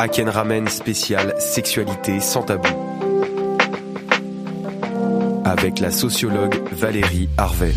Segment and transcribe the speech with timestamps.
[0.00, 2.66] Aken Ramen spécial sexualité sans tabou.
[5.44, 7.74] Avec la sociologue Valérie Harvey.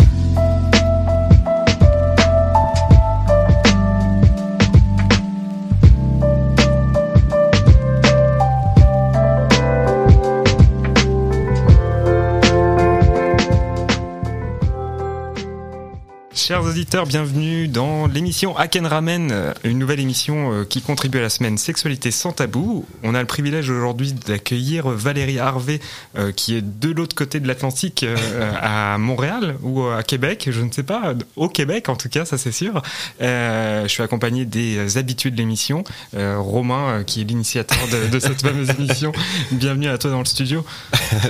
[16.46, 21.30] Chers auditeurs, bienvenue dans l'émission Aken Ramen, une nouvelle émission euh, qui contribue à la
[21.30, 22.86] semaine Sexualité sans tabou.
[23.02, 25.80] On a le privilège aujourd'hui d'accueillir Valérie Harvey,
[26.18, 28.18] euh, qui est de l'autre côté de l'Atlantique, euh,
[28.62, 32.38] à Montréal ou à Québec, je ne sais pas, au Québec en tout cas, ça
[32.38, 32.82] c'est sûr.
[33.22, 37.78] je suis accompagné des habitués de l'émission, Romain, qui est l'initiateur
[38.12, 39.14] de, cette fameuse émission.
[39.54, 40.66] Bienvenue à toi dans le studio.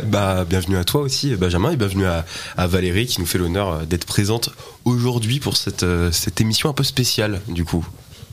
[0.06, 2.26] bah, bienvenue à toi aussi, Benjamin, et bienvenue à,
[2.58, 4.50] à Valérie, qui nous fait l'honneur d'être présente
[4.86, 7.86] aujourd'hui aujourd'hui pour cette, euh, cette émission un peu spéciale, du coup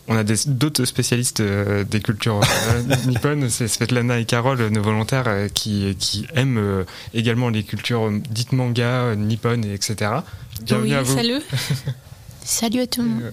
[0.07, 5.47] on a d'autres spécialistes euh, des cultures euh, nippones, c'est Svetlana et Carole, nos volontaires,
[5.55, 10.11] qui, qui aiment également les cultures dites manga, nippones, etc.
[10.63, 11.15] Bienvenue à vous.
[11.15, 11.41] Salut.
[12.45, 13.33] salut à tout le monde.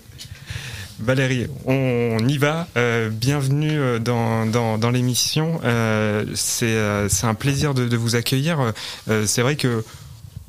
[1.00, 2.68] Valérie, on y va.
[3.10, 5.60] bienvenue dans, dans, dans l'émission.
[6.36, 6.78] c'est
[7.24, 8.74] un plaisir de, de vous accueillir.
[9.26, 9.84] c'est vrai que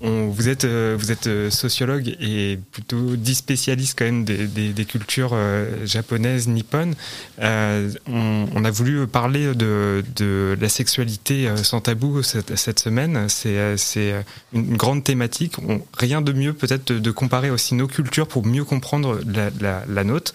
[0.00, 4.84] vous êtes, euh, vous êtes euh, sociologue et plutôt dit spécialiste quand même des, des,
[4.84, 6.94] cultures euh, japonaises, nippones.
[7.40, 13.28] On, a voulu parler de, de la sexualité sans tabou cette, cette semaine.
[13.28, 15.54] C'est une grande thématique.
[15.96, 20.04] rien de mieux peut-être de, comparer aussi nos cultures pour mieux comprendre la, la, la
[20.04, 20.32] nôtre.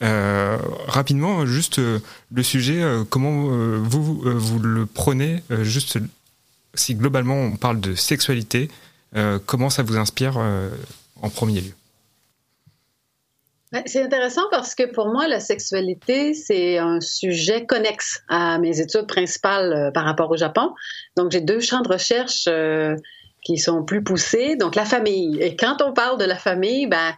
[0.00, 5.98] rapidement, juste le sujet, comment vous, vous le prenez Juste
[6.74, 8.93] si globalement on parle de sexualité, euh,
[9.46, 10.70] comment ça vous inspire euh,
[11.22, 11.72] en premier lieu
[13.72, 18.80] ben, c'est intéressant parce que pour moi, la sexualité, c'est un sujet connexe à mes
[18.80, 20.72] études principales euh, par rapport au Japon.
[21.16, 22.48] Donc, j'ai deux champs de recherche
[23.42, 24.54] qui sont plus poussés.
[24.54, 25.42] Donc, la famille.
[25.42, 27.14] Et quand on parle de la famille, ben,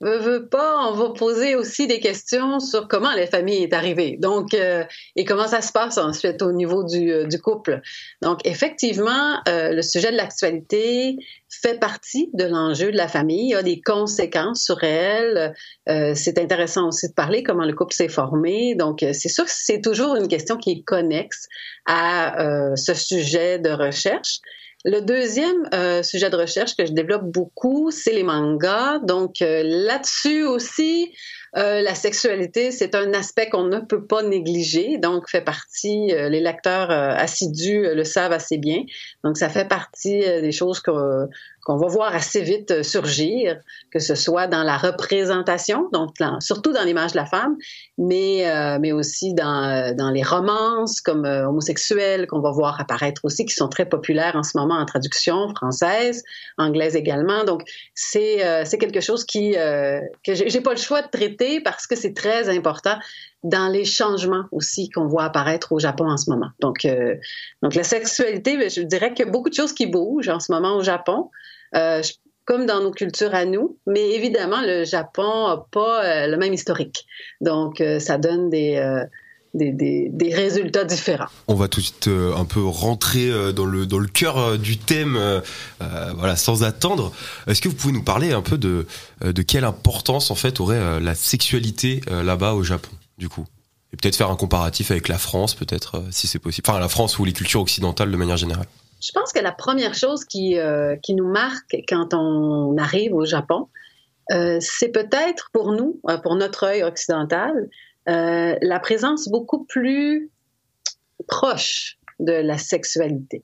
[0.00, 4.16] veut, pas, on va poser aussi des questions sur comment la famille est arrivée.
[4.20, 4.84] Donc, euh,
[5.16, 7.80] et comment ça se passe ensuite au niveau du, euh, du couple.
[8.22, 11.16] Donc, effectivement, euh, le sujet de l'actualité
[11.48, 13.54] fait partie de l'enjeu de la famille.
[13.54, 15.54] A des conséquences sur elle.
[15.86, 18.74] c'est intéressant aussi de parler comment le couple s'est formé.
[18.74, 21.46] Donc, c'est sûr que c'est toujours une question qui est connexe
[21.86, 24.40] à ce sujet de recherche.
[24.86, 28.98] Le deuxième euh, sujet de recherche que je développe beaucoup, c'est les mangas.
[28.98, 31.10] Donc euh, là-dessus aussi,
[31.56, 36.28] euh, la sexualité, c'est un aspect qu'on ne peut pas négliger, donc fait partie, euh,
[36.28, 38.82] les lecteurs euh, assidus le savent assez bien,
[39.22, 40.82] donc ça fait partie des choses
[41.64, 43.56] qu'on va voir assez vite surgir,
[43.90, 47.56] que ce soit dans la représentation, donc surtout dans l'image de la femme,
[47.98, 48.44] mais,
[48.80, 53.68] mais aussi dans, dans les romances comme homosexuelles qu'on va voir apparaître aussi, qui sont
[53.68, 56.22] très populaires en ce moment en traduction française,
[56.58, 57.44] anglaise également.
[57.44, 57.62] Donc
[57.94, 62.14] c'est c'est quelque chose qui que j'ai pas le choix de traiter parce que c'est
[62.14, 62.98] très important
[63.44, 66.48] dans les changements aussi qu'on voit apparaître au Japon en ce moment.
[66.60, 67.14] Donc, euh,
[67.62, 70.40] donc la sexualité, ben, je dirais qu'il y a beaucoup de choses qui bougent en
[70.40, 71.30] ce moment au Japon.
[71.76, 72.02] Euh,
[72.44, 76.52] comme dans nos cultures à nous, mais évidemment, le Japon n'a pas euh, le même
[76.52, 77.06] historique.
[77.40, 78.78] Donc, ça donne des,
[79.54, 81.28] des, résultats différents.
[81.48, 84.38] On va tout de suite euh, un peu rentrer euh, dans le, dans le cœur
[84.38, 85.18] euh, du thème,
[86.16, 87.12] voilà, sans attendre.
[87.46, 88.86] Est-ce que vous pouvez nous parler un peu de,
[89.22, 93.44] de quelle importance en fait aurait la sexualité là-bas au Japon, du coup?
[93.92, 96.68] Et peut-être faire un comparatif avec la France, peut-être, si c'est possible.
[96.68, 98.66] Enfin, la France ou les cultures occidentales de manière générale.
[99.02, 100.56] Je pense que la première chose qui,
[101.02, 103.68] qui nous marque quand on arrive au Japon,
[104.30, 107.68] c'est peut-être pour nous, pour notre œil occidental,
[108.08, 110.30] euh, la présence beaucoup plus
[111.26, 113.42] proche de la sexualité.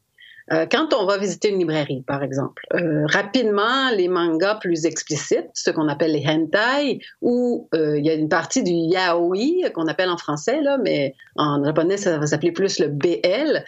[0.52, 5.50] Euh, quand on va visiter une librairie, par exemple, euh, rapidement, les mangas plus explicites,
[5.54, 10.10] ce qu'on appelle les hentai, ou il y a une partie du yaoi qu'on appelle
[10.10, 13.64] en français, là, mais en japonais, ça va s'appeler plus le BL.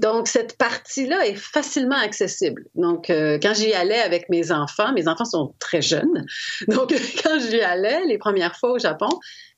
[0.00, 2.64] donc, cette partie-là est facilement accessible.
[2.74, 6.26] Donc, quand j'y allais avec mes enfants, mes enfants sont très jeunes,
[6.68, 9.08] donc quand j'y allais les premières fois au Japon,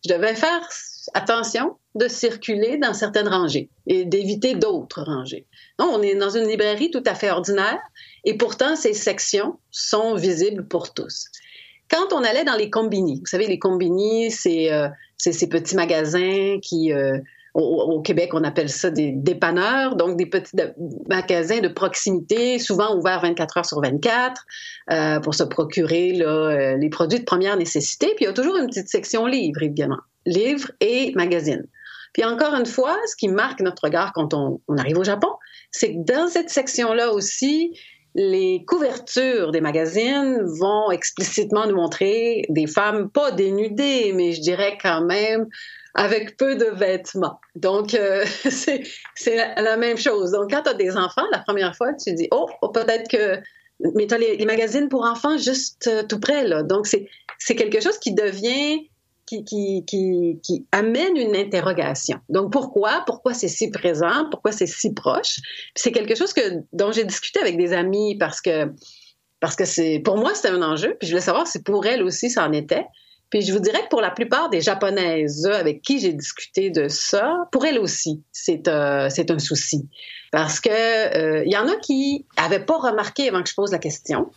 [0.05, 0.67] je devais faire
[1.15, 5.47] attention de circuler dans certaines rangées et d'éviter d'autres rangées.
[5.79, 7.81] Non, on est dans une librairie tout à fait ordinaire
[8.25, 11.27] et pourtant ces sections sont visibles pour tous.
[11.91, 16.59] Quand on allait dans les combini, vous savez, les combini, c'est euh, ces petits magasins
[16.63, 17.19] qui, euh,
[17.55, 20.55] au, Québec, on appelle ça des dépanneurs, donc des petits
[21.09, 24.47] magasins de proximité, souvent ouverts 24 heures sur 24,
[24.93, 26.13] euh, pour se procurer
[26.79, 28.07] les produits de première nécessité.
[28.15, 29.99] Puis il y a toujours une petite section livres, évidemment.
[30.27, 31.67] Livres et magazines.
[32.13, 35.31] Puis encore une fois, ce qui marque notre regard quand on, arrive au Japon,
[35.71, 37.79] c'est que dans cette section-là aussi,
[38.17, 44.77] les couvertures des magazines vont explicitement nous montrer des femmes pas dénudées, mais je dirais
[44.83, 45.47] quand même
[45.95, 47.41] avec peu de vêtements.
[47.55, 48.83] Donc, euh, c'est
[49.27, 50.33] la, même chose.
[50.33, 53.41] Donc, quand tu as des enfants, la première fois, tu dis, oh, oh peut-être que...
[53.95, 56.63] Mais tu les, magazines pour enfants juste euh, tout près, là.
[56.63, 58.90] Donc, c'est quelque chose qui devient
[59.45, 62.19] qui, amène une interrogation.
[62.29, 63.03] Donc pourquoi?
[63.07, 64.29] Pourquoi c'est si présent?
[64.31, 65.37] Pourquoi c'est si proche?
[65.75, 66.35] C'est quelque chose
[66.73, 68.73] dont j'ai discuté avec des amis parce que
[69.41, 70.97] parce que c'est pour moi c'était un enjeu.
[70.99, 72.85] Puis je voulais savoir si pour elle aussi ça en était.
[73.31, 76.89] Puis je vous dirais que pour la plupart des japonaises avec qui j'ai discuté de
[76.89, 79.89] ça, pour elles aussi c'est euh, c'est un souci
[80.33, 83.73] parce que euh, il y en a qui avaient pas remarqué avant que je pose
[83.73, 84.31] la question.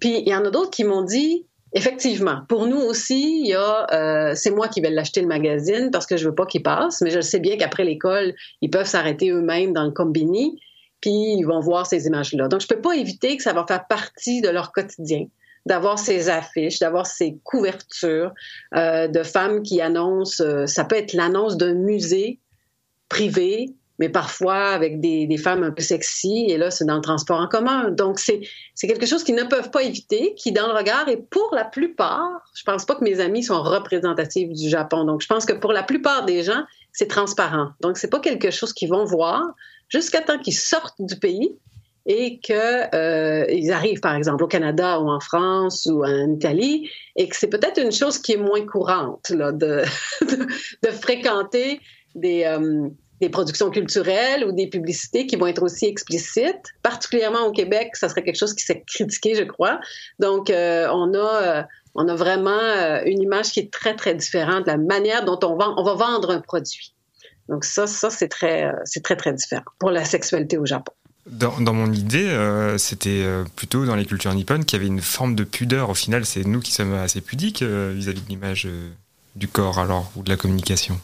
[0.00, 2.42] Puis il y en a d'autres qui m'ont dit Effectivement.
[2.48, 6.06] Pour nous aussi, il y a, euh, c'est moi qui vais l'acheter le magazine parce
[6.06, 9.30] que je veux pas qu'il passe, mais je sais bien qu'après l'école, ils peuvent s'arrêter
[9.30, 10.60] eux-mêmes dans le combini,
[11.00, 12.48] puis ils vont voir ces images-là.
[12.48, 15.26] Donc, je peux pas éviter que ça va faire partie de leur quotidien
[15.66, 18.32] d'avoir ces affiches, d'avoir ces couvertures
[18.74, 22.40] euh, de femmes qui annoncent, euh, ça peut être l'annonce d'un musée
[23.08, 27.38] privé mais parfois avec des, femmes un peu sexy, et là, c'est dans le transport
[27.38, 27.88] en commun.
[27.92, 28.40] Donc, c'est
[28.80, 32.42] quelque chose qu'ils ne peuvent pas éviter, qui, dans le regard, et pour la plupart,
[32.52, 35.04] je pense pas que mes amis sont représentatifs du Japon.
[35.04, 37.68] Donc, je pense que pour la plupart des gens, c'est transparent.
[37.80, 39.40] Donc, c'est pas quelque chose qu'ils vont voir
[39.88, 41.56] jusqu'à temps qu'ils sortent du pays
[42.04, 47.28] et qu'ils euh, arrivent, par exemple, au Canada ou en France ou en Italie, et
[47.28, 49.82] que c'est peut-être une chose qui est moins courante là, de,
[50.22, 50.46] de,
[50.82, 51.78] de fréquenter
[52.16, 52.88] des, euh,
[53.22, 56.74] des productions culturelles ou des publicités qui vont être aussi explicites.
[56.82, 59.78] Particulièrement au Québec, ça serait quelque chose qui s'est critiqué, je crois.
[60.18, 61.62] Donc, euh, on a euh,
[61.94, 65.38] on a vraiment euh, une image qui est très très différente de la manière dont
[65.44, 66.94] on vend, on va vendre un produit.
[67.48, 70.92] Donc ça, ça c'est très c'est très très différent pour la sexualité au Japon.
[71.26, 72.28] Dans, mon idée,
[72.78, 73.24] c'était
[73.54, 75.88] plutôt dans les cultures nippones qu'il y avait une forme de pudeur.
[75.88, 78.68] Au final, c'est nous qui sommes assez pudiques vis-à-vis -vis de l'image
[79.36, 81.00] du corps alors ou de la communication.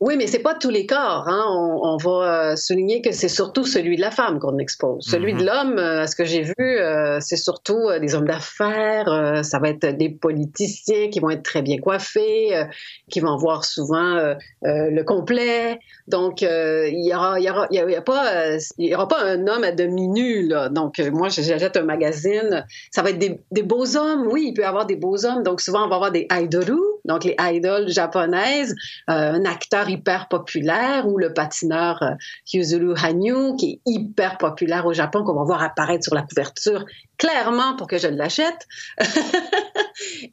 [0.00, 1.28] Oui, mais c'est pas tous les corps.
[1.28, 1.44] Hein.
[1.46, 5.04] On, va euh, souligner que c'est surtout celui de la femme qu'on expose.
[5.04, 5.46] Celui de mhm.
[5.46, 9.44] l'homme, euh, à ce que j'ai vu, euh, c'est surtout des hommes d'affaires.
[9.44, 12.64] ça va être des politiciens qui vont être très bien coiffés,
[13.10, 15.78] qui vont voir souvent le complet.
[16.08, 19.22] Donc, il y aura, il y aura, il y a pas, il y aura pas
[19.22, 20.70] un homme à demi nu là.
[20.70, 22.64] Donc, moi, j'achète un magazine.
[22.90, 24.26] Ça va être des, des, beaux hommes.
[24.30, 25.42] Oui, il peut y avoir des beaux hommes.
[25.42, 28.74] Donc, souvent, on va avoir des idols, donc les idols japonaises,
[29.06, 32.10] un acteur hyper populaire ou le patineur euh,
[32.52, 36.84] Yuzuru Hanyu qui est hyper populaire au Japon qu'on va voir apparaître sur la couverture
[37.18, 38.66] clairement pour que je l'achète.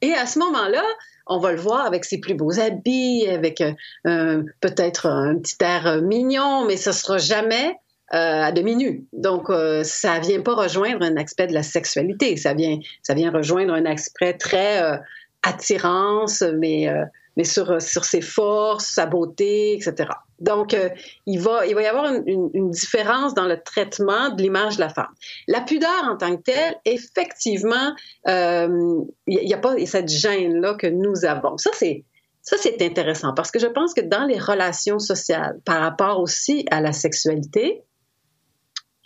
[0.02, 0.84] Et à ce moment-là,
[1.28, 6.02] on va le voir avec ses plus beaux habits, avec euh, peut-être un petit air
[6.02, 7.76] mignon, mais ce sera jamais
[8.14, 9.06] euh, à demi nu.
[9.12, 9.52] Donc,
[9.84, 12.38] ça vient pas rejoindre un aspect de la sexualité.
[12.38, 14.98] Ça vient, ça vient rejoindre un aspect très
[15.44, 16.90] attirance, mais
[17.38, 20.10] mais sur, sur ses forces, sa beauté, etc.
[20.40, 20.90] Donc, euh,
[21.28, 24.90] il, va, il va y avoir une, différence dans le traitement de l'image de la
[24.90, 25.14] femme.
[25.48, 27.94] La pudeur en tant que telle, effectivement,
[28.28, 31.58] euh, il n'y a, pas cette gêne-là que nous avons.
[31.58, 32.04] Ça, c'est
[32.42, 36.66] ça, c'est intéressant parce que je pense que dans les relations sociales, par rapport aussi
[36.72, 37.84] à la sexualité,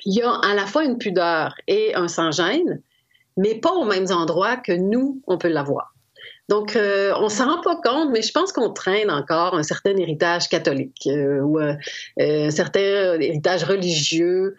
[0.05, 2.81] il y a à la fois une pudeur et un sans-gêne,
[3.37, 5.90] mais pas aux mêmes endroits que nous, on peut l'avoir.
[6.51, 9.95] Donc, euh, on s'en rend pas compte, mais je pense qu'on traîne encore un certain
[9.95, 11.75] héritage catholique euh, ou euh,
[12.19, 14.57] un certain héritage religieux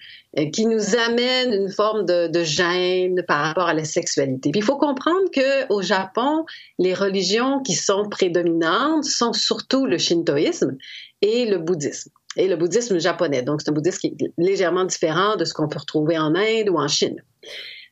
[0.55, 4.51] qui nous amène une forme de, gêne par rapport à la sexualité.
[4.53, 6.47] Puis il faut comprendre que au Japon,
[6.79, 10.79] les religions qui sont prédominantes sont surtout le shintoïsme
[11.21, 13.43] et le bouddhisme et le bouddhisme japonais.
[13.43, 16.71] Donc, c'est un bouddhisme qui est légèrement différent de ce qu'on peut retrouver en Inde
[16.71, 17.23] ou en Chine.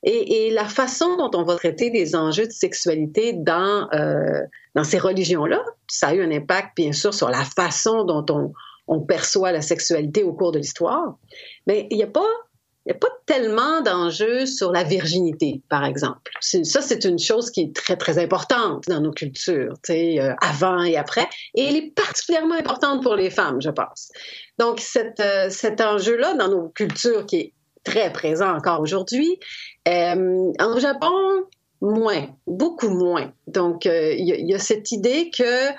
[0.02, 4.40] Et, la façon dont on va traiter des enjeux de sexualité dans, euh,
[4.75, 8.52] dans ces religions-là, ça a eu un impact, bien sûr, sur la façon dont on,
[9.07, 11.16] perçoit la sexualité au cours de l'histoire.
[11.69, 12.25] Mais il n'y a pas
[13.25, 16.33] tellement d'enjeux sur la virginité, par exemple.
[16.40, 20.97] Ça, c'est une chose qui est très, très importante dans nos cultures, euh, avant et
[20.97, 21.28] après.
[21.54, 24.11] Et elle est particulièrement importante pour les femmes, je pense.
[24.59, 29.38] Donc, euh, cet enjeu-là dans nos cultures qui est très présent encore aujourd'hui.
[29.88, 31.44] Euh, en Japon,
[31.80, 33.32] moins, beaucoup moins.
[33.46, 35.70] Donc, euh, il y, a cette idée que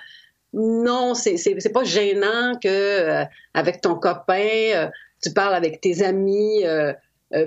[0.54, 4.90] non, c'est pas gênant que euh, avec ton copain,
[5.24, 6.64] tu parles avec tes amis.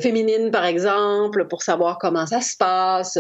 [0.01, 3.19] féminines, par exemple, pour savoir comment ça se passe,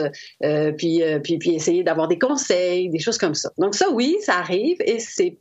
[0.78, 3.50] puis, puis, puis essayer d'avoir des conseils, des choses comme ça.
[3.58, 5.36] Donc ça, oui, ça arrive et c'est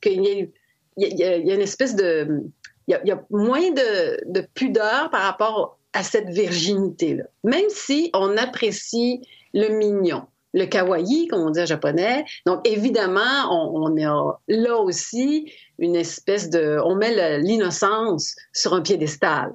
[0.00, 0.48] qu'il
[0.96, 2.44] y a une espèce de,
[2.90, 7.24] il y, a moins de, de pudeur par rapport à cette virginité-là.
[7.44, 9.22] Même si on apprécie
[9.54, 10.22] le mignon,
[10.54, 12.24] le kawaii, comme on dit en japonais.
[12.46, 16.78] Donc, évidemment, on, on a là aussi une espèce de...
[16.84, 19.52] On met l'innocence sur un piédestal.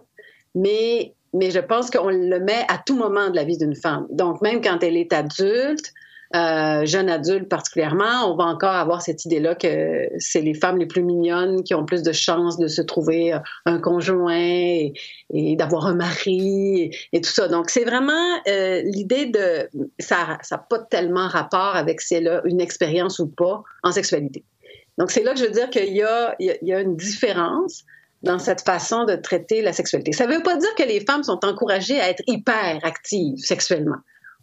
[0.53, 4.07] Mais je pense qu'on le met à tout moment de la vie d'une femme.
[4.09, 5.93] Donc, même quand elle est adulte,
[6.33, 10.85] euh, jeunes adultes particulièrement, on va encore avoir cette idée-là que c'est les femmes les
[10.85, 14.93] plus mignonnes qui ont plus de chances de se trouver euh, un conjoint et,
[15.55, 17.47] d'avoir un mari et, tout ça.
[17.47, 19.69] Donc, c'est vraiment euh, l'idée de...
[19.99, 24.43] Ça n'a pas tellement rapport avec si elle a une expérience ou pas en sexualité.
[24.97, 27.85] Donc, c'est là que je veux dire qu'il y y a une différence
[28.23, 30.11] dans cette façon de traiter la sexualité.
[30.11, 33.97] Ça ne veut pas dire que les femmes sont encouragées à être hyper actives sexuellement.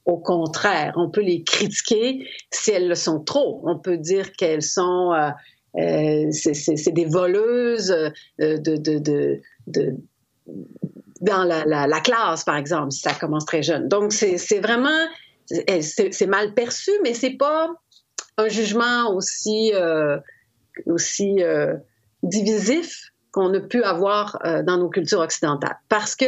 [0.04, 3.62] Au contraire, on peut les critiquer si elles le sont trop.
[3.64, 5.30] On peut dire qu'elles sont, euh,
[5.80, 9.97] euh c'est des voleuses euh, de, de, de, de
[11.21, 13.88] dans la, la, la, classe, par exemple, si ça commence très jeune.
[13.88, 15.06] Donc, c'est vraiment,
[15.47, 17.71] c'est mal perçu, mais c'est pas
[18.38, 20.18] un jugement aussi, euh,
[20.87, 21.76] aussi euh,
[22.23, 25.78] divisif qu'on a pu avoir euh, dans nos cultures occidentales.
[25.88, 26.26] Parce que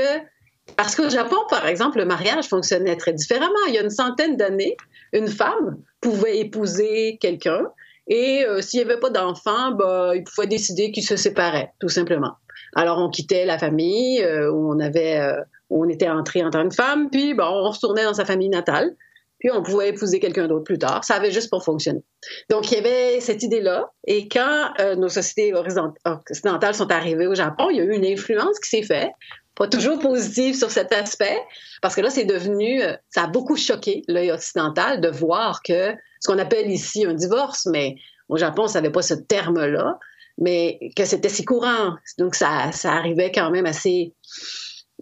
[0.76, 3.52] parce qu'au Japon, par exemple, le mariage fonctionnait très différemment.
[3.68, 4.76] Il y a une centaine d'années,
[5.12, 7.64] une femme pouvait épouser quelqu'un
[8.06, 11.88] et euh, s'il n'y avait pas d'enfant, bah, il pouvait décider qu'il se séparait, tout
[11.88, 12.33] simplement.
[12.75, 15.40] Alors on quittait la famille euh, où on avait, euh,
[15.71, 18.49] où on était entré en tant que femme, puis bon, on retournait dans sa famille
[18.49, 18.94] natale,
[19.38, 21.04] puis on pouvait épouser quelqu'un d'autre plus tard.
[21.04, 22.02] Ça avait juste pas fonctionné.
[22.50, 27.68] Donc il y avait cette idée-là, et quand nos sociétés occidentales sont arrivées au Japon,
[27.71, 29.12] il y a eu une influence qui s'est faite
[29.54, 31.38] pas toujours positive sur cet aspect,
[31.80, 35.94] parce que là, c'est devenu, euh, ça a beaucoup choqué l'œil occidental de voir que
[36.20, 37.96] ce qu'on appelle ici un divorce, mais
[38.28, 39.99] au Japon, on savait pas ce terme-là,
[40.38, 41.94] mais que c'était si courant.
[42.18, 44.12] Donc, ça, ça arrivait quand même assez,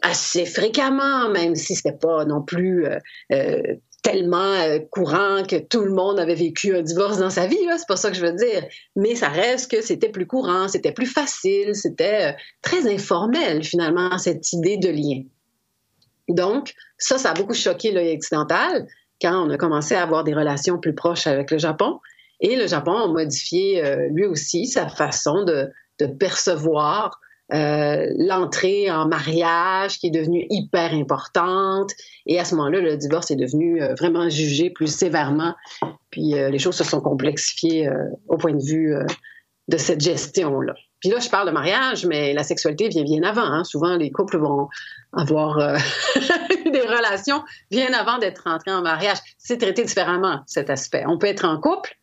[0.03, 2.99] assez fréquemment, même si c'était pas non plus euh,
[3.33, 3.63] euh,
[4.03, 7.87] tellement euh, courant que tout le monde avait vécu un divorce dans sa vie, c'est
[7.87, 8.65] pas ça que je veux dire.
[8.97, 12.33] Mais ça reste que c'était plus courant, c'était plus facile, c'était euh,
[12.63, 15.23] très informel finalement cette idée de lien.
[16.29, 18.87] Donc ça, ça a beaucoup choqué l'œil occidental
[19.21, 22.01] quand on a commencé à avoir des relations plus proches avec le Japon.
[22.41, 25.71] Et le Japon a modifié euh, lui aussi sa façon de
[26.19, 27.21] percevoir
[27.53, 31.91] euh, l'entrée en mariage qui est devenue hyper importante.
[32.27, 35.55] Et à ce moment-là, le divorce est devenu euh, vraiment jugé plus sévèrement.
[36.11, 37.91] Puis euh, les choses se sont complexifiées
[38.29, 38.95] au point de vue
[39.69, 40.75] de cette gestion-là.
[41.01, 43.43] Puis là, je parle de mariage, mais la sexualité vient bien avant.
[43.43, 43.65] Hein.
[43.65, 44.69] Souvent, les couples vont
[45.13, 45.57] avoir
[46.65, 49.19] des relations bien avant d'être entrés en mariage.
[49.37, 51.05] C'est traité différemment, cet aspect.
[51.07, 51.99] On peut être en couple,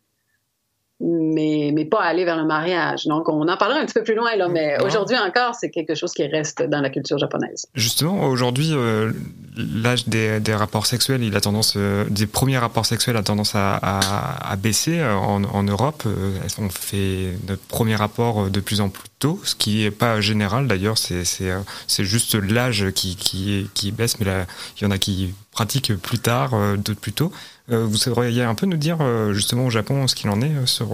[1.01, 3.05] mais, mais pas aller vers le mariage.
[3.05, 5.95] Donc, on en parlera un petit peu plus loin, là, mais aujourd'hui encore, c'est quelque
[5.95, 7.67] chose qui reste dans la culture japonaise.
[7.73, 9.11] Justement, aujourd'hui, euh,
[9.55, 13.55] l'âge des, des, rapports sexuels, il a tendance, euh, des premiers rapports sexuels a tendance
[13.55, 16.03] à, à, à baisser euh, en, en Europe.
[16.05, 20.67] on fait notre premier rapport de plus en plus tôt, ce qui n'est pas général
[20.67, 24.45] d'ailleurs, c'est juste l'âge qui, qui, qui baisse, mais là,
[24.77, 27.31] il y en a qui pratiquent plus tard, d'autres plus tôt.
[27.71, 30.55] Euh, vous sauriez un peu nous dire euh, justement au Japon ce qu'il en est
[30.55, 30.89] euh, sur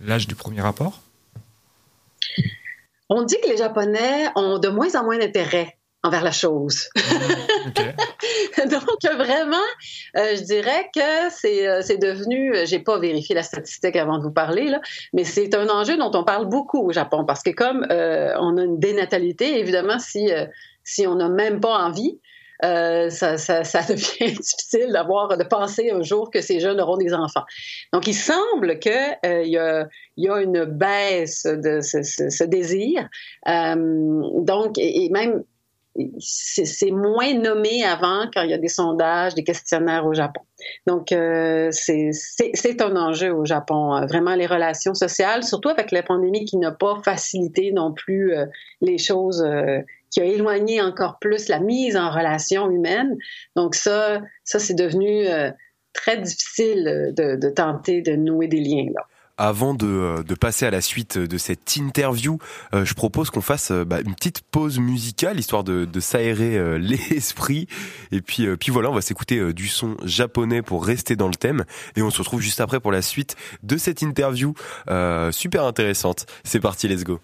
[0.00, 1.00] l'âge du premier rapport?
[3.10, 6.88] On dit que les Japonais ont de moins en moins d'intérêt envers la chose.
[7.74, 9.56] Donc vraiment,
[10.14, 14.80] je dirais que c'est devenu, j'ai pas vérifié la statistique avant de vous parler là,
[15.12, 18.62] mais c'est un enjeu dont on parle beaucoup au Japon parce que comme on a
[18.62, 20.30] une dénatalité, évidemment si
[20.84, 22.18] si on n'a même pas envie,
[22.64, 26.96] euh, ça, ça, ça, devient difficile d'avoir de penser un jour que ces jeunes auront
[26.96, 27.44] des enfants.
[27.92, 28.92] Donc, il semble qu'il
[29.24, 33.08] euh, y, a, y a une baisse de ce, ce, ce désir.
[33.48, 35.44] Euh, donc, et, même
[36.18, 40.42] c'est moins nommé avant quand il y a des sondages, des questionnaires au Japon.
[40.86, 46.02] Donc, euh, c'est un enjeu au Japon, euh, vraiment les relations sociales, surtout avec la
[46.02, 48.46] pandémie qui n'a pas facilité non plus euh,
[48.80, 53.16] les choses, euh, qui a éloigné encore plus la mise en relation humaine.
[53.56, 55.26] Donc ça, ça c'est devenu
[55.92, 58.92] très difficile de, de, tenter de nouer des liens
[59.38, 62.38] avant de, de, passer à la suite de cette interview,
[62.74, 66.76] euh, je propose qu'on fasse euh, bah, une petite pause musicale histoire de, s'aérer euh,
[66.78, 67.68] l'esprit.
[68.10, 71.64] Et puis, puis voilà, on va s'écouter du son japonais pour rester dans le thème.
[71.96, 74.54] Et on se retrouve juste après pour la suite de cette interview
[75.30, 76.26] super intéressante.
[76.42, 77.20] C'est parti, let's go.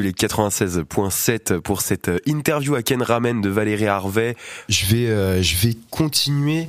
[0.00, 4.36] Les 96.7 pour cette euh, interview à Ken Ramen de Valérie Harvey.
[4.68, 6.68] Je vais, euh, je vais continuer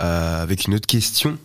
[0.00, 1.36] euh, avec une autre question.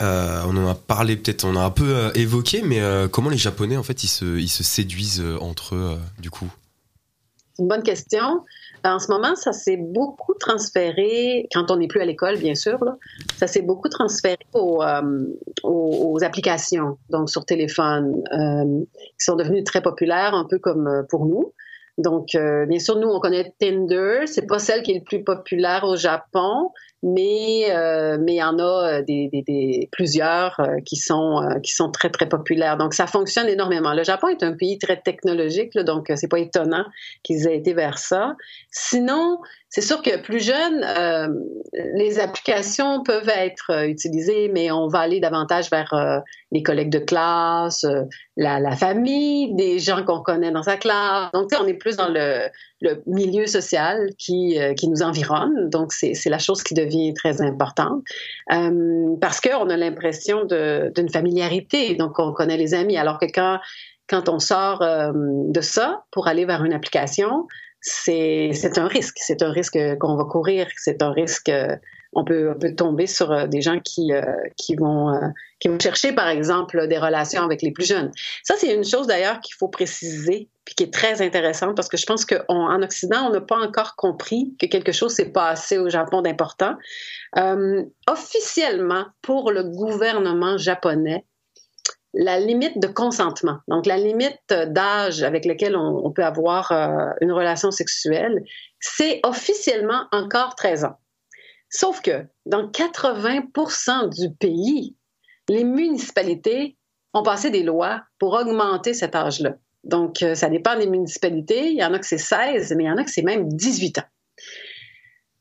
[0.00, 3.82] On en a parlé peut-être, on a un peu évoqué, mais comment les Japonais en
[3.82, 6.50] fait ils se, ils se séduisent entre eux du coup?
[7.54, 8.44] C'est une bonne question.
[8.86, 12.78] En ce moment, ça s'est beaucoup transféré, quand on n'est plus à l'école, bien sûr,
[13.36, 15.26] ça s'est beaucoup transféré aux, euh,
[15.64, 18.84] aux, applications, donc sur téléphone, euh,
[19.18, 21.52] qui sont devenues très populaires, un peu comme euh, pour nous.
[21.98, 22.36] Donc,
[22.68, 24.26] bien sûr, nous, on connaît Tinder.
[24.26, 26.70] C'est pas celle qui est le plus populaire au Japon,
[27.06, 31.40] mais euh, mais il y en a euh, des, des, des plusieurs euh, qui sont
[31.40, 32.76] euh, qui sont très très populaires.
[32.76, 33.94] Donc, ça fonctionne énormément.
[33.94, 36.84] Le Japon est un pays très technologique, là, donc euh, c'est pas étonnant
[37.22, 38.34] qu'ils aient été vers ça.
[38.70, 39.38] Sinon,
[39.68, 40.86] c'est sûr que plus jeune,
[41.96, 47.84] les applications peuvent être utilisées, mais on va aller davantage vers les collègues de classe,
[48.36, 51.30] la, la famille, des gens qu'on connaît dans sa classe.
[51.34, 52.48] Donc, on est plus dans le,
[52.80, 55.70] le milieu social qui, euh, qui nous environne.
[55.70, 58.02] Donc, c'est la chose qui devient très importante
[58.52, 61.94] Euh, parce qu'on a l'impression d'une familiarité.
[61.94, 62.96] Donc, on connaît les amis.
[62.96, 63.58] Alors que quand,
[64.08, 67.46] quand on sort euh, de ça pour aller vers une application,
[67.80, 69.16] c'est c'est un risque.
[69.20, 70.66] C'est un risque qu'on va courir.
[70.76, 71.50] C'est un risque.
[72.12, 76.88] On peut, tomber sur euh, des gens qui, euh, euh, qui vont chercher, par exemple,
[76.88, 78.10] des relations avec les plus jeunes.
[78.42, 81.96] Ça, c'est une chose d'ailleurs qu'il faut préciser, puis qui est très intéressante, parce que
[81.96, 85.88] je pense qu'en Occident, on n'a pas encore compris que quelque chose s'est passé au
[85.88, 86.74] Japon d'important.
[88.08, 91.24] Officiellement, pour le gouvernement japonais,
[92.14, 96.72] la limite de consentement, donc la limite d'âge avec lequel on, on peut avoir
[97.20, 98.42] une relation sexuelle,
[98.80, 100.96] c'est officiellement encore 13 ans.
[101.76, 104.96] Sauf que dans 80% du pays,
[105.50, 106.78] les municipalités
[107.12, 109.56] ont passé des lois pour augmenter cet âge-là.
[109.84, 111.68] Donc, euh, ça dépend des municipalités.
[111.68, 113.52] Il y en a que c'est 16, mais il y en a que c'est même
[113.52, 114.08] 18 ans.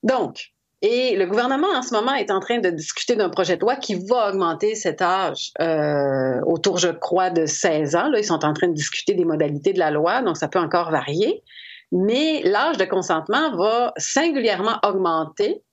[0.04, 3.62] Donc, et le gouvernement en ce moment est en train de discuter d'un projet de
[3.62, 8.10] loi qui va augmenter cet âge euh, autour, je crois, de 16 ans.
[8.10, 10.60] Là, ils sont en train de discuter des modalités de la loi, donc ça peut
[10.60, 11.43] encore varier.
[11.93, 15.63] Mais l'âge de consentement va singulièrement augmenter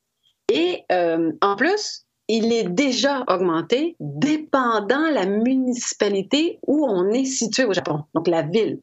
[0.53, 7.65] et euh, en plus, il est déjà augmenté dépendant la municipalité où on est situé
[7.65, 8.81] au Japon, donc la ville.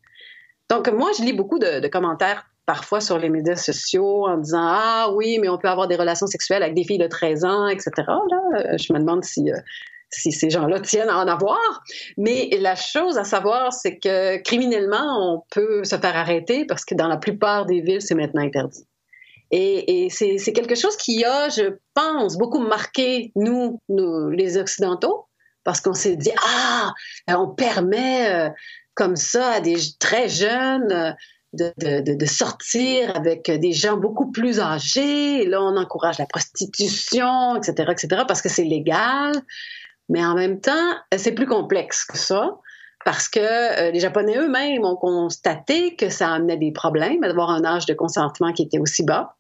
[0.70, 4.62] Donc moi, je lis beaucoup de, de commentaires parfois sur les médias sociaux en disant
[4.62, 7.68] ah oui mais on peut avoir des relations sexuelles avec des filles de 13 ans
[7.68, 9.58] etc euh, je me demande si euh,
[10.12, 11.84] si ces gens-là tiennent à en avoir.
[12.18, 16.96] Mais la chose à savoir c'est que criminellement on peut se faire arrêter parce que
[16.96, 18.86] dans la plupart des villes c'est maintenant interdit
[19.52, 25.26] et, c'est quelque chose qui a je pense beaucoup marqué nous, nous les occidentaux
[25.64, 26.94] parce qu'on s'est dit ah
[27.28, 28.50] on permet euh,
[28.94, 31.12] comme ça à des très jeunes euh,
[31.54, 35.48] de, de, sortir avec des gens beaucoup plus âgés.
[35.48, 39.32] Là, on encourage la prostitution, etc., etc., parce que c'est légal.
[40.10, 42.58] Mais en même temps, c'est plus complexe que ça,
[43.06, 47.64] parce que euh, les Japonais eux-mêmes ont constaté que ça amenait des problèmes d'avoir un
[47.64, 49.36] âge de consentement qui était aussi bas.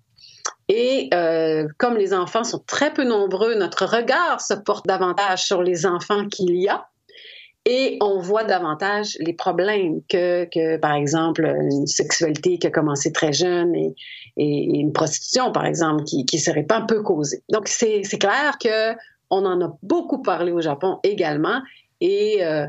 [0.69, 5.63] Et euh, comme les enfants sont très peu nombreux, notre regard se porte davantage sur
[5.63, 6.87] les enfants qu'il y a.
[7.65, 13.11] Et on voit davantage les problèmes que, que, par exemple, une sexualité qui a commencé
[13.11, 13.95] très jeune et,
[14.37, 17.43] une prostitution, par exemple, qui, qui serait pas un peu causée.
[17.51, 18.95] Donc, c'est clair que
[19.29, 21.61] on en a beaucoup parlé au Japon également
[22.01, 22.65] et euh,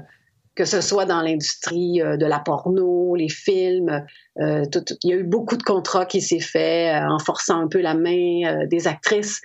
[0.60, 4.04] que ce soit dans l'industrie de la porno, les films.
[4.36, 7.80] Tout, il y a eu beaucoup de contrats qui s'est fait en forçant un peu
[7.80, 9.40] la main des actrices.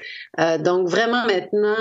[0.60, 1.78] donc vraiment maintenant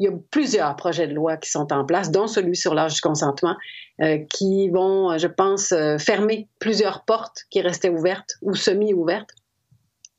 [0.00, 2.94] il y a plusieurs projets de loi qui sont en place, dont celui sur l'âge
[2.94, 3.54] du consentement,
[4.02, 9.30] euh, qui vont, je pense, euh, fermer plusieurs portes qui restaient ouvertes ou semi-ouvertes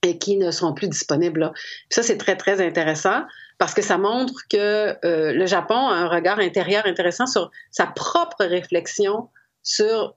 [0.04, 1.42] et qui ne seront plus disponibles.
[1.42, 1.54] Là.
[1.90, 3.24] ça, c'est très, très intéressant
[3.58, 7.86] parce que ça montre que euh, le Japon a un regard intérieur intéressant sur sa
[7.88, 9.30] propre réflexion
[9.64, 10.16] sur...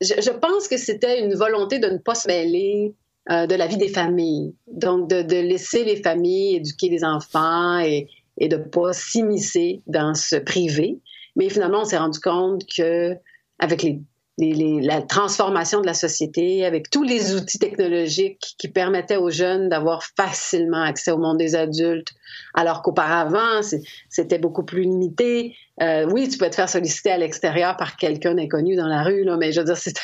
[0.00, 2.94] Je, pense que c'était une volonté de ne pas se mêler
[3.28, 8.08] de la vie des familles, donc de, de laisser les familles éduquer les enfants et,
[8.40, 10.98] et de ne pas s'immiscer dans ce privé.
[11.36, 13.14] Mais finalement, on s'est rendu compte que
[13.58, 14.00] avec les
[14.38, 20.02] la transformation de la société, avec tous les outils technologiques qui permettaient aux jeunes d'avoir
[20.16, 22.12] facilement accès au monde des adultes,
[22.54, 23.60] alors qu'auparavant,
[24.08, 25.54] c'était beaucoup plus limité.
[25.82, 29.24] Euh, oui, tu peux te faire solliciter à l'extérieur par quelqu'un d'inconnu dans la rue,
[29.38, 30.00] mais je veux dire, c'était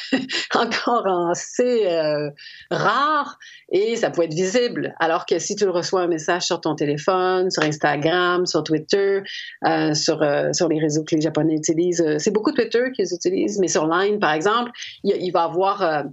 [0.55, 2.31] encore assez euh,
[2.71, 3.39] rare
[3.71, 4.95] et ça pouvait être visible.
[5.01, 9.23] Alors que si tu reçois un message sur ton téléphone, sur Instagram, sur Twitter,
[9.67, 13.87] euh, sur, les réseaux que les Japonais utilisent, c'est beaucoup Twitter qu'ils utilisent, mais sur
[13.87, 14.71] Line, par exemple,
[15.05, 16.07] il, il va avoir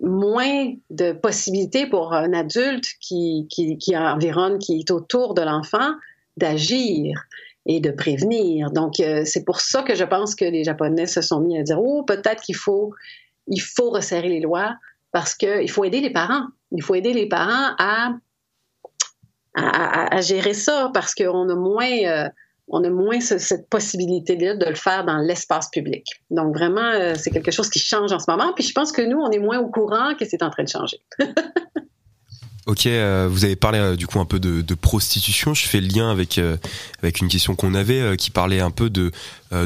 [0.00, 5.92] moins de possibilités pour un adulte qui, qui, qui environne, qui est autour de l'enfant,
[6.36, 7.24] d'agir
[7.64, 8.70] et de prévenir.
[8.70, 11.62] Donc, euh, c'est pour ça que je pense que les Japonais se sont mis à
[11.62, 12.92] dire, oh, peut-être qu'il faut,
[13.46, 14.74] il faut resserrer les lois
[15.12, 16.46] parce qu'il faut aider les parents.
[16.72, 18.12] Il faut aider les parents à,
[19.54, 21.90] à, à gérer ça parce qu'on a moins...
[22.04, 22.28] Euh,
[22.68, 26.06] on a moins cette possibilité-là de le faire dans l'espace public.
[26.30, 28.52] Donc vraiment, euh, c'est quelque chose qui change en ce moment.
[28.54, 30.68] Puis je pense que nous, on est moins au courant que c'est en train de
[30.68, 31.00] changer.
[32.68, 35.54] Ok, euh, vous avez parlé euh, du coup un peu de, prostitution.
[35.54, 36.40] Je fais le lien avec
[37.00, 39.12] avec une question qu'on avait qui parlait un peu de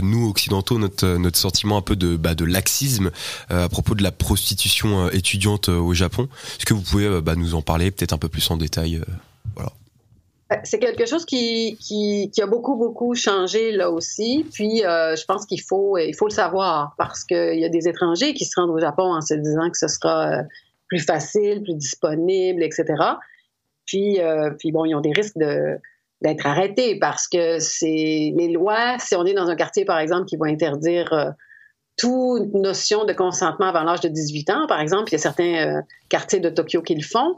[0.03, 3.11] nous occidentaux notre notre sentiment un peu de bah, de laxisme
[3.49, 6.29] à propos de la prostitution étudiante au Japon.
[6.59, 9.01] Est-ce que vous pouvez bah, nous en parler peut-être un peu plus en détail
[9.55, 9.73] Voilà.
[10.53, 14.47] Euh, c'est quelque chose qui, a beaucoup, beaucoup changé là aussi.
[14.53, 17.89] Puis, euh, je pense qu'il faut, il faut le savoir parce qu'il y a des
[17.89, 20.43] étrangers qui se rendent au Japon en se disant que ce sera euh,
[20.89, 22.85] plus facile, plus disponible, etc.
[23.87, 24.19] Puis,
[24.59, 29.25] puis bon, ils ont des risques d'être arrêtés parce que c'est les lois, si on
[29.25, 31.35] est dans un quartier, par exemple, qui vont interdire
[31.97, 35.83] toute notion de consentement avant l'âge de 18 ans, par exemple, il y a certains
[36.09, 37.37] quartiers de Tokyo qui le font,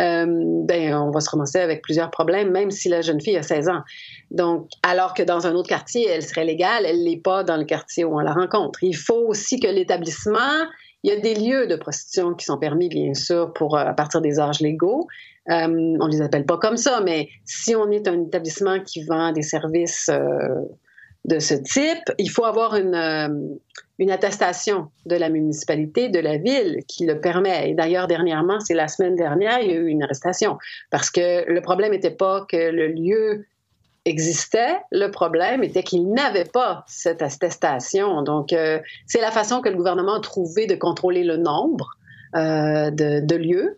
[0.00, 3.42] euh, ben, on va se ramasser avec plusieurs problèmes, même si la jeune fille a
[3.42, 3.82] 16 ans.
[4.30, 7.64] Donc, alors que dans un autre quartier, elle serait légale, elle l'est pas dans le
[7.64, 8.82] quartier où on la rencontre.
[8.82, 10.66] Il faut aussi que l'établissement,
[11.04, 13.92] il y a des lieux de prostitution qui sont permis, bien sûr, pour euh, à
[13.92, 15.06] partir des âges légaux.
[15.50, 19.30] Euh, on les appelle pas comme ça, mais si on est un établissement qui vend
[19.30, 20.48] des services euh,
[21.24, 23.28] de ce type, il faut avoir une, euh,
[23.98, 27.70] une attestation de la municipalité, de la ville qui le permet.
[27.70, 30.58] Et d'ailleurs, dernièrement, c'est la semaine dernière, il y a eu une arrestation
[30.90, 33.46] parce que le problème n'était pas que le lieu
[34.04, 38.22] existait, le problème était qu'il n'avait pas cette attestation.
[38.22, 41.96] Donc, euh, c'est la façon que le gouvernement a trouvé de contrôler le nombre
[42.36, 43.76] euh, de, de lieux,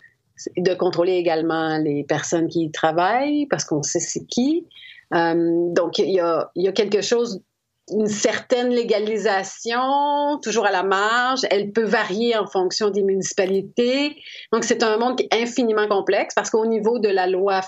[0.57, 4.67] de contrôler également les personnes qui y travaillent parce qu'on sait c'est qui.
[5.15, 7.43] Euh, donc, il y a, quelque chose
[7.93, 11.43] une certaine légalisation, toujours à la marge.
[11.51, 14.17] Elle peut varier en fonction des municipalités.
[14.53, 17.61] Donc, c'est un monde qui est infiniment complexe parce qu'au niveau de la loi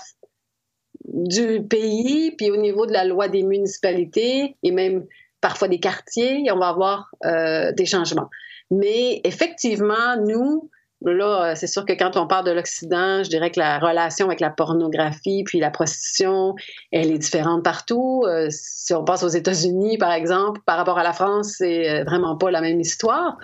[1.05, 5.05] du pays, puis au niveau de la loi des municipalités et même
[5.39, 8.29] parfois des quartiers, on va avoir euh, des changements.
[8.71, 10.69] Mais effectivement, nous,
[11.01, 14.25] Là, euh, c'est sûr que quand on parle de l'Occident, je dirais que la relation
[14.25, 16.55] avec la pornographie puis la prostitution,
[16.91, 18.23] elle est différente partout.
[18.27, 22.03] Euh, si on passe aux États-Unis, par exemple, par rapport à la France, c'est euh,
[22.03, 23.37] vraiment pas la même histoire.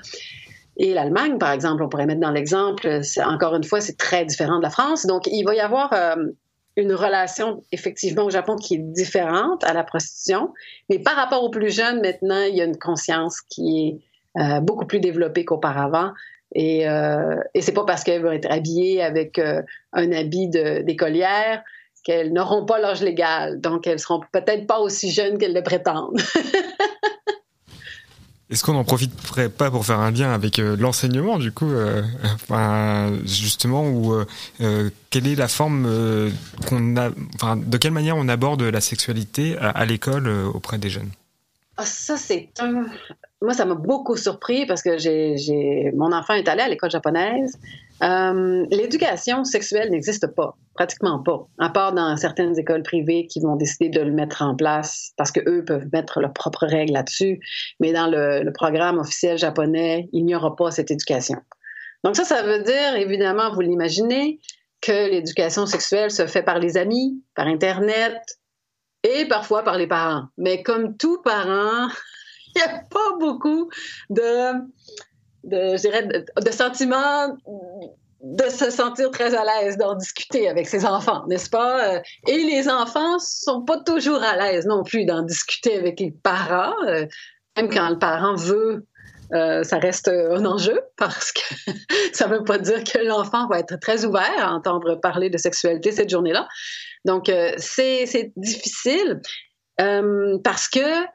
[0.77, 4.57] Et l'Allemagne, par exemple, on pourrait mettre dans l'exemple, encore une fois, c'est très différent
[4.57, 5.05] de la France.
[5.05, 5.93] Donc, il va y avoir
[6.75, 10.51] une relation, effectivement, au Japon qui est différente à la prostitution.
[10.89, 14.01] Mais par rapport aux plus jeunes, maintenant, il y a une conscience qui
[14.35, 16.11] est beaucoup plus développée qu'auparavant.
[16.55, 21.61] Et, euh, et c'est pas parce qu'elles vont être habillées avec euh, un habit d'écolière
[22.03, 23.59] qu'elles n'auront pas l'âge légal.
[23.59, 26.21] Donc, elles seront peut-être pas aussi jeunes qu'elles le prétendent.
[28.51, 32.03] Est-ce qu'on n'en profiterait pas pour faire un lien avec euh, l'enseignement, du coup, euh,
[33.25, 34.13] justement, ou
[35.09, 36.31] quelle est la forme
[36.67, 40.91] qu'on a, enfin, de quelle manière on aborde la sexualité à, à l'école auprès des
[40.91, 41.09] jeunes?
[41.77, 42.85] Ah, ça, c'est un,
[43.41, 47.57] moi, ça m'a beaucoup surpris parce que j'ai, mon enfant est allé à l'école japonaise.
[48.01, 51.47] Euh, l'éducation sexuelle n'existe pas pratiquement pas.
[51.57, 55.31] À part dans certaines écoles privées qui vont décider de le mettre en place parce
[55.31, 57.39] que eux peuvent mettre leurs propres règles là-dessus.
[57.79, 61.37] Mais dans le, programme officiel japonais, il n'y aura pas cette éducation.
[62.03, 64.39] Donc ça, ça veut dire, évidemment, vous l'imaginez,
[64.81, 68.21] que l'éducation sexuelle se fait par les amis, par Internet
[69.03, 70.25] et parfois par les parents.
[70.37, 71.87] Mais comme tout parent,
[72.59, 73.69] n'y a pas beaucoup
[74.09, 74.53] de,
[75.43, 77.35] de, je de, sentiments
[78.21, 81.95] de se sentir très à l'aise d'en discuter avec ses enfants, n'est-ce pas?
[81.95, 86.11] Euh, Et les enfants sont pas toujours à l'aise non plus d'en discuter avec les
[86.11, 87.05] parents, euh,
[87.55, 88.85] même quand le parent veut.
[89.33, 91.41] euh, ça reste un enjeu parce que
[92.13, 95.91] ça veut pas dire que l'enfant va être très ouvert à entendre parler de sexualité
[95.91, 96.47] cette journée-là.
[97.05, 99.21] Donc, euh, c'est difficile
[99.77, 101.05] parce que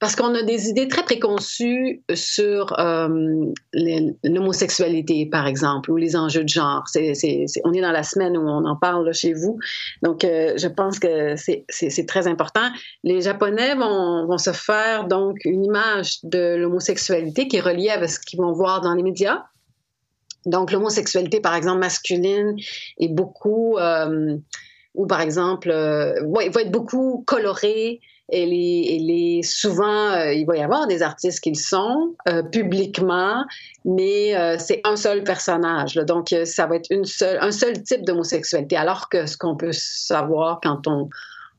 [0.00, 6.42] parce qu'on a des idées très préconçues sur euh, l'homosexualité, par exemple, ou les enjeux
[6.42, 6.84] de genre.
[7.64, 9.58] On est dans la semaine où on en parle chez vous.
[10.02, 12.68] Donc, euh, je pense que c'est, très important.
[13.04, 18.18] Les Japonais vont, se faire donc une image de l'homosexualité qui est reliée avec ce
[18.18, 19.44] qu'ils vont voir dans les médias.
[20.44, 22.56] Donc, l'homosexualité, par exemple, masculine,
[22.98, 24.36] est beaucoup, euh,
[24.94, 28.00] ou par exemple, va être beaucoup colorée.
[28.32, 33.44] Elle est, souvent, euh, il va y avoir des artistes qui le sont euh, publiquement,
[33.84, 35.94] mais euh, c'est un seul personnage.
[35.94, 38.76] donc, ça va être une seule, un seul type d'homosexualité.
[38.76, 41.10] Alors que ce qu'on peut savoir quand on,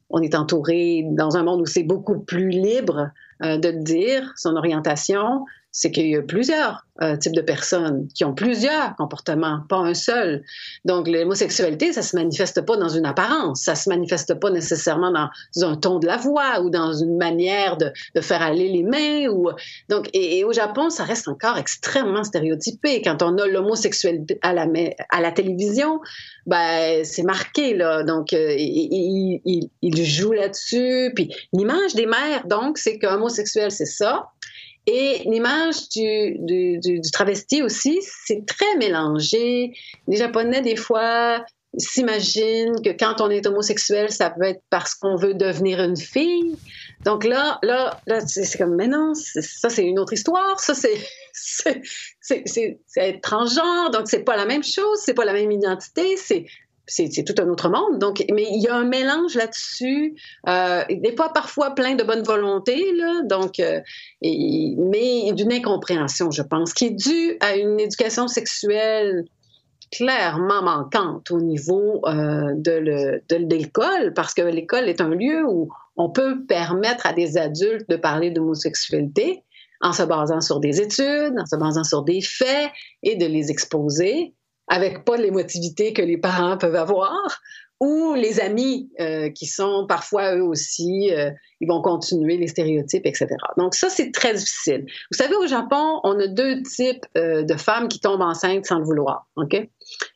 [0.09, 3.09] on est entouré dans un monde où c'est beaucoup plus libre
[3.41, 8.33] de dire son orientation, c'est qu'il y a plusieurs euh, types de personnes qui ont
[8.33, 10.41] plusieurs comportements, pas un seul.
[10.85, 15.29] Donc, l'homosexualité, ça se manifeste pas dans une apparence, ça se manifeste pas nécessairement dans
[15.67, 19.29] un ton de la voix ou dans une manière de, faire aller les mains.
[19.89, 23.01] Donc, et, au Japon, ça reste encore extrêmement stéréotypé.
[23.01, 25.99] Quand on a l'homosexualité à la, télévision,
[26.45, 28.03] ben c'est marqué là.
[28.03, 31.11] Donc, euh, il, joue là-dessus.
[31.13, 34.29] Puis l'image des mères, donc, c'est qu'un homosexuel, c'est ça.
[34.87, 39.73] Et l'image du, du, du, du travesti aussi, c'est très mélangé.
[40.07, 41.43] Les Japonais, des fois,
[41.77, 46.55] s'imaginent que quand on est homosexuel, ça peut être parce qu'on veut devenir une fille.
[47.03, 50.59] Donc là, là, là c'est comme, mais non, ça c'est une autre histoire.
[50.59, 50.97] Ça c'est
[52.21, 53.91] c'est être transgenre.
[53.91, 56.17] Donc c'est pas la même chose, c'est pas la même identité.
[56.87, 57.99] C'est tout un autre monde.
[57.99, 60.15] Donc, mais il y a un mélange là-dessus.
[60.47, 63.21] Euh, des fois, parfois plein de bonne volonté, là.
[63.23, 63.81] Donc, euh,
[64.21, 69.25] mais d'une incompréhension, je pense, qui est due à une éducation sexuelle
[69.91, 76.09] clairement manquante au niveau euh, de l'école, parce que l'école est un lieu où on
[76.09, 79.43] peut permettre à des adultes de parler d'homosexualité
[79.81, 82.71] en se basant sur des études, en se basant sur des faits
[83.03, 84.33] et de les exposer
[84.67, 87.41] avec pas l'émotivité que les parents peuvent avoir
[87.81, 93.05] ou les amis euh, qui sont parfois eux aussi, euh, ils vont continuer les stéréotypes,
[93.05, 93.27] etc.
[93.57, 94.85] Donc ça, c'est très difficile.
[95.11, 98.79] Vous savez, au Japon, on a deux types euh, de femmes qui tombent enceintes sans
[98.79, 99.27] le vouloir.
[99.35, 99.55] OK?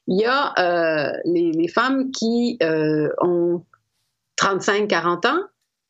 [0.08, 3.64] Il y a euh, les, les femmes qui euh, ont
[4.42, 5.42] 35-40 ans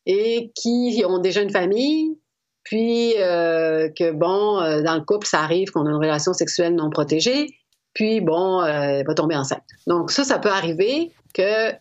[0.07, 2.17] et qui ont déjà une famille,
[2.63, 6.89] puis euh, que, bon, dans le couple, ça arrive qu'on a une relation sexuelle non
[6.89, 7.58] protégée,
[7.99, 9.65] puis, bon, euh, va tomber enceinte.
[9.85, 11.77] Donc ça, ça peut arriver qu'il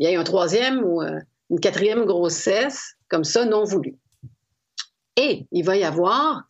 [0.00, 3.96] y ait un troisième ou euh, une quatrième grossesse comme ça non voulue.
[5.16, 6.42] Et il va y avoir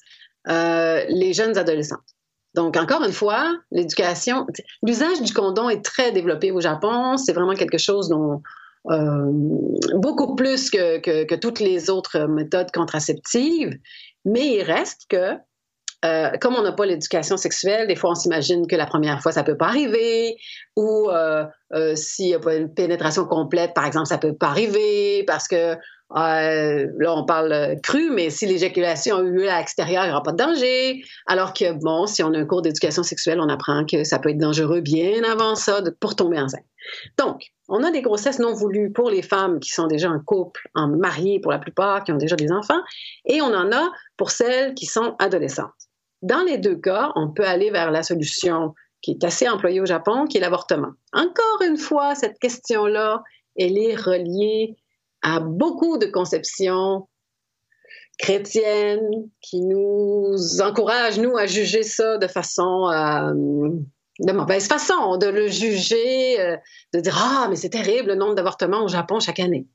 [0.49, 1.99] euh, les jeunes adolescentes.
[2.55, 4.47] Donc, encore une fois, l'éducation,
[4.83, 7.19] l'usage du condom est très développé au Japon.
[7.19, 8.41] C'est vraiment quelque chose dont
[8.91, 9.31] euh,
[9.97, 13.79] beaucoup plus que, toutes les autres méthodes contraceptives.
[14.25, 15.35] Mais il reste que,
[16.05, 19.33] euh, comme on n'a pas l'éducation sexuelle, des fois on s'imagine que la première fois
[19.33, 20.37] ça peut pas arriver,
[20.77, 21.45] ou euh,
[21.95, 25.77] s'il n'y a pas une pénétration complète, par exemple, ça peut pas arriver parce que
[26.17, 30.13] euh, là, on parle cru, mais si l'éjaculation a eu lieu à l'extérieur, il n'y
[30.13, 31.05] aura pas de danger.
[31.27, 34.31] Alors que, bon, si on a un cours d'éducation sexuelle, on apprend que ça peut
[34.31, 36.65] être dangereux bien avant ça pour tomber enceinte.
[37.17, 40.69] Donc, on a des grossesses non voulues pour les femmes qui sont déjà en couple,
[40.75, 42.81] en mariée pour la plupart, qui ont déjà des enfants,
[43.27, 45.90] et on en a pour celles qui sont adolescentes.
[46.23, 49.87] Dans les deux cas, on peut aller vers la solution qui est assez employée au
[49.87, 50.93] Japon, qui est l'avortement.
[51.13, 53.23] Encore une fois, cette question-là,
[53.57, 54.77] elle est reliée
[55.23, 57.09] à beaucoup de conceptions
[58.19, 63.71] chrétiennes qui nous encouragent, nous, à juger ça de façon euh,
[64.21, 66.57] de mauvaise façon, de le juger, euh,
[66.93, 69.67] de dire Ah, mais c'est terrible le nombre d'avortements au Japon chaque année.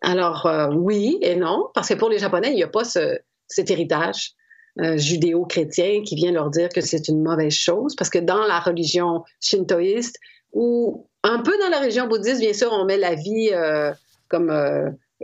[0.00, 3.18] Alors, euh, oui et non, parce que pour les Japonais, il n'y a pas ce,
[3.48, 4.32] cet héritage
[4.80, 8.60] euh, judéo-chrétien qui vient leur dire que c'est une mauvaise chose, parce que dans la
[8.60, 10.18] religion shintoïste,
[10.52, 13.50] où un peu dans la région bouddhiste, bien sûr, on met la vie
[14.28, 14.50] comme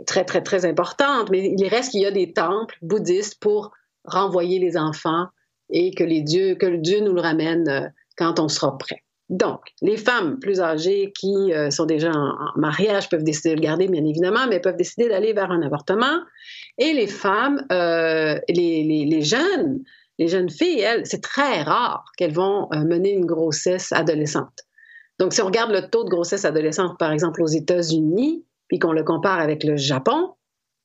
[0.05, 3.71] très, très, très importante, mais il reste qu'il y a des temples bouddhistes pour
[4.03, 5.27] renvoyer les enfants
[5.69, 9.03] et que, les dieux, que le Dieu nous le ramène quand on sera prêt.
[9.33, 13.61] Donc, les femmes plus âgées qui euh, sont déjà en, mariage peuvent décider de le
[13.61, 16.19] garder, bien évidemment, mais peuvent décider d'aller vers un avortement.
[16.77, 19.79] Et les femmes, euh, les, jeunes,
[20.19, 24.67] les jeunes filles, elles, c'est très rare qu'elles vont euh, mener une grossesse adolescente.
[25.17, 28.91] Donc, si on regarde le taux de grossesse adolescente, par exemple, aux États-Unis, puis qu'on
[28.91, 30.35] le compare avec le Japon,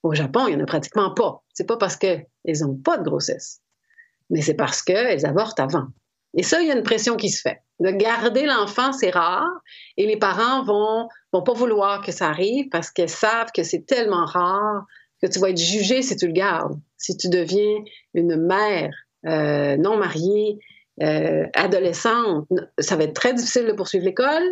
[0.03, 1.43] au Japon, il n'y en a pratiquement pas.
[1.53, 2.27] C'est pas parce qu'elles
[2.63, 3.61] n'ont pas de grossesse,
[4.31, 5.89] mais c'est parce qu'elles avortent avant.
[6.33, 7.61] Et ça, il y a une pression qui se fait.
[7.81, 9.49] De garder l'enfant, c'est rare,
[9.97, 13.87] et les parents vont, vont pas vouloir que ça arrive parce qu'ils savent que c'est
[13.87, 14.85] tellement rare
[15.23, 16.79] que tu vas être jugé si tu le gardes.
[16.97, 17.83] Si tu deviens
[18.14, 18.91] une mère
[19.27, 20.59] euh, non mariée,
[21.03, 24.43] euh, adolescente, ça va être très difficile de poursuivre l'école.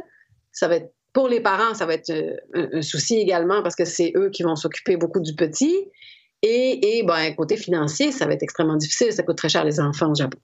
[0.52, 2.36] Ça va être pour les parents, ça va être euh,
[2.74, 5.74] un, souci également parce que c'est eux qui vont s'occuper beaucoup du petit.
[6.42, 9.12] Et, et ben, côté financier, ça va être extrêmement difficile.
[9.12, 10.38] Ça coûte très cher les enfants au Japon.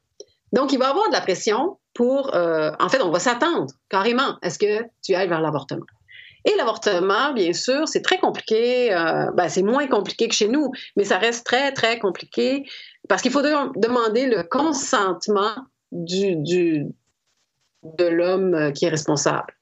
[0.53, 2.35] Donc, il va y avoir de la pression pour...
[2.35, 5.87] Euh, en fait, on va s'attendre carrément à ce que tu ailles vers l'avortement.
[6.45, 8.93] Et l'avortement, bien sûr, c'est très compliqué.
[8.93, 12.65] Euh, ben, c'est moins compliqué que chez nous, mais ça reste très, très compliqué
[13.09, 15.55] parce qu'il faut demander le consentement
[15.93, 16.87] du, du
[17.83, 19.55] de l'homme qui est responsable.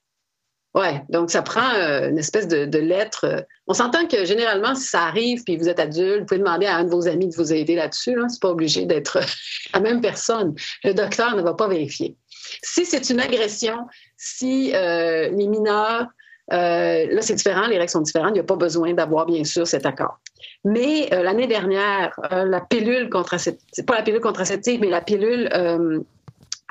[0.74, 3.24] Ouais, donc ça prend euh, une espèce de, lettre.
[3.24, 3.40] Euh.
[3.66, 6.76] On s'entend que généralement, si ça arrive puis vous êtes adulte, vous pouvez demander à
[6.76, 8.14] un de vos amis de vous aider là-dessus.
[8.14, 8.26] Là.
[8.28, 9.18] C'est pas obligé d'être
[9.74, 10.54] la même personne.
[10.84, 12.16] Le docteur ne va pas vérifier.
[12.62, 13.78] Si c'est une agression,
[14.16, 16.06] si euh, les mineurs,
[16.48, 18.30] là c'est différent, les règles sont différentes.
[18.30, 20.18] Il n'y a pas besoin d'avoir bien sûr cet accord.
[20.64, 25.48] Mais l'année dernière, la pilule contraceptive, pas la pilule contraceptive, mais la pilule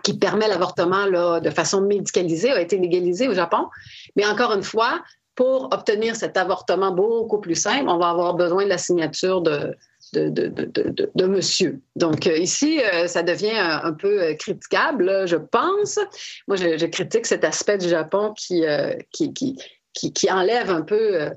[0.04, 3.68] qui permet l'avortement de façon médicalisée a été légalisé au Japon.
[4.16, 5.02] Mais encore une fois,
[5.36, 9.74] pour obtenir cet avortement beaucoup plus simple, on va avoir besoin de la signature de,
[10.12, 11.80] de, de, de, de monsieur.
[11.96, 16.00] Donc euh, ici, euh, ça devient un, peu euh, critiquable, je pense.
[16.48, 18.64] Moi, je, critique cet aspect du Japon qui,
[19.12, 19.56] qui, qui,
[19.94, 21.30] qui, enlève un peu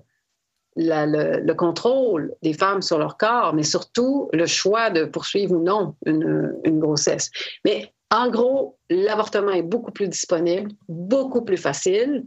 [0.75, 5.63] le, le, contrôle des femmes sur leur corps, mais surtout le choix de poursuivre ou
[5.63, 7.31] non une, une grossesse.
[7.65, 12.27] Mais en gros, l'avortement est beaucoup plus disponible, beaucoup plus facile.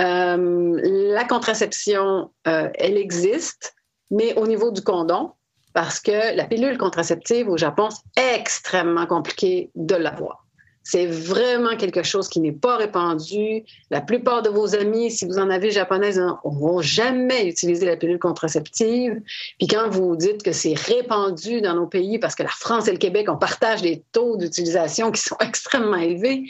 [0.00, 3.74] Euh, la contraception, euh, elle existe,
[4.10, 5.30] mais au niveau du condom,
[5.72, 10.43] parce que la pilule contraceptive au Japon, c'est extrêmement compliqué de l'avoir.
[10.84, 13.64] C'est vraiment quelque chose qui n'est pas répandu.
[13.90, 17.96] La plupart de vos amis, si vous en avez japonaises, ne vont jamais utiliser la
[17.96, 19.20] pilule contraceptive.
[19.58, 22.92] Puis quand vous dites que c'est répandu dans nos pays, parce que la France et
[22.92, 26.44] le Québec, on partage des taux d'utilisation qui sont extrêmement élevés,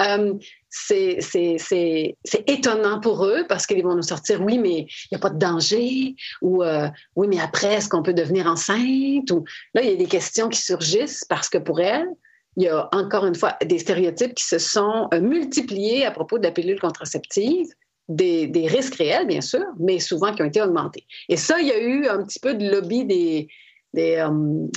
[0.00, 0.32] euh,
[0.70, 2.14] c'est
[2.46, 5.38] étonnant pour eux parce qu'ils vont nous sortir, oui, mais il n'y a pas de
[5.38, 9.30] danger, ou euh, oui, mais après, est-ce qu'on peut devenir enceinte?
[9.30, 12.08] Ou là, il y a des questions qui surgissent parce que pour elles,
[12.56, 16.38] il y a encore une fois des stéréotypes qui se sont euh, multipliés à propos
[16.38, 17.66] de la pilule contraceptive,
[18.08, 21.06] des, risques réels, bien sûr, mais souvent qui ont été augmentés.
[21.28, 23.48] Et ça, il y a eu un petit peu de lobby des,
[23.96, 24.30] euh,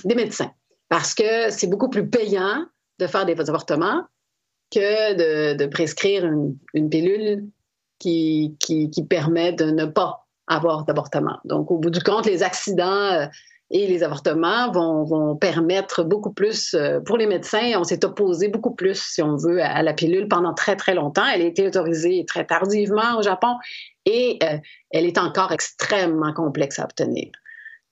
[0.06, 0.52] médecins,
[0.90, 2.66] parce que c'est beaucoup plus payant
[3.00, 4.04] de faire des avortements
[4.72, 6.26] que de, prescrire
[6.74, 7.46] une, pilule
[8.00, 11.38] qui, qui, qui, permet de ne pas avoir d'avortement.
[11.46, 13.26] Donc, au bout du compte, les accidents euh,
[13.70, 18.74] et les avortements vont, permettre beaucoup plus, euh, pour les médecins, on s'est opposé beaucoup
[18.74, 21.26] plus, si on veut, à, la pilule pendant très, très longtemps.
[21.34, 23.56] Elle a été autorisée très tardivement au Japon
[24.06, 24.58] et euh,
[24.92, 27.30] elle est encore extrêmement complexe à obtenir.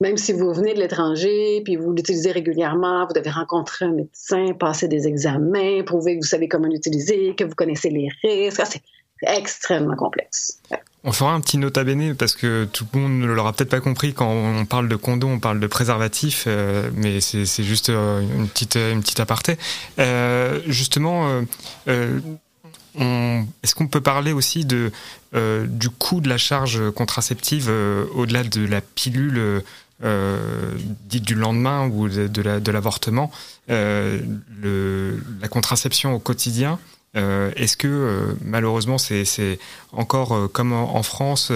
[0.02, 4.54] Même si vous venez de l'étranger, puis vous l'utilisez régulièrement, vous devez rencontrer un médecin,
[4.60, 8.82] passer des examens, prouver que vous savez comment l'utiliser, que vous connaissez les risques.
[9.22, 10.60] Extrêmement complexe.
[11.04, 13.80] On fera un petit nota bene parce que tout le monde ne l'aura peut-être pas
[13.80, 18.22] compris quand on parle de condom, on parle de préservatif, euh, mais c'est juste euh,
[18.22, 19.58] une petite une petite aparté.
[20.00, 21.44] Euh, justement,
[21.88, 24.92] est-ce qu'on peut parler aussi de
[25.34, 27.72] du coût de la charge contraceptive
[28.16, 29.64] au-delà de la pilule
[30.02, 33.32] dite du lendemain ou de, l'avortement,
[33.68, 36.80] la contraception au quotidien
[37.16, 39.60] euh, est-ce que euh, malheureusement c'est
[39.94, 41.52] encore euh, comme en, France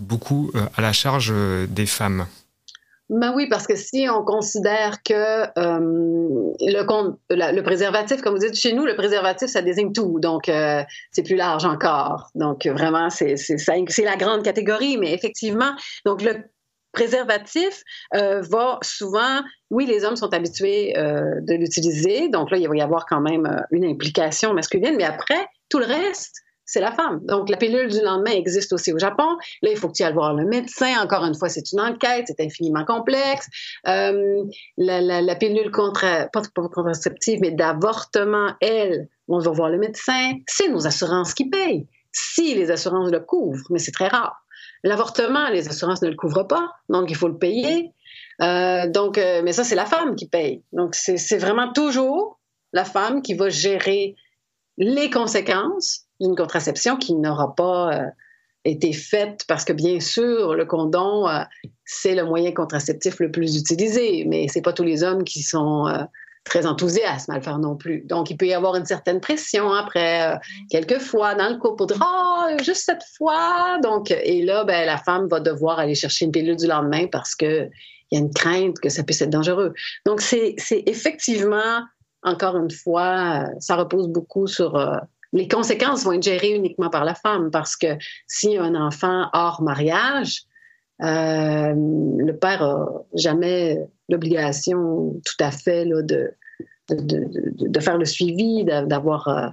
[0.00, 1.32] beaucoup à la charge
[1.68, 2.26] des femmes?
[3.10, 8.72] Ben oui, parce que si on considère que le, le, préservatif, comme vous dites chez
[8.72, 10.18] nous, le préservatif, ça désigne tout.
[10.20, 10.44] Donc,
[11.10, 12.30] c'est plus large encore.
[12.34, 13.36] Donc, vraiment, c'est
[14.04, 14.96] la grande catégorie.
[14.96, 15.72] Mais effectivement,
[16.06, 16.44] donc le
[16.92, 17.82] préservatif
[18.14, 19.40] euh, va souvent,
[19.70, 23.20] oui, les hommes sont habitués euh, de l'utiliser, donc là, il va y avoir quand
[23.20, 27.20] même euh, une implication masculine, mais après, tout le reste, c'est la femme.
[27.24, 29.36] Donc, la pilule du lendemain existe aussi au Japon.
[29.62, 31.02] Là, il faut que tu ailles voir le médecin.
[31.02, 33.48] Encore une fois, c'est une enquête, c'est infiniment complexe.
[33.88, 34.44] Euh,
[34.78, 40.32] la, pilule contre, pas, contraceptive, mais d'avortement, elle, on va voir le médecin.
[40.46, 41.86] C'est nos assurances qui payent.
[42.12, 44.41] Si les assurances le couvrent, mais c'est très rare.
[44.84, 47.92] L'avortement, les assurances ne le couvrent pas, donc il faut le payer.
[48.40, 50.64] Euh, donc, euh, mais ça, c'est la femme qui paye.
[50.72, 52.40] Donc, c'est vraiment toujours
[52.72, 54.16] la femme qui va gérer
[54.78, 58.06] les conséquences d'une contraception qui n'aura pas euh,
[58.64, 61.26] été faite parce que bien sûr le condom
[61.84, 65.92] c'est le moyen contraceptif le plus utilisé, mais c'est pas tous les hommes qui sont
[66.44, 68.02] très enthousiastes à le faire non plus.
[68.02, 70.38] Donc il peut y avoir une certaine pression après
[70.70, 74.84] quelques fois dans le couple pour dire oh juste cette fois donc et là ben
[74.84, 77.68] la femme va devoir aller chercher une pilule du lendemain parce que
[78.10, 79.72] il y a une crainte que ça puisse être dangereux.
[80.04, 81.82] Donc c'est effectivement
[82.24, 84.76] encore une fois, ça repose beaucoup sur
[85.32, 89.62] les conséquences vont être gérées uniquement par la femme parce que si un enfant hors
[89.62, 90.42] mariage,
[91.02, 93.78] euh, le père n'a jamais
[94.12, 96.30] l'obligation tout à fait là, de,
[96.90, 97.28] de,
[97.68, 99.28] de, faire le suivi, d'avoir.
[99.28, 99.48] Euh,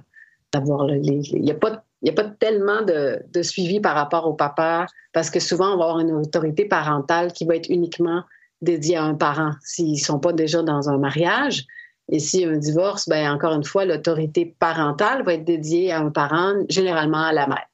[0.52, 4.86] d'avoir il n'y a pas a pas tellement de, de, suivi par rapport au papa
[5.12, 8.22] parce que souvent, on va avoir une autorité parentale qui va être uniquement
[8.62, 11.66] dédiée à un parent s'ils ne sont pas déjà dans un mariage.
[12.10, 15.92] Et s'il y a un divorce, ben encore une fois, l'autorité parentale va être dédiée
[15.92, 17.66] à un parent, généralement à la mère.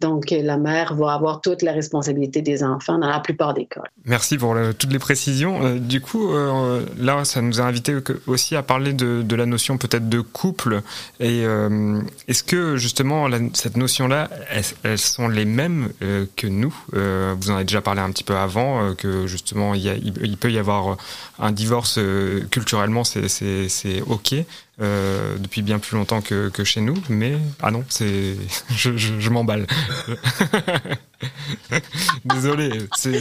[0.00, 3.82] Donc, la mère va avoir toute la responsabilité des enfants dans la plupart des cas.
[4.04, 5.64] Merci pour toutes les précisions.
[5.64, 9.78] Euh, du coup, euh, là, ça nous a invité aussi à parler de, la notion
[9.78, 10.82] peut-être de couple.
[11.20, 14.30] Et euh, est-ce que justement, cette notion-là,
[14.82, 15.90] elles, sont les mêmes
[16.36, 16.74] que nous?
[16.92, 20.96] Vous en avez déjà parlé un petit peu avant, que justement, il, peut y avoir
[21.38, 21.98] un divorce
[22.50, 24.34] culturellement, c'est OK.
[24.82, 28.34] Euh, depuis bien plus longtemps que, que, chez nous, mais ah non, c'est
[28.70, 29.66] je, je, je m'emballe.
[32.26, 33.12] Désolé, c'est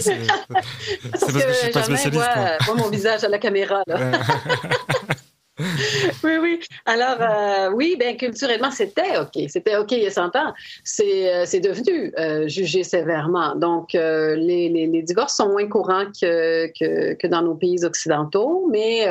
[1.12, 2.30] parce, que, je suis pas spécialiste.
[2.66, 3.84] Vois, mon visage à la caméra.
[3.88, 4.12] Là.
[6.24, 6.60] oui, oui.
[6.86, 9.42] Alors, euh, oui, ben culturellement, c'était OK.
[9.48, 10.54] C'était OK il y a 100 ans.
[10.84, 13.56] C'est, euh, c'est devenu euh, jugé sévèrement.
[13.56, 18.68] Donc, les, les, les, divorces sont moins courants que, que, que dans nos pays occidentaux,
[18.70, 19.08] mais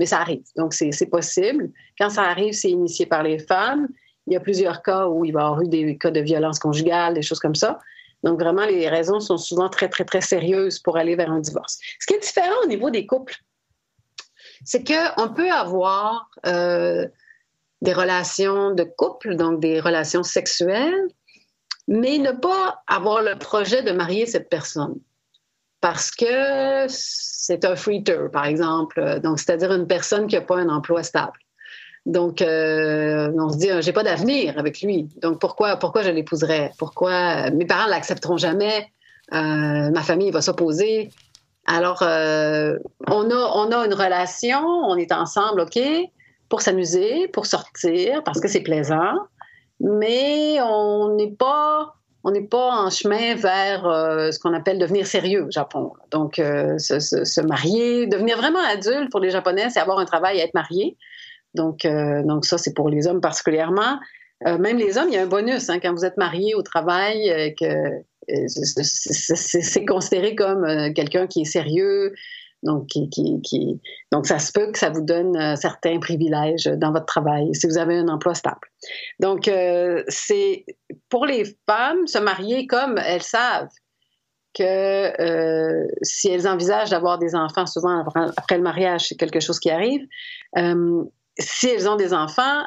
[0.00, 0.42] mais ça arrive.
[0.56, 1.70] Donc, c'est possible.
[1.98, 3.86] Quand ça arrive, c'est initié par les femmes.
[4.26, 6.58] Il y a plusieurs cas où il va y avoir eu des cas de violence
[6.58, 7.78] conjugale, des choses comme ça.
[8.22, 11.78] Donc, vraiment, les raisons sont souvent très, très, très sérieuses pour aller vers un divorce.
[11.98, 13.36] Ce qui est différent au niveau des couples,
[14.64, 17.06] c'est qu'on peut avoir euh,
[17.82, 21.08] des relations de couple, donc des relations sexuelles,
[21.88, 24.98] mais ne pas avoir le projet de marier cette personne
[25.80, 29.20] parce que c'est un freeter, par exemple.
[29.22, 31.38] Donc, c'est-à-dire une personne qui n'a pas un emploi stable.
[32.06, 35.08] Donc, euh, on se dit, j'ai pas d'avenir avec lui.
[35.22, 36.72] Donc, pourquoi, pourquoi je l'épouserais?
[36.78, 38.90] Pourquoi mes parents l'accepteront jamais?
[39.32, 41.10] Euh, ma famille va s'opposer.
[41.66, 42.76] Alors, euh,
[43.06, 45.78] on, a, on a une relation, on est ensemble, OK,
[46.48, 49.14] pour s'amuser, pour sortir, parce que c'est plaisant,
[49.78, 51.94] mais on n'est pas
[52.24, 55.92] on n'est pas en chemin vers euh, ce qu'on appelle devenir sérieux au Japon.
[56.10, 60.42] Donc, euh, se, marier, devenir vraiment adulte pour les Japonais, c'est avoir un travail et
[60.42, 60.96] être marié.
[61.54, 63.98] Donc, euh, donc ça, c'est pour les hommes particulièrement.
[64.44, 67.54] même les hommes, il y a un bonus hein, quand vous êtes marié au travail,
[67.58, 68.02] que
[68.46, 72.12] c'est considéré comme quelqu'un qui est sérieux,
[72.62, 77.66] donc, ça se peut que ça vous donne euh, certains privilèges dans votre travail si
[77.66, 78.68] vous avez un emploi stable.
[79.18, 80.66] Donc, euh, c'est
[81.08, 83.70] pour les femmes se marier comme elles savent
[84.52, 84.62] que
[85.22, 88.04] euh, si elles envisagent d'avoir des enfants, souvent
[88.36, 90.06] après le mariage, c'est quelque chose qui arrive.
[91.38, 92.64] si elles ont des enfants,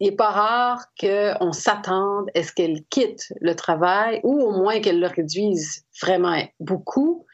[0.00, 4.80] il n'est pas rare qu'on s'attende à ce qu'elles quittent le travail ou au moins
[4.80, 7.26] qu'elles le réduisent vraiment beaucoup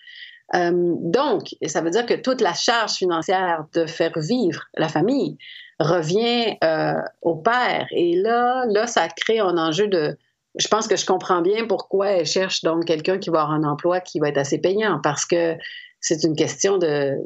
[0.55, 5.39] euh, donc, ça veut dire que toute la charge financière de faire vivre la famille
[5.81, 7.87] revient euh, au père.
[7.93, 10.17] Et là, là, ça crée un enjeu de.
[10.57, 13.65] Je pense que je comprends bien pourquoi elle cherche donc quelqu'un qui va avoir un
[13.65, 15.57] emploi qui va être assez payant, parce que
[16.01, 17.17] c'est une question de,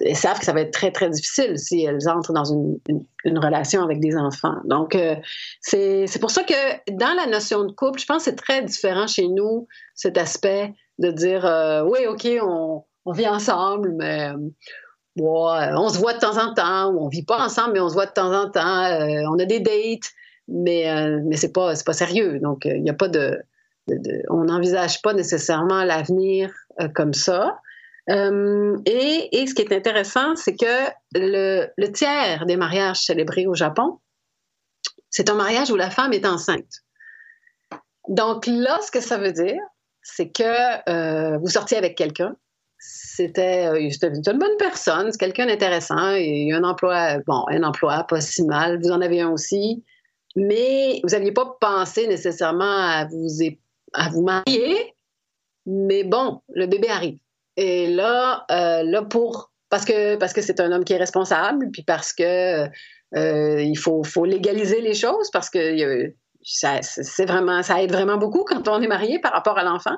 [0.00, 2.78] elles savent que ça va être très, très difficile si elles entrent dans une,
[3.24, 4.56] une, relation avec des enfants.
[4.64, 5.14] Donc, euh,
[5.60, 9.06] c'est pour ça que dans la notion de couple, je pense que c'est très différent
[9.06, 14.36] chez nous, cet aspect de dire euh, oui, OK, on, vit ensemble, mais euh,
[15.18, 17.94] on se voit de temps en temps, ou on vit pas ensemble, mais on se
[17.94, 20.10] voit de temps en temps, euh, on a des dates,
[20.48, 20.86] mais,
[21.24, 22.38] mais c'est pas, pas sérieux.
[22.40, 23.38] Donc, il n'y a pas de,
[24.30, 26.52] on n'envisage pas nécessairement l'avenir
[26.94, 27.58] comme ça.
[28.08, 33.54] Et, et, ce qui est intéressant, c'est que le, le, tiers des mariages célébrés au
[33.54, 34.00] Japon,
[35.08, 36.82] c'est un mariage où la femme est enceinte.
[38.08, 39.60] Donc là, ce que ça veut dire,
[40.04, 42.36] c'est que euh, vous sortiez avec quelqu'un.
[42.78, 47.62] C'était euh, une bonne personne, c'est quelqu'un d'intéressant, il y a un emploi, bon, un
[47.62, 49.82] emploi pas si mal, vous en avez un aussi,
[50.36, 53.28] mais vous n'aviez pas pensé nécessairement à vous,
[53.94, 54.94] à marier,
[55.64, 57.18] mais bon, le bébé arrive.
[57.56, 59.84] Et là, euh, là pour parce
[60.32, 62.68] que c'est un homme qui est responsable, puis parce que
[63.16, 66.12] euh, il faut, faut, légaliser les choses, parce que
[66.44, 69.96] c'est vraiment ça aide vraiment beaucoup quand on est marié par rapport à l'enfant.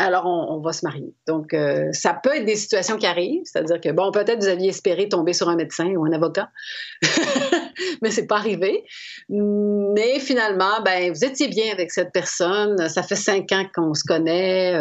[0.00, 1.12] Alors on, va se marier.
[1.26, 4.68] Donc euh, ça peut être des situations qui arrivent, c'est-à-dire que bon peut-être vous aviez
[4.68, 6.50] espéré tomber sur un médecin ou un avocat,
[8.02, 8.84] mais c'est pas arrivé.
[9.28, 12.88] Mais finalement, ben vous étiez bien avec cette personne.
[12.88, 14.80] Ça fait cinq ans qu'on se connaît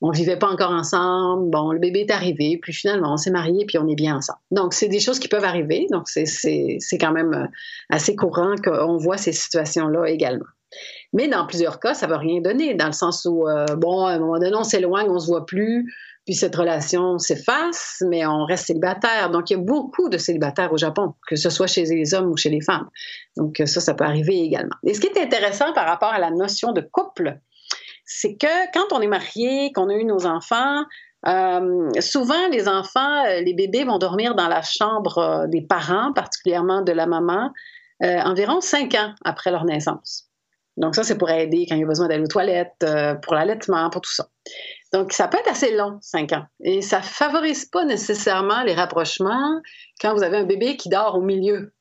[0.00, 3.64] on vivait pas encore ensemble, bon, le bébé est arrivé, puis finalement, on s'est marié,
[3.66, 4.38] puis on est bien ensemble.
[4.50, 7.46] Donc, c'est des choses qui peuvent arriver, donc c'est quand même euh,
[7.90, 10.46] assez courant qu'on voit ces situations-là également.
[11.12, 14.04] Mais dans plusieurs cas, ça ne va rien donner, dans le sens où, euh, bon,
[14.04, 15.92] à un moment donné, on s'éloigne, on ne se voit plus,
[16.26, 19.30] puis cette relation s'efface, mais on reste célibataire.
[19.30, 22.30] Donc, il y a beaucoup de célibataires au Japon, que ce soit chez les hommes
[22.30, 22.86] ou chez les femmes.
[23.36, 24.76] Donc, ça, ça peut arriver également.
[24.84, 27.40] Et ce qui est intéressant par rapport à la notion de couple,
[28.08, 30.82] c'est que quand on est marié, qu'on a eu nos enfants,
[31.26, 36.12] euh, souvent les enfants, euh, les bébés vont dormir dans la chambre euh, des parents,
[36.14, 37.52] particulièrement de la maman,
[38.00, 40.28] environ cinq ans après leur naissance.
[40.76, 42.86] Donc ça, c'est pour aider quand il y a besoin d'aller aux toilettes,
[43.22, 44.28] pour l'allaitement, pour tout ça.
[44.92, 46.44] Donc ça peut être assez long, cinq ans.
[46.62, 49.60] Et ça favorise pas nécessairement les rapprochements
[50.00, 51.74] quand vous avez un bébé qui dort au milieu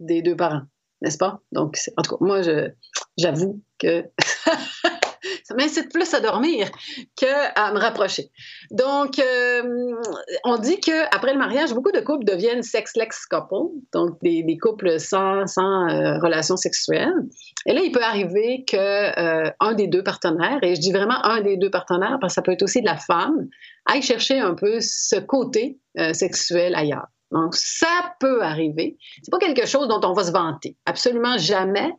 [0.00, 0.62] des deux parents,
[1.02, 1.38] n'est-ce pas?
[1.52, 2.40] Donc, en tout cas, moi,
[3.16, 4.04] j'avoue que
[5.50, 6.70] ça m'incite plus à dormir
[7.16, 8.30] qu'à me rapprocher.
[8.70, 9.94] Donc, euh,
[10.44, 15.48] on dit qu'après le mariage, beaucoup de couples deviennent sex-lex couples, donc des, couples sans,
[15.48, 17.12] sans euh, relation sexuelle.
[17.66, 21.40] Et là, il peut arriver qu'un euh, des deux partenaires, et je dis vraiment un
[21.40, 23.48] des deux partenaires parce que ça peut être aussi de la femme,
[23.86, 25.80] aille chercher un peu ce côté
[26.12, 27.08] sexuel ailleurs.
[27.32, 28.96] Donc, ça peut arriver.
[29.22, 30.76] C'est pas quelque chose dont on va se vanter.
[30.84, 31.90] Absolument jamais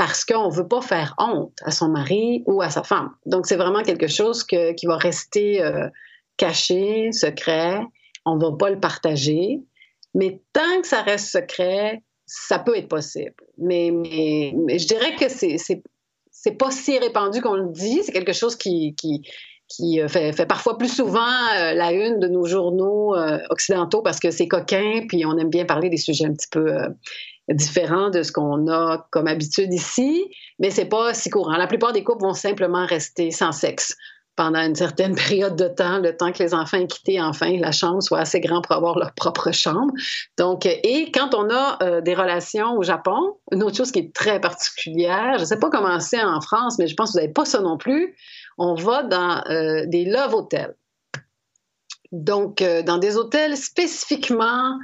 [0.00, 3.10] parce qu'on ne veut pas faire honte à son mari ou à sa femme.
[3.26, 5.90] Donc, c'est vraiment quelque chose qui va rester euh,
[6.38, 7.82] caché, secret.
[8.24, 9.60] On ne va pas le partager.
[10.14, 13.34] Mais tant que ça reste secret, ça peut être possible.
[13.58, 18.00] Mais, je dirais que c'est, c'est, pas si répandu qu'on le dit.
[18.02, 18.96] C'est quelque chose qui,
[19.82, 21.20] euh, fait, fait, parfois plus souvent
[21.58, 23.14] euh, la une de nos journaux
[23.50, 26.72] occidentaux parce que c'est coquin, puis on aime bien parler des sujets un petit peu
[27.50, 31.56] différent de ce qu'on a comme habitude ici, mais c'est pas si courant.
[31.56, 33.96] La plupart des couples vont simplement rester sans sexe
[34.36, 37.72] pendant une certaine période de temps, le temps que les enfants aient quitté enfin la
[37.72, 39.92] chambre soit assez grand pour avoir leur propre chambre.
[40.38, 44.14] Donc, et quand on a euh, des relations au Japon, une autre chose qui est
[44.14, 47.20] très particulière, je ne sais pas comment c'est en France, mais je pense que vous
[47.20, 48.16] n'avez pas ça non plus,
[48.56, 50.74] on va dans euh, des love hotels.
[52.12, 54.78] Donc, euh, dans des hôtels spécifiquement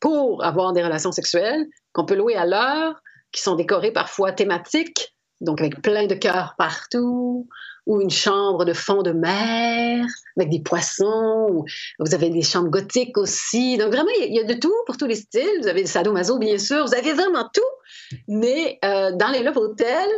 [0.00, 3.00] pour avoir des relations sexuelles, qu'on peut louer à l'heure,
[3.32, 7.48] qui sont décorés parfois thématiques, donc avec plein de cœurs partout,
[7.86, 11.64] ou une chambre de fond de mer avec des poissons, ou
[11.98, 13.76] vous avez des chambres gothiques aussi.
[13.76, 15.58] Donc vraiment, il y, a de tout pour tous les styles.
[15.60, 18.18] Vous avez des sadomaso, bien sûr, vous avez vraiment tout.
[18.28, 20.10] Mais euh, dans les love hotels,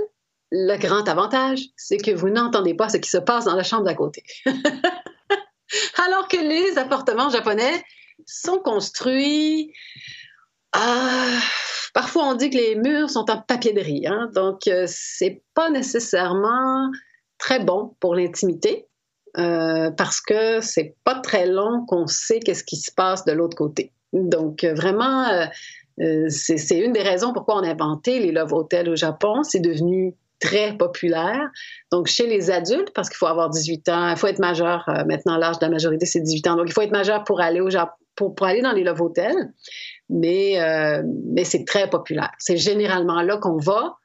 [0.50, 3.84] le grand avantage, c'est que vous n'entendez pas ce qui se passe dans la chambre
[3.84, 4.22] d'à côté.
[6.06, 7.82] Alors que les appartements japonais
[8.26, 9.72] sont construits
[10.76, 11.38] ah,
[11.92, 15.40] parfois, on dit que les murs sont en papier de riz, hein, donc euh, c'est
[15.54, 16.90] pas nécessairement
[17.38, 18.88] très bon pour l'intimité
[19.38, 23.56] euh, parce que c'est pas très long qu'on sait qu'est-ce qui se passe de l'autre
[23.56, 23.92] côté.
[24.12, 25.48] Donc euh, vraiment,
[26.28, 29.44] c'est une des raisons pourquoi on a inventé les love hotels au Japon.
[29.44, 31.48] C'est devenu très populaire.
[31.92, 34.84] Donc, chez les adultes, parce qu'il faut avoir 18 ans, il faut être majeur.
[35.06, 36.56] maintenant, l'âge de la majorité, c'est 18 ans.
[36.56, 39.52] Donc, il faut être majeur pour aller au Japon, pour aller dans les love hotels
[40.08, 41.02] mais, euh,
[41.32, 42.30] mais c'est très populaire.
[42.38, 43.96] C'est généralement là qu'on va,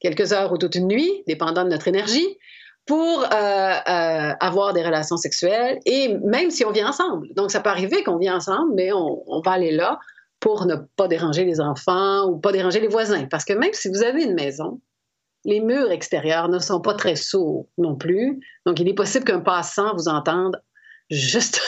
[0.00, 2.38] quelques heures ou toute une nuit, dépendant de notre énergie,
[2.86, 7.28] pour euh, euh, avoir des relations sexuelles, et même si on vit ensemble.
[7.34, 9.98] Donc, ça peut arriver qu'on vit ensemble, mais on, on, va aller là
[10.38, 13.26] pour ne pas déranger les enfants ou pas déranger les voisins.
[13.26, 14.80] Parce que même si vous avez une maison,
[15.44, 18.40] les murs extérieurs ne sont pas très sourds non plus.
[18.66, 20.60] Donc, il est possible qu'un passant vous entende
[21.10, 21.60] juste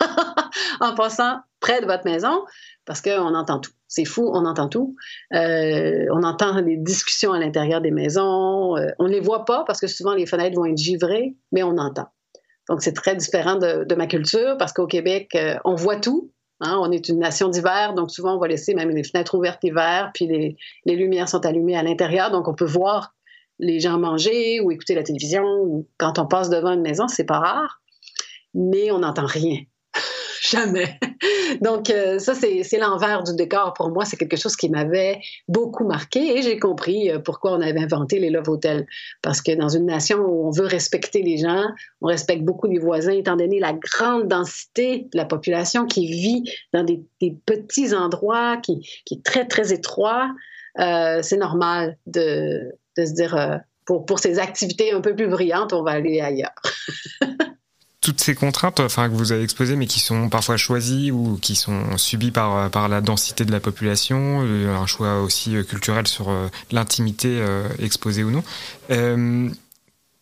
[0.80, 2.44] en passant près de votre maison
[2.88, 3.70] parce qu'on entend tout.
[3.86, 4.96] C'est fou, on entend tout.
[5.34, 8.78] Euh, on entend les discussions à l'intérieur des maisons.
[8.78, 11.62] Euh, on ne les voit pas parce que souvent les fenêtres vont être givrées, mais
[11.62, 12.06] on entend.
[12.66, 16.76] Donc c'est très différent de, ma culture parce qu'au Québec, euh, on voit tout, Hein.
[16.82, 20.10] On est une nation d'hiver, donc souvent on va laisser même les fenêtres ouvertes l'hiver,
[20.12, 23.14] puis les, lumières sont allumées à l'intérieur, donc on peut voir
[23.60, 25.86] les gens manger ou écouter la télévision.
[25.98, 27.80] Quand on passe devant une maison, c'est pas rare,
[28.54, 29.58] mais on n'entend rien.
[30.50, 30.98] Jamais.
[31.60, 33.74] Donc, euh, ça, c'est l'envers du décor.
[33.74, 37.60] Pour moi, c'est quelque chose qui m'avait beaucoup marqué et j'ai compris euh, pourquoi on
[37.60, 38.86] avait inventé les Love Hotels.
[39.22, 41.64] Parce que dans une nation où on veut respecter les gens,
[42.00, 46.44] on respecte beaucoup les voisins, étant donné la grande densité de la population qui vit
[46.72, 47.02] dans des,
[47.46, 50.30] petits endroits, qui, qui, est très, très étroit,
[50.78, 55.72] euh, c'est normal de, de, se dire, pour, pour ces activités un peu plus brillantes,
[55.72, 56.54] on va aller ailleurs.
[58.00, 61.56] toutes ces contraintes enfin, que vous avez exposées, mais qui sont parfois choisies ou qui
[61.56, 66.06] sont subies par, par la densité de la population, euh, un choix aussi euh, culturel
[66.06, 67.42] sur euh, l'intimité
[67.80, 68.44] exposée ou non.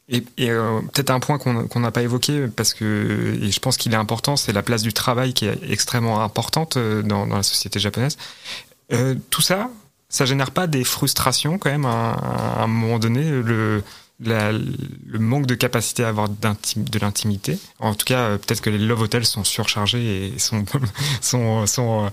[0.08, 3.96] et, peut-être un point qu'on n'a pas évoqué, parce que et je pense qu'il est
[3.96, 8.16] important, c'est la place du travail qui est extrêmement importante dans, dans la société japonaise.
[9.30, 9.70] tout ça,
[10.08, 13.82] ça génère pas des frustrations quand même à, à un moment donné le
[14.20, 17.58] le manque de capacité à avoir de l'intimité.
[17.78, 20.64] En tout cas, euh, peut-être que les love hotels sont surchargés et sont,
[21.20, 22.08] sont, sont euh,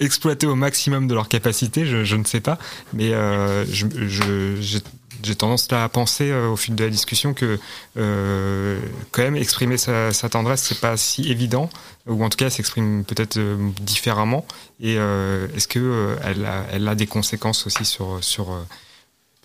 [0.00, 2.58] exploités au maximum de leur capacité, je, je ne sais pas.
[2.92, 7.58] Mais euh, j'ai tendance à penser au fil de la discussion que
[7.96, 11.70] quand même exprimer sa, sa tendresse, c'est pas si évident,
[12.06, 13.36] ou en tout cas, s'exprime peut-être
[13.80, 14.46] différemment.
[14.80, 18.56] Et est-ce que elle, a, elle a des conséquences aussi sur, sur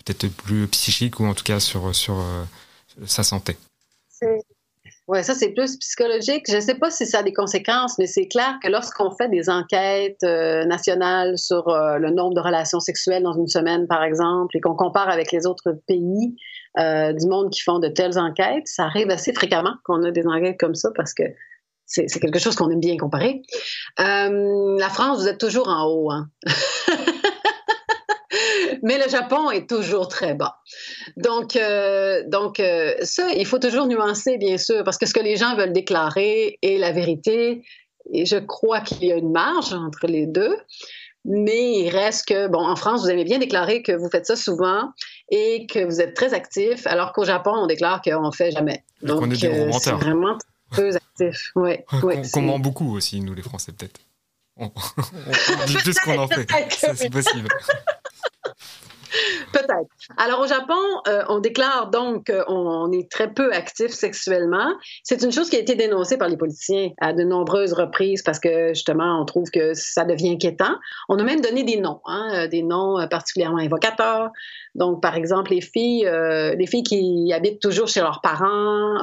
[0.04, 2.44] peut-être plus psychique ou en tout cas sur, euh,
[3.06, 3.56] sa santé.
[5.06, 6.44] Oui, ça c'est plus psychologique.
[6.48, 9.28] Je ne sais pas si ça a des conséquences, mais c'est clair que lorsqu'on fait
[9.28, 14.02] des enquêtes euh, nationales sur euh, le nombre de relations sexuelles dans une semaine, par
[14.02, 16.36] exemple, et qu'on compare avec les autres pays
[16.76, 20.58] du monde qui font de telles enquêtes, ça arrive assez fréquemment qu'on a des enquêtes
[20.58, 21.22] comme ça parce que
[21.86, 23.42] c'est quelque chose qu'on aime bien comparer.
[23.98, 26.10] la France, vous êtes toujours en haut.
[26.10, 26.30] Hein?
[28.82, 30.56] mais le Japon est toujours très bas.
[31.16, 35.20] Donc, euh, donc euh, ça, il faut toujours nuancer, bien sûr, parce que ce que
[35.20, 37.64] les gens veulent déclarer est la vérité.
[38.12, 40.56] Et je crois qu'il y a une marge entre les deux.
[41.26, 44.36] Mais il reste que, bon, en France, vous avez bien déclaré que vous faites ça
[44.36, 44.90] souvent
[45.30, 48.84] et que vous êtes très actif, alors qu'au Japon, on déclare qu'on ne fait jamais.
[49.00, 50.36] Donc, on est des euh, c'est vraiment
[50.70, 51.52] très actif.
[51.56, 54.00] Ouais, ouais, on, ment beaucoup aussi, nous, les Français, peut-être.
[54.56, 56.46] On, on, dit plus qu'on en fait.
[56.94, 57.48] C'est possible.
[59.52, 59.88] Peut-être.
[60.16, 60.74] Alors au Japon,
[61.08, 64.74] euh, on déclare donc qu'on est très peu actif sexuellement.
[65.02, 68.40] C'est une chose qui a été dénoncée par les politiciens à de nombreuses reprises parce
[68.40, 70.74] que justement, on trouve que ça devient inquiétant.
[71.08, 74.30] On a même donné des noms, hein, euh, des noms euh, particulièrement évocateurs.
[74.74, 78.98] Donc par exemple, les filles, les filles qui habitent toujours chez leurs parents.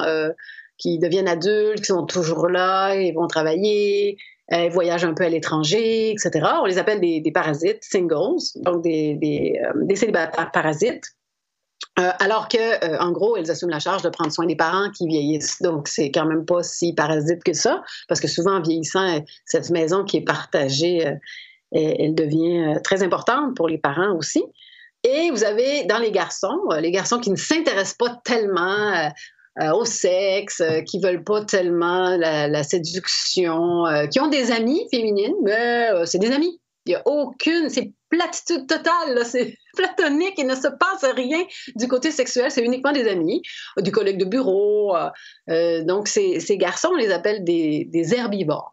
[0.76, 4.18] qui deviennent adultes, qui sont toujours là, ils vont travailler,
[4.48, 6.46] elles voyagent un peu à l'étranger, etc.
[6.60, 11.04] On les appelle des, parasites, singles, donc des, euh, célibataires parasites.
[11.98, 14.90] Euh, alors que, euh, en gros, elles assument la charge de prendre soin des parents
[14.90, 15.60] qui vieillissent.
[15.60, 19.70] Donc, c'est quand même pas si parasite que ça, parce que souvent, en vieillissant, cette
[19.70, 21.04] maison qui est partagée,
[21.72, 24.42] elle devient très importante pour les parents aussi.
[25.04, 29.10] Et vous avez dans les garçons, les garçons qui ne s'intéressent pas tellement
[29.60, 34.86] euh, au sexe, euh, qui veulent pas tellement la, séduction, euh, qui ont des amis
[34.90, 36.58] féminines, mais c'est des amis.
[36.86, 41.44] Il n'y a aucune, c'est platitude totale, c'est platonique, il ne se passe rien
[41.76, 43.42] du côté sexuel, c'est uniquement des amis,
[43.76, 44.96] du collègue de bureau.
[45.82, 48.72] donc, ces, ces, garçons, on les appelle des, des herbivores.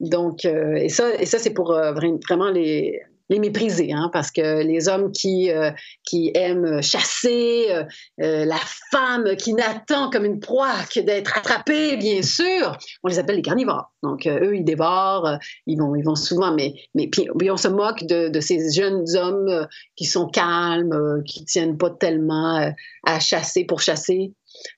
[0.00, 3.00] Donc, et ça, et ça c'est pour vraiment les,
[3.30, 5.70] les mépriser, hein, parce que les hommes qui, euh,
[6.04, 7.84] qui aiment chasser, euh,
[8.20, 8.58] euh, la
[8.90, 13.42] femme qui n'attend comme une proie que d'être attrapée, bien sûr, on les appelle les
[13.42, 13.92] carnivores.
[14.02, 18.04] Donc, eux, ils dévorent, ils, vont, ils vont souvent, mais, mais puis, on se moque
[18.04, 22.72] de, de, ces jeunes hommes qui sont calmes, qui tiennent pas tellement
[23.06, 24.32] à chasser pour chasser.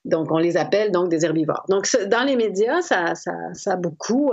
[0.05, 1.65] Donc, on les appelle donc des herbivores.
[1.69, 4.31] Donc, dans les médias, ça, ça, ça a beaucoup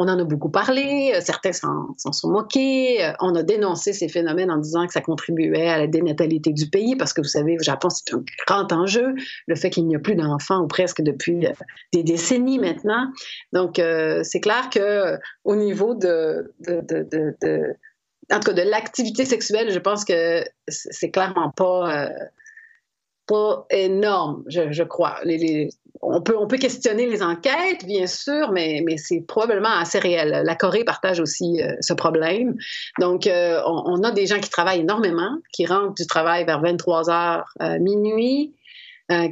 [0.00, 4.08] on en a beaucoup parlé, euh, certains s'en sont moqués, euh, on a dénoncé ces
[4.08, 7.58] phénomènes en disant que ça contribuait à la dénatalité du pays, parce que vous savez,
[7.60, 9.14] au Japon, c'est un grand enjeu,
[9.46, 11.52] le fait qu'il n'y a plus d'enfants, ou presque depuis euh,
[11.92, 13.12] des décennies maintenant.
[13.52, 13.80] Donc,
[14.22, 16.50] c'est clair que au niveau de,
[18.32, 22.08] en tout cas, de l'activité sexuelle, je pense que c'est clairement pas
[23.26, 25.18] pas énorme, je, crois.
[26.02, 30.42] On, peut, on peut questionner les enquêtes, bien sûr, mais, mais c'est probablement assez réel.
[30.44, 32.54] La Corée partage aussi euh, ce problème.
[32.98, 37.10] Donc, euh, on, a des gens qui travaillent énormément, qui rentrent du travail vers 23
[37.10, 38.54] heures, euh, minuit,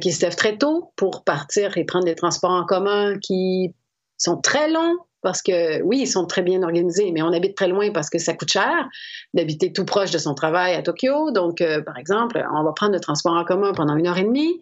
[0.01, 3.73] qui se lèvent très tôt pour partir et prendre des transports en commun qui
[4.17, 7.69] sont très longs, parce que oui, ils sont très bien organisés, mais on habite très
[7.69, 8.89] loin parce que ça coûte cher
[9.33, 11.31] d'habiter tout proche de son travail à Tokyo.
[11.31, 14.59] Donc, par exemple, on va prendre le transport en commun pendant une heure et demie.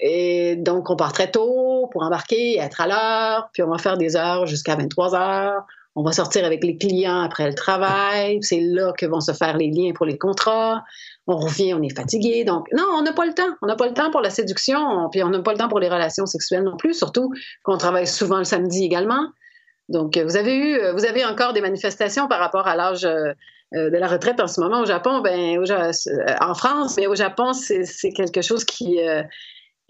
[0.00, 3.96] Et donc, on part très tôt pour embarquer, être à l'heure, puis on va faire
[3.96, 5.64] des heures jusqu'à 23 heures.
[5.96, 8.38] On va sortir avec les clients après le travail.
[8.42, 10.84] C'est là que vont se faire les liens pour les contrats.
[11.26, 12.44] On revient, on est fatigué.
[12.44, 13.50] Donc, non, on n'a pas le temps.
[13.62, 15.80] On n'a pas le temps pour la séduction, puis on n'a pas le temps pour
[15.80, 17.32] les relations sexuelles non plus, surtout
[17.64, 19.26] qu'on travaille souvent le samedi également.
[19.88, 23.32] Donc, vous avez eu, vous avez encore des manifestations par rapport à l'âge euh,
[23.72, 25.20] de la retraite en ce moment au Japon.
[25.20, 25.58] Ben,
[26.40, 29.00] en France, mais au Japon, c'est quelque chose qui,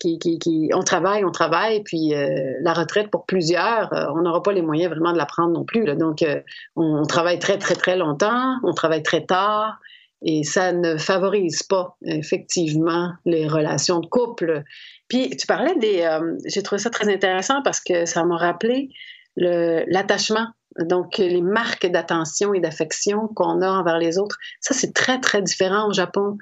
[0.04, 4.22] euh, qui, qui, on travaille, on travaille, puis euh, la retraite pour plusieurs, euh, on
[4.22, 5.84] n'aura pas les moyens vraiment de la prendre non plus.
[5.84, 5.94] Là.
[5.94, 6.40] Donc, euh,
[6.76, 9.78] on, travaille très, très, très longtemps, on travaille très tard,
[10.22, 14.64] et ça ne favorise pas effectivement les relations de couple.
[15.08, 16.18] Puis, tu parlais des...
[16.44, 18.90] J'ai trouvé ça très intéressant parce que ça m'a rappelé
[19.36, 20.48] l'attachement
[20.78, 25.42] donc, les marques d'attention et d'affection qu'on a envers les autres, ça, c'est très, très
[25.42, 26.38] différent au Japon.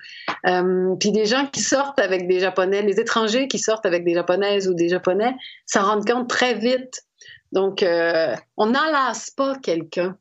[0.46, 4.14] Euh, puis des gens qui sortent avec des Japonais, les étrangers qui sortent avec des
[4.14, 5.34] Japonaises ou des Japonais,
[5.64, 7.02] s'en rendent compte très vite.
[7.52, 10.16] Donc, euh, on n'enlace pas quelqu'un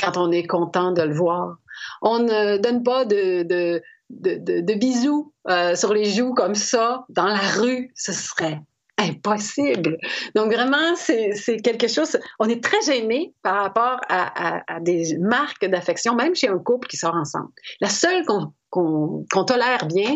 [0.00, 1.58] quand on est content de le voir.
[2.00, 7.26] On ne donne pas de, de, de, bisous euh, sur les joues comme ça dans
[7.26, 7.92] la rue.
[7.94, 8.60] Ce serait
[9.02, 9.98] impossible.
[10.34, 16.14] Donc vraiment, c'est quelque chose, on est très gêné par rapport à, des marques d'affection,
[16.14, 17.50] même chez un couple qui sort ensemble.
[17.80, 18.24] La seule
[18.70, 20.14] qu'on tolère bien,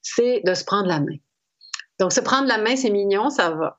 [0.00, 1.16] c'est de se prendre la main.
[1.98, 3.78] Donc se prendre la main, c'est mignon, ça va.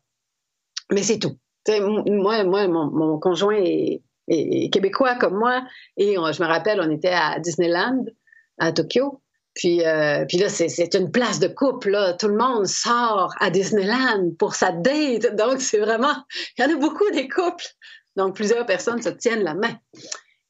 [0.92, 1.38] Mais c'est tout.
[1.68, 4.02] moi, moi mon, conjoint est,
[4.72, 5.64] québécois comme moi,
[5.98, 8.06] et je me rappelle, on était à Disneyland,
[8.60, 9.23] à Tokyo,
[9.56, 11.96] puis, euh, puis là, c'est une place de couple.
[12.20, 15.36] Tout le monde sort à Disneyland pour sa date.
[15.36, 16.16] Donc, c'est vraiment...
[16.58, 17.66] Il y en a beaucoup des couples.
[18.16, 19.76] Donc, plusieurs personnes se tiennent la main.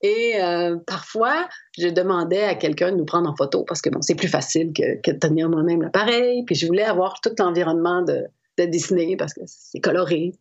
[0.01, 1.47] Et euh, parfois,
[1.77, 4.73] je demandais à quelqu'un de nous prendre en photo parce que bon, c'est plus facile
[4.73, 6.43] que, de tenir moi-même l'appareil.
[6.45, 8.25] Puis je voulais avoir tout l'environnement de,
[8.57, 10.33] de, Disney parce que c'est coloré.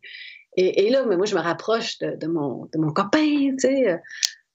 [0.55, 3.59] Et, et, là, mais moi, je me rapproche de, de, mon, de mon copain, tu
[3.59, 3.99] sais.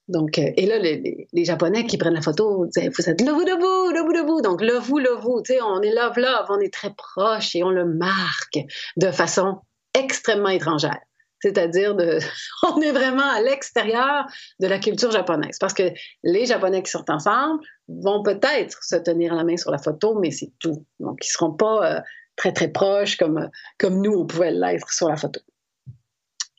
[0.09, 4.07] Donc, euh, et là, les, Japonais qui prennent la photo disent Vous êtes vous debout,
[4.07, 4.41] vous debout.
[4.41, 7.71] Donc, vous vous tu sais, on est love, love, on est très proche et on
[7.71, 8.59] le marque
[8.97, 9.61] de façon
[9.95, 10.99] extrêmement étrangère.
[11.41, 11.95] C'est-à-dire,
[12.75, 14.27] on est vraiment à l'extérieur
[14.61, 15.59] de la culture japonaise.
[15.61, 15.93] Parce que
[16.25, 20.31] les Japonais qui sortent ensemble vont peut-être se tenir la main sur la photo, mais
[20.31, 20.85] c'est tout.
[21.01, 22.01] Donc, ils ne seront pas euh,
[22.35, 25.41] très, très proches comme, comme nous, on pouvait l'être sur la photo.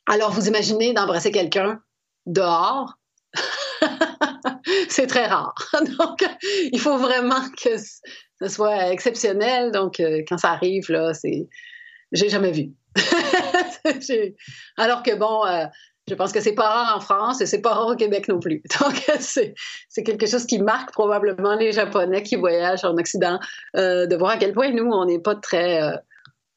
[0.06, 1.80] Alors, vous imaginez d'embrasser quelqu'un
[2.26, 2.99] dehors
[4.88, 5.54] c'est très rare.
[5.98, 6.24] Donc,
[6.72, 9.70] il faut vraiment que ce soit exceptionnel.
[9.70, 11.48] Donc, euh, quand ça arrive, là, c'est.
[12.12, 12.70] J'ai jamais vu.
[14.76, 15.66] Alors que bon, euh,
[16.08, 18.40] je pense que c'est pas rare en France et c'est pas rare au Québec non
[18.40, 18.62] plus.
[18.80, 19.54] Donc, c'est
[20.04, 23.38] quelque chose qui marque probablement les Japonais qui voyagent en Occident,
[23.76, 25.80] euh, de voir à quel point nous, on n'est pas très.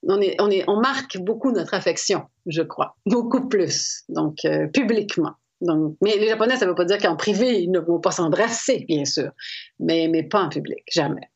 [0.08, 2.96] on, est, on, est, on marque beaucoup notre affection, je crois.
[3.06, 4.04] Beaucoup plus.
[4.10, 4.38] Donc,
[4.74, 5.36] publiquement
[6.02, 8.86] mais les Japonais, ça ne veut pas dire qu'en privé, ils ne vont pas s'embrasser,
[8.88, 9.32] bien sûr,
[9.80, 11.30] mais, mais pas en public, jamais.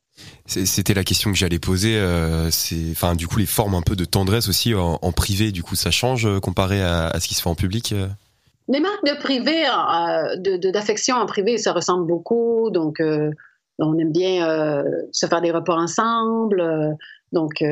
[0.46, 1.96] C'était la question que j'allais poser.
[1.98, 5.62] Euh, c'est, enfin, du coup, les formes un peu de tendresse aussi en, privé, du
[5.62, 7.92] coup, ça change euh, comparé à, ce qui se fait en public.
[7.92, 8.08] Euh?
[8.68, 9.64] Les marques de privé,
[10.72, 12.70] d'affection en privé, ça ressemble beaucoup.
[12.72, 13.02] Donc,
[13.80, 16.98] on aime bien se faire des repas ensemble.
[17.32, 17.64] donc,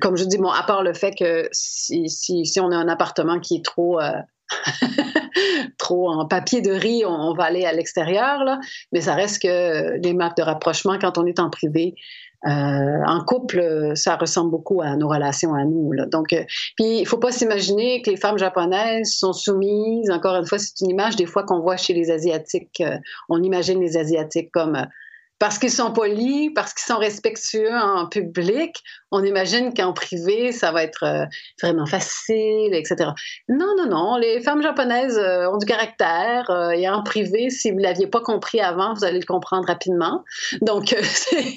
[0.00, 2.86] comme je dis, bon, à part le fait que si, si, si on a un
[2.86, 3.98] appartement qui est trop
[5.78, 8.60] trop en papier de riz, on, va aller à l'extérieur, là.
[8.92, 11.94] mais ça reste que les marques de rapprochement quand on est en privé.
[12.44, 15.92] Euh, en couple, ça ressemble beaucoup à nos relations à nous.
[15.92, 16.06] Là.
[16.06, 16.42] Donc, euh,
[16.76, 20.10] puis il faut pas s'imaginer que les femmes japonaises sont soumises.
[20.10, 22.80] Encore une fois, c'est une image des fois qu'on voit chez les asiatiques.
[22.80, 22.98] Euh,
[23.28, 24.86] on imagine les asiatiques comme
[25.42, 28.80] parce qu'ils sont polis, parce qu'ils sont respectueux en public,
[29.10, 31.24] on imagine qu'en privé, ça va être euh,
[31.60, 33.10] vraiment facile, etc.
[33.48, 34.16] Non, non, non.
[34.18, 38.06] Les femmes japonaises euh, ont du caractère euh, et en privé, si vous ne l'aviez
[38.06, 40.22] pas compris avant, vous allez le comprendre rapidement.
[40.60, 40.94] Donc,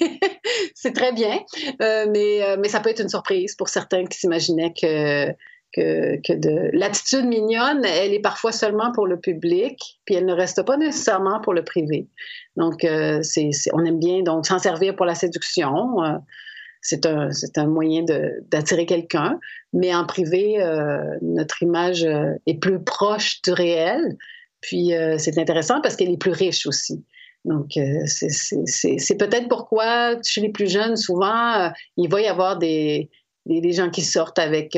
[0.74, 1.38] c'est très bien.
[1.78, 5.32] mais, mais ça peut être une surprise pour certains qui s'imaginaient que
[5.76, 10.62] que, de l'attitude mignonne, elle est parfois seulement pour le public, puis elle ne reste
[10.62, 12.08] pas nécessairement pour le privé.
[12.56, 16.02] Donc, euh, c'est, on aime bien donc s'en servir pour la séduction.
[16.02, 16.18] Euh,
[16.80, 18.04] c'est un, un moyen
[18.50, 19.38] d'attirer quelqu'un,
[19.72, 22.06] mais en privé, euh, notre image
[22.46, 24.16] est plus proche du réel.
[24.60, 27.04] Puis c'est intéressant parce qu'elle est plus riche aussi.
[27.44, 28.30] Donc, c'est,
[28.98, 33.10] c'est peut-être pourquoi chez les plus jeunes, souvent, il va y avoir des,
[33.46, 34.76] des, gens qui sortent avec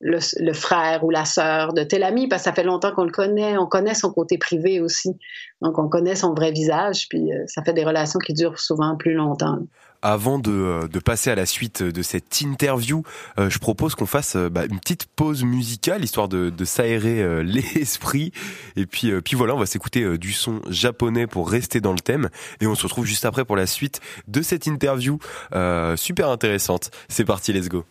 [0.00, 3.12] le, frère ou la sœur de tel ami, parce que ça fait longtemps qu'on le
[3.12, 5.16] connaît, on connaît son côté privé aussi.
[5.62, 8.96] Donc, on connaît son vrai visage, puis euh, ça fait des relations qui durent souvent
[8.96, 9.58] plus longtemps.
[10.02, 13.02] Avant de, euh, de passer à la suite de cette interview,
[13.38, 18.32] euh, je propose qu'on fasse bah, une petite pause musicale, histoire de, de s'aérer l'esprit.
[18.76, 22.28] Et puis, puis voilà, on va s'écouter du son japonais pour rester dans le thème.
[22.60, 25.18] Et on se retrouve juste après pour la suite de cette interview
[25.96, 26.90] super intéressante.
[27.08, 27.84] C'est parti, let's go.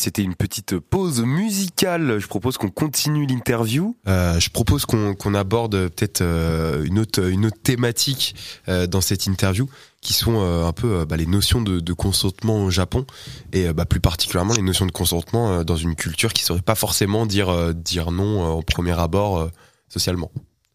[0.00, 2.18] C'était une petite pause musicale.
[2.18, 3.96] Je propose qu'on continue l'interview.
[4.08, 8.34] Euh, je propose qu'on aborde peut-être euh, une autre une autre thématique
[8.68, 9.68] euh, dans cette interview,
[10.00, 13.06] qui sont euh, un peu bah, les notions de, de consentement au Japon
[13.52, 17.26] et bah, plus particulièrement les notions de consentement dans une culture qui saurait pas forcément
[17.26, 19.50] dire dire non au premier abord
[19.88, 20.30] socialement.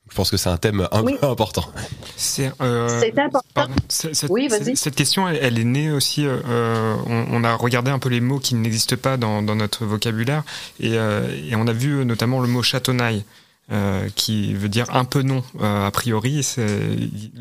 [0.10, 1.18] Je pense que c'est un thème un Oui.
[1.20, 1.66] peu important.
[2.16, 3.42] C'est euh, important.
[3.54, 4.78] pardon, cette, Oui, vas-y.
[4.78, 6.26] cette- question, elle, elle est née aussi.
[6.26, 9.56] euh, euh, on, on a regardé un peu les mots qui n'existent pas dans, dans
[9.56, 10.44] notre vocabulaire
[10.80, 13.26] et, euh, et on a vu notamment le mot châtonnaille.
[13.72, 16.68] euh, qui veut dire un peu non euh, a priori c'est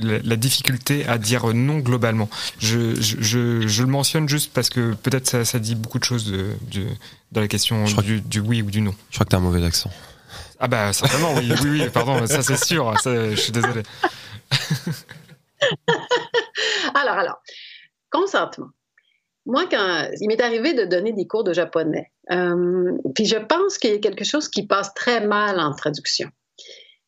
[0.01, 4.71] la, la difficulté à dire non globalement je, je, je, je le mentionne juste parce
[4.71, 6.87] que peut-être ça, ça dit beaucoup de choses de, de,
[7.33, 9.63] de la question du, du oui ou du non Je crois que t'as un mauvais
[9.63, 9.91] accent.
[10.61, 13.83] Ah bah certainement oui oui, oui pardon ça c'est sûr je suis désolé
[16.95, 17.43] Alors, alors,
[18.11, 18.69] consentement.
[19.47, 23.77] Moi, quand il m'est arrivé de donner des cours de japonais, euh, puis je pense
[23.77, 26.31] qu'il y a quelque chose qui passe très mal en traduction.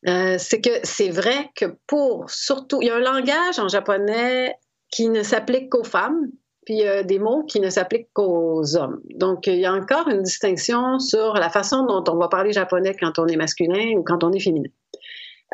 [0.07, 4.53] Euh, c'est que c'est vrai que pour surtout, il y a un langage en japonais
[4.91, 6.27] qui ne s'applique qu'aux femmes,
[6.67, 8.99] puis a des mots qui ne s'appliquent qu'aux hommes.
[9.15, 12.93] Donc, il y a encore une distinction sur la façon dont on va parler japonais
[12.93, 14.69] quand on est masculin ou quand on est féminin.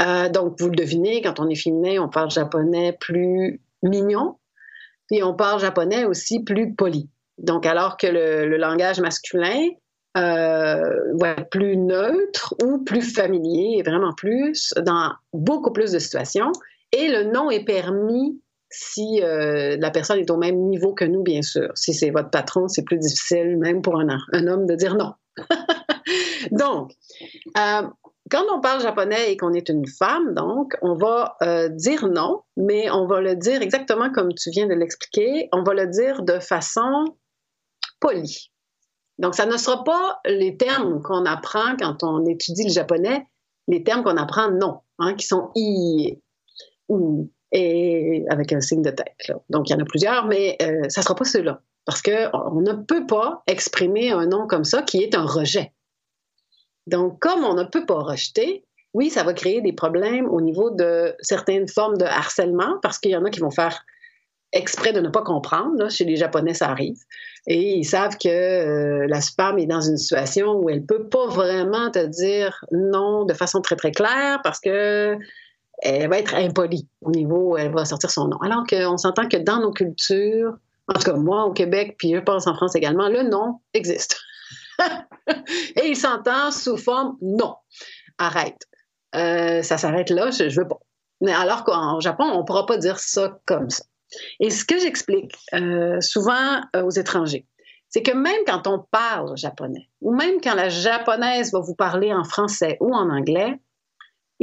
[0.02, 4.38] Euh, donc, vous le devinez, quand on est féminin, on parle japonais plus mignon,
[5.08, 7.08] puis on parle japonais aussi plus poli.
[7.38, 9.68] Donc, alors que le, langage masculin
[10.18, 10.82] euh,
[11.20, 16.54] va être plus neutre ou plus familier, vraiment plus, dans beaucoup plus de situations.
[16.92, 18.42] Et le non est permis
[18.74, 21.72] si euh, la personne est au même niveau que nous, bien sûr.
[21.76, 25.14] Si c'est votre patron, c'est plus difficile, même pour un, un homme, de dire non.
[26.52, 26.92] donc,
[27.58, 27.88] euh,
[28.32, 32.42] quand on parle japonais et qu'on est une femme, donc, on va euh, dire non,
[32.58, 35.50] mais on va le dire exactement comme tu viens de l'expliquer.
[35.52, 37.06] On va le dire de façon
[38.00, 38.52] polie.
[39.20, 43.28] Donc, ça ne sera pas les termes qu'on apprend quand on étudie le japonais,
[43.68, 46.20] les termes qu'on apprend non, hein, qui sont i
[46.90, 49.32] ou et avec un signe de tête.
[49.50, 51.62] Donc, il y en a plusieurs, mais euh, ça ne sera pas ceux-là.
[51.86, 55.72] Parce qu'on ne peut pas exprimer un non comme ça qui est un rejet.
[56.88, 60.72] Donc, comme on ne peut pas rejeter, oui, ça va créer des problèmes au niveau
[60.72, 63.86] de certaines formes de harcèlement, parce qu'il y en a qui vont faire
[64.52, 65.90] exprès de ne pas comprendre.
[65.90, 66.98] Chez les Japonais, ça arrive.
[67.48, 71.28] Et ils savent que euh, la femme est dans une situation où elle peut pas
[71.28, 75.18] vraiment te dire non de façon très, très claire parce que
[75.84, 78.38] elle va être impolie au niveau elle va sortir son nom.
[78.38, 80.54] Alors qu'on s'entend que dans nos cultures,
[80.88, 84.20] en tout cas moi au Québec, puis je pense en France également, le nom existe.
[85.76, 87.56] Et il s'entend sous forme non.
[88.18, 88.68] Arrête.
[89.16, 90.80] Euh, ça s'arrête là, je, je veux pas.
[91.22, 93.84] Mais alors qu'en Japon, on ne pourra pas dire ça comme ça.
[94.40, 97.48] Et ce que j'explique euh, souvent euh, aux étrangers,
[97.90, 102.14] c'est que même quand on parle japonais, ou même quand la japonaise va vous parler
[102.14, 103.60] en français ou en anglais,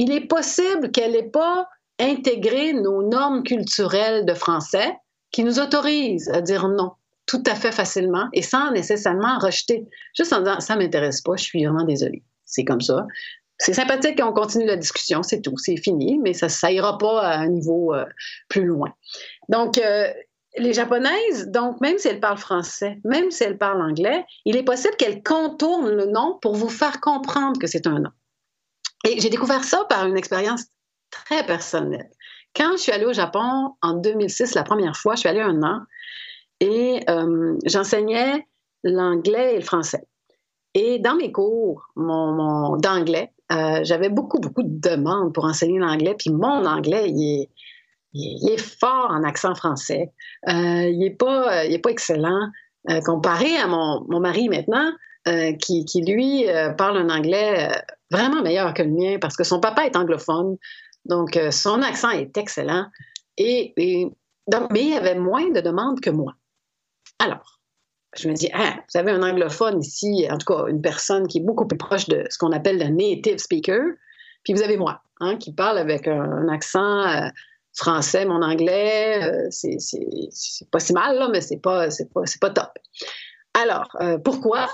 [0.00, 4.96] il est possible qu'elle n'ait pas intégré nos normes culturelles de français
[5.30, 6.92] qui nous autorisent à dire non
[7.26, 9.86] tout à fait facilement et sans nécessairement rejeter.
[10.16, 12.24] Juste en disant ça m'intéresse pas, je suis vraiment désolée.
[12.46, 13.06] C'est comme ça.
[13.58, 17.20] C'est sympathique qu'on continue la discussion, c'est tout, c'est fini, mais ça ça ira pas
[17.20, 18.06] à un niveau euh,
[18.48, 18.94] plus loin.
[19.50, 20.08] Donc, euh,
[20.56, 24.62] les japonaises, donc même si elles parlent français, même si elles parlent anglais, il est
[24.62, 28.10] possible qu'elles contournent le nom pour vous faire comprendre que c'est un nom.
[29.04, 30.66] Et j'ai découvert ça par une expérience
[31.10, 32.10] très personnelle.
[32.54, 35.62] Quand je suis allée au Japon en 2006, la première fois, je suis allée un
[35.62, 35.80] an
[36.60, 38.46] et euh, j'enseignais
[38.82, 40.06] l'anglais et le français.
[40.74, 46.14] Et dans mes cours mon, d'anglais, euh, j'avais beaucoup, beaucoup de demandes pour enseigner l'anglais,
[46.16, 47.50] puis mon anglais, il est,
[48.12, 50.12] il est, fort en accent français.
[50.48, 50.52] Euh,
[50.88, 52.50] il n'est pas, il est pas excellent.
[52.88, 54.90] Euh, comparé à mon, mon mari maintenant,
[55.28, 56.46] euh, qui, qui, lui
[56.78, 57.68] parle un anglais
[58.10, 60.56] vraiment meilleur que le mien parce que son papa est anglophone.
[61.04, 62.86] Donc, son accent est excellent.
[63.38, 66.34] Et, mais il avait moins de demandes que moi.
[67.18, 67.60] Alors,
[68.16, 71.38] je me dis, ah, vous avez un anglophone ici, en tout cas une personne qui
[71.38, 73.80] est beaucoup plus proche de ce qu'on appelle le native speaker,
[74.42, 77.30] puis vous avez moi, hein, qui parle avec un, accent
[77.76, 82.78] français, mon anglais, euh, c'est pas si mal, là, mais c'est pas, pas, pas top.
[83.54, 84.68] Alors, euh, pourquoi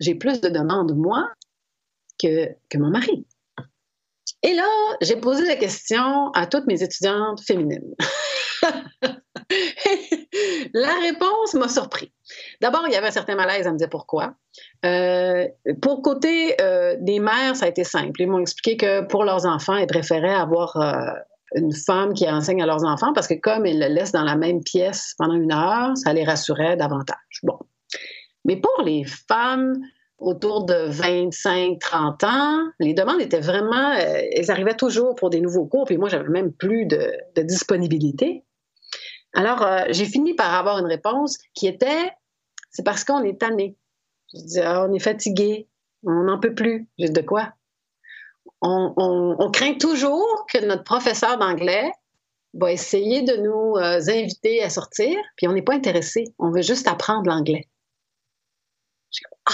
[0.00, 1.28] j'ai plus de demandes, moi,
[2.18, 3.26] que, mon mari?
[4.42, 4.68] Et là,
[5.00, 7.94] j'ai posé la question à toutes mes étudiantes féminines.
[10.74, 12.12] la réponse m'a surpris.
[12.60, 14.34] D'abord, il y avait un certain malaise à me dire pourquoi.
[14.84, 15.48] Euh,
[15.80, 16.56] pour côté
[17.00, 18.20] des mères, ça a été simple.
[18.20, 20.76] Ils m'ont expliqué que pour leurs enfants, ils préféraient avoir
[21.54, 24.36] une femme qui enseigne à leurs enfants parce que comme ils le laissent dans la
[24.36, 27.40] même pièce pendant une heure, ça les rassurait davantage.
[27.42, 27.58] Bon.
[28.44, 29.74] Mais pour les femmes
[30.18, 35.66] autour de 25-30 ans, les demandes étaient vraiment, euh, elles arrivaient toujours pour des nouveaux
[35.66, 37.12] cours, puis moi, j'avais même plus de,
[37.42, 38.44] disponibilité.
[39.34, 42.10] Alors, euh, j'ai fini par avoir une réponse qui était,
[42.70, 43.76] c'est parce qu'on est tanné.
[44.34, 45.68] Je dis, ah, on est fatigué,
[46.04, 46.88] on n'en peut plus.
[46.98, 47.52] J'ai de quoi?
[48.62, 51.92] on, craint toujours que notre professeur d'anglais
[52.54, 56.34] va essayer de nous euh, inviter à sortir, puis on n'est pas intéressé.
[56.38, 57.68] On veut juste apprendre l'anglais.
[59.46, 59.52] Ah,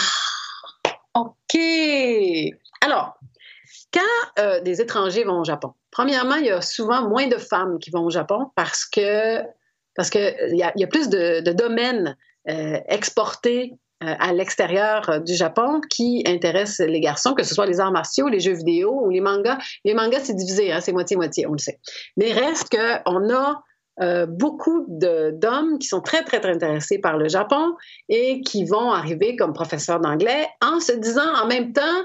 [1.15, 1.59] OK.
[2.81, 3.19] Alors,
[3.93, 7.79] quand euh, des étrangers vont au Japon, premièrement, il y a souvent moins de femmes
[7.79, 9.41] qui vont au Japon parce que
[9.95, 12.17] parce qu'il y, y a plus de, domaines
[12.49, 17.79] euh, exportés euh, à l'extérieur du Japon qui intéresse les garçons, que ce soit les
[17.79, 19.59] arts martiaux, les jeux vidéo ou les mangas.
[19.85, 21.79] Les mangas, c'est divisé, hein, c'est moitié-moitié, on le sait.
[22.17, 23.63] Mais reste qu'on a
[24.01, 27.77] euh, beaucoup d'hommes qui sont très, très, très intéressés par le Japon
[28.09, 32.05] et qui vont arriver comme professeurs d'anglais en se disant en même temps,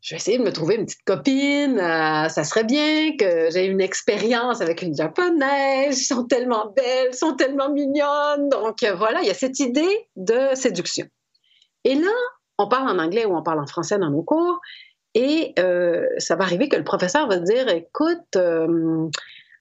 [0.00, 3.66] je vais essayer de me trouver une petite copine, euh, ça serait bien que j'ai
[3.66, 8.48] une expérience avec une japonaise, ils sont tellement belles, sont tellement mignonnes.
[8.48, 11.06] Donc voilà, il y a cette idée de séduction.
[11.84, 12.10] Et là,
[12.58, 14.60] on parle en anglais ou on parle en français dans nos cours,
[15.14, 18.36] et euh, ça va arriver que le professeur va dire, écoute,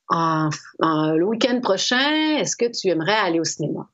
[0.10, 3.90] le week-end prochain, est-ce que tu aimerais aller au cinéma?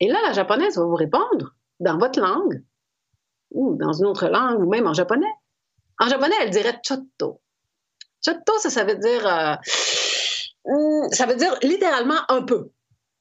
[0.00, 2.62] Et là, la japonaise va vous répondre dans votre langue
[3.50, 5.32] ou dans une autre langue, ou même en japonais.
[5.98, 7.40] En japonais, elle dirait chotto.
[8.24, 9.26] Chotto, ça, ça veut dire.
[9.26, 9.54] Euh,
[10.64, 12.70] hmm, ça veut dire littéralement un peu.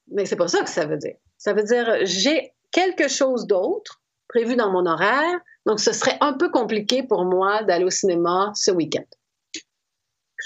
[0.10, 1.16] Mais c'est pas ça que ça veut dire.
[1.38, 6.34] Ça veut dire j'ai quelque chose d'autre prévu dans mon horaire, donc ce serait un
[6.34, 9.06] peu compliqué pour moi d'aller au cinéma ce week-end.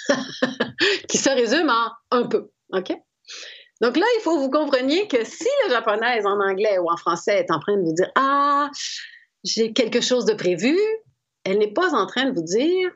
[1.09, 2.51] qui se résume en un peu.
[2.73, 2.93] OK?
[3.81, 6.97] Donc là, il faut que vous compreniez que si la japonaise en anglais ou en
[6.97, 8.69] français est en train de vous dire Ah,
[9.43, 10.77] j'ai quelque chose de prévu,
[11.43, 12.91] elle n'est pas en train de vous dire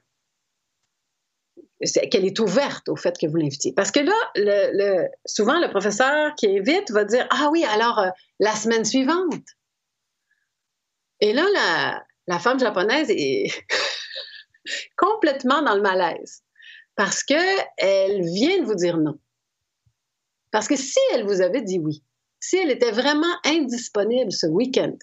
[2.12, 3.74] qu'elle est ouverte au fait que vous l'invitiez.
[3.74, 8.10] Parce que là, le, souvent, le professeur qui invite va dire Ah oui, alors euh,
[8.40, 9.44] la semaine suivante.
[11.20, 13.52] Et là, la, la femme japonaise est
[14.98, 16.45] complètement dans le malaise
[16.96, 19.20] parce qu'elle vient de vous dire non.
[20.52, 22.04] Parce que si elle vous avait dit oui,
[22.40, 24.96] si elle était vraiment indisponible ce week-end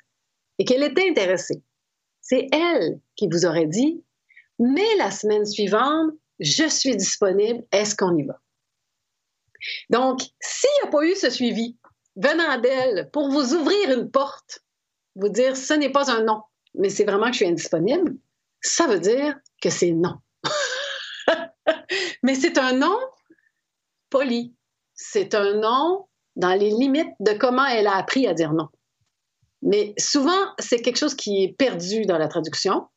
[0.58, 1.62] et qu'elle était intéressée,
[2.20, 4.02] c'est elle qui vous aurait dit,
[4.58, 8.40] mais la semaine suivante, je suis disponible, est-ce qu'on y va?
[9.90, 11.76] Donc, s'il n'y a pas eu ce suivi
[12.16, 14.64] venant d'elle pour vous ouvrir une porte,
[15.14, 16.42] vous dire ce n'est pas un non,
[16.74, 18.16] mais c'est vraiment que je suis indisponible,
[18.60, 20.16] ça veut dire que c'est non.
[22.22, 22.98] Mais c'est un non
[24.10, 24.54] poli.
[24.94, 26.06] C'est un non
[26.36, 28.68] dans les limites de comment elle a appris à dire non.
[29.62, 32.88] Mais souvent, c'est quelque chose qui est perdu dans la traduction.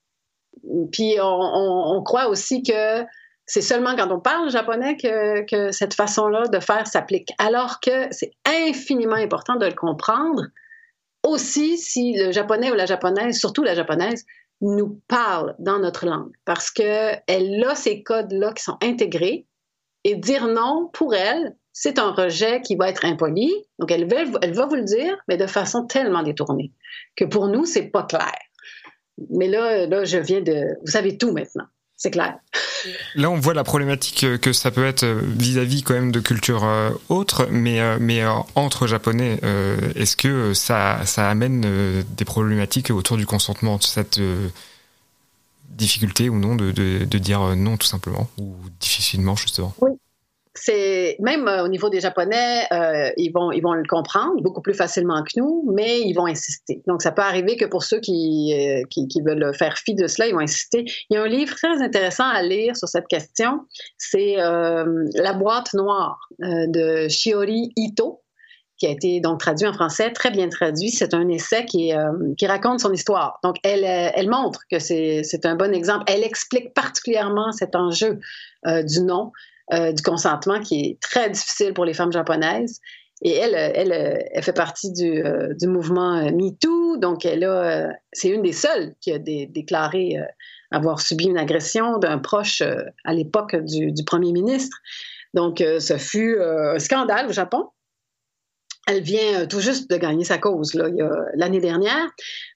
[0.91, 3.03] Puis on, croit aussi que
[3.45, 7.31] c'est seulement quand on parle japonais que, que cette façon-là de faire s'applique.
[7.37, 10.43] Alors que c'est infiniment important de le comprendre
[11.23, 14.25] aussi si le japonais ou la japonaise, surtout la japonaise,
[14.61, 16.31] nous parle dans notre langue.
[16.45, 19.47] Parce qu'elle a ces codes-là qui sont intégrés.
[20.03, 23.51] Et dire non, pour elle, c'est un rejet qui va être impoli.
[23.79, 26.71] Donc, elle va, elle va vous le dire, mais de façon tellement détournée
[27.15, 28.37] que pour nous, c'est pas clair.
[29.29, 30.77] Mais là, là, je viens de.
[30.81, 31.65] Vous savez tout maintenant.
[32.05, 32.35] C'est clair.
[33.15, 36.91] Là, on voit la problématique que ça peut être vis-à-vis quand même de cultures euh,
[37.09, 39.39] autres, mais, euh, mais euh, entre japonais,
[39.95, 41.65] est-ce que ça, ça amène
[42.15, 44.21] des problématiques autour du consentement, cette
[45.69, 49.73] difficulté ou non de, de, de, dire non tout simplement, ou difficilement justement?
[49.81, 49.93] Oui,
[50.57, 54.61] c'est même euh, au niveau des Japonais, euh, ils vont ils vont le comprendre beaucoup
[54.61, 56.81] plus facilement que nous, mais ils vont insister.
[56.87, 60.07] Donc ça peut arriver que pour ceux qui, euh, qui, qui veulent faire fi de
[60.07, 60.85] cela, ils vont insister.
[61.09, 63.61] Il y a un livre très intéressant à lire sur cette question,
[63.97, 68.21] c'est La boîte noire de Shiori Ito
[68.77, 70.89] qui a été donc traduit en français, très bien traduit.
[70.89, 71.91] C'est un essai qui,
[72.37, 73.39] qui raconte son histoire.
[73.43, 76.03] Donc, elle, elle montre que c'est un bon exemple.
[76.07, 78.19] Elle explique particulièrement cet enjeu
[78.65, 79.31] du nom
[79.73, 82.79] euh, du consentement qui est très difficile pour les femmes japonaises.
[83.23, 87.89] Et elle, elle, elle fait partie du, euh, du mouvement euh, MeToo, donc elle a,
[88.13, 90.17] c'est une des seules qui a déclaré
[90.69, 92.61] avoir subi une agression d'un proche
[93.05, 94.77] à l'époque du, du, premier ministre.
[95.33, 97.69] Donc, ce fut un scandale au Japon.
[98.87, 100.73] Elle vient tout juste de gagner sa cause
[101.35, 102.07] l'année dernière.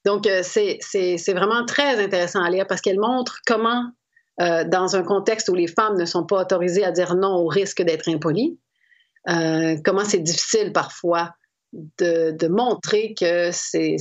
[0.05, 3.83] Donc, c'est vraiment très intéressant à lire parce qu'elle montre comment
[4.41, 7.47] euh, dans un contexte où les femmes ne sont pas autorisées à dire non au
[7.47, 8.57] risque d'être impolies,
[9.29, 11.33] euh, comment c'est difficile parfois
[11.73, 13.97] de, montrer que c'est,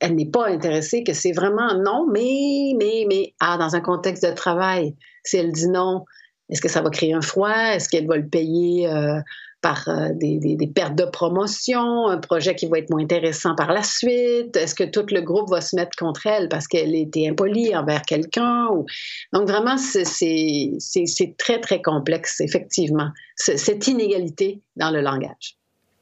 [0.00, 4.24] elle n'est pas intéressée, que c'est vraiment non, mais, mais, mais, ah, dans un contexte
[4.24, 4.94] de travail,
[5.24, 6.04] si elle dit non,
[6.48, 7.50] est-ce que ça va créer un froid?
[7.50, 9.20] Est-ce qu'elle va le payer euh,
[9.60, 13.72] par euh, des, des, pertes de promotion, un projet qui va être moins intéressant par
[13.72, 14.56] la suite?
[14.56, 18.02] Est-ce que tout le groupe va se mettre contre elle parce qu'elle était impolie envers
[18.02, 18.68] quelqu'un?
[18.72, 18.86] Ou...
[19.32, 25.59] Donc vraiment, c'est très, très complexe, effectivement, cette inégalité dans le langage.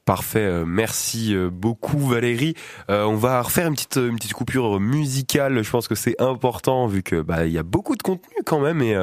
[0.09, 2.55] Parfait, euh, merci euh, beaucoup Valérie.
[2.89, 5.61] Euh, on va refaire une petite une petite coupure musicale.
[5.61, 8.59] Je pense que c'est important vu que bah il y a beaucoup de contenu quand
[8.59, 8.97] même et,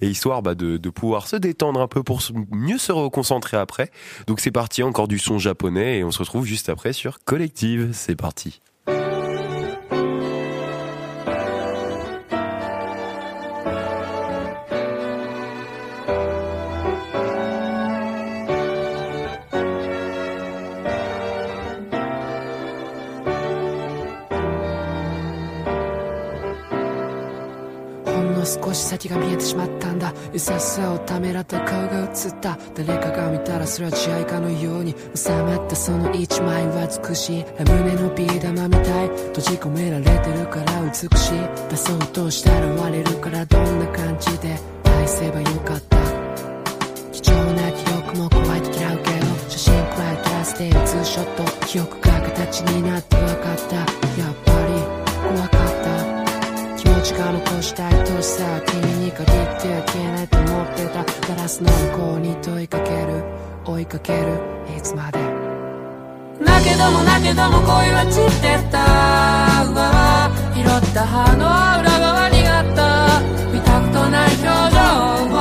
[0.00, 2.20] et histoire bah, de, de pouvoir se détendre un peu pour
[2.52, 3.90] mieux se reconcentrer après.
[4.28, 7.88] Donc c'est parti, encore du son japonais et on se retrouve juste après sur Collective.
[7.92, 8.60] C'est parti.
[29.12, 30.12] が見えてしまったんだ。
[30.32, 32.58] 優しさをためらった顔が映った。
[32.74, 34.94] 誰かが見たらそれは血合いかのように。
[35.14, 37.44] 収まったその一枚は美しい。
[37.58, 39.08] 胸のビー玉みたい。
[39.08, 41.08] 閉じ込められてるから美しい。
[41.70, 44.58] 出そうとしたら割れるからどんな感じで。
[44.84, 45.96] 愛せばよかった。
[47.12, 49.26] 貴重な記憶も怖いと嫌うけど。
[49.48, 51.66] 写真くらい撮らせてツーショット。
[51.66, 53.36] 記憶が形になって分かっ
[53.68, 53.76] た。
[53.76, 54.51] やっぱり怖かった
[57.18, 63.24] 残したいとさ君に限っては消えないと思ってたガラスの向こうに問いかける。
[63.64, 64.40] 追いかける。
[64.76, 65.18] いつまで？
[66.44, 68.78] だけどもだけども恋は散ってった。
[69.70, 71.46] うわ拾った葉の
[71.80, 73.20] 裏側にあった。
[73.52, 74.80] 見たことない表情
[75.30, 75.38] を。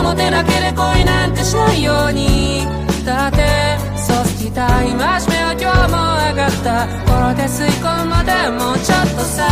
[0.00, 2.66] 表だけで恋なんてしないように。
[3.04, 3.44] だって
[3.98, 5.98] そう好きたい真面目は今日も
[6.30, 6.88] 上がった。
[7.04, 9.44] 心で吸い込むまでもうちょっとさ。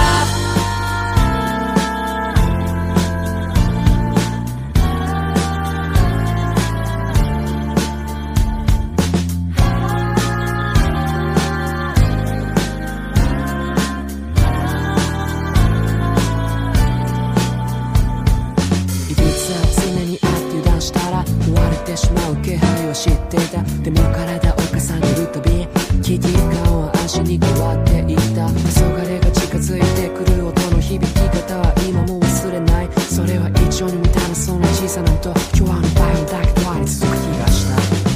[21.85, 23.63] This う気配を知っていた。
[23.83, 25.67] でも体を重ねるたび
[26.03, 34.29] 危機感は足に変わっていった黄昏が近づいてくる音の響き方は今も忘れないそれは一応に満た。
[34.29, 37.67] なその小さな音今日はのバイオだけとあり続く気がし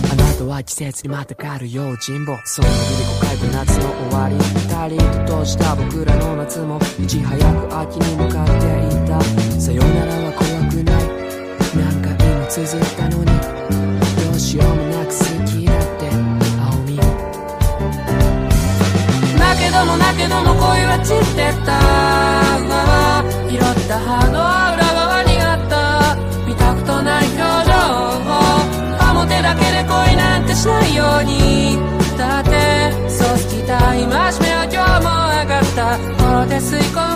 [0.07, 0.13] た。
[0.13, 1.35] あなたは季節にまた。
[1.35, 5.77] がる用心棒その日々5回と夏の終わり二人と閉じた。
[5.77, 9.21] 僕らの夏もいち早く秋に向かっていった。
[9.61, 11.05] さよならは怖くない
[11.77, 13.09] 何回も続いた。
[13.09, 13.56] のに
[19.77, 21.77] どもだけども恋は散ってった
[23.51, 24.41] 拾った葉の
[24.73, 26.17] 裏側にあった
[26.47, 27.77] 見たことない表情
[28.25, 28.33] を
[29.13, 31.77] 表だけで恋なんてしないように
[32.17, 37.16] だってそう好きたい真面目は今日も上がったこの手吸い込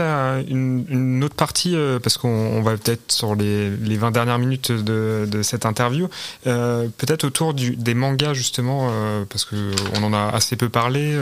[0.00, 4.72] une, autre partie euh, parce qu'on on va peut-être sur les, les 20 dernières minutes
[4.72, 6.08] de, cette interview,
[6.46, 10.68] euh, peut-être autour du, des mangas justement euh, parce que on en a assez peu
[10.68, 11.16] parlé.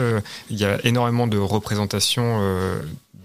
[0.49, 2.39] Il y a énormément de représentations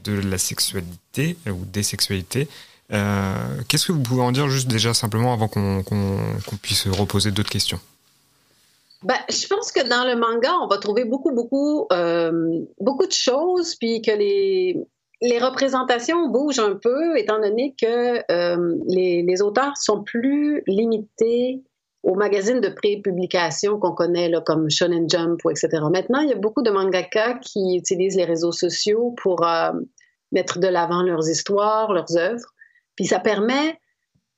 [0.05, 2.49] de la sexualité ou des sexualités.
[2.91, 7.31] Qu'est-ce que vous pouvez en dire juste déjà simplement avant qu'on qu'on qu'on puisse reposer
[7.31, 7.81] d'autres questions?
[9.03, 11.87] Ben, je pense que dans le manga, on va trouver beaucoup, beaucoup,
[12.81, 14.77] beaucoup de choses, puis que les,
[15.21, 21.63] les représentations bougent un peu, étant donné que euh, les, auteurs sont plus limités
[22.03, 25.69] aux magazines de pré-publication qu'on connaît, comme Shonen Jump, ou etc.
[25.91, 29.73] Maintenant, il y a beaucoup de mangaka qui utilisent les réseaux sociaux pour euh,
[30.33, 32.53] mettre de l'avant leurs histoires, leurs œuvres.
[32.97, 33.79] Puis ça permet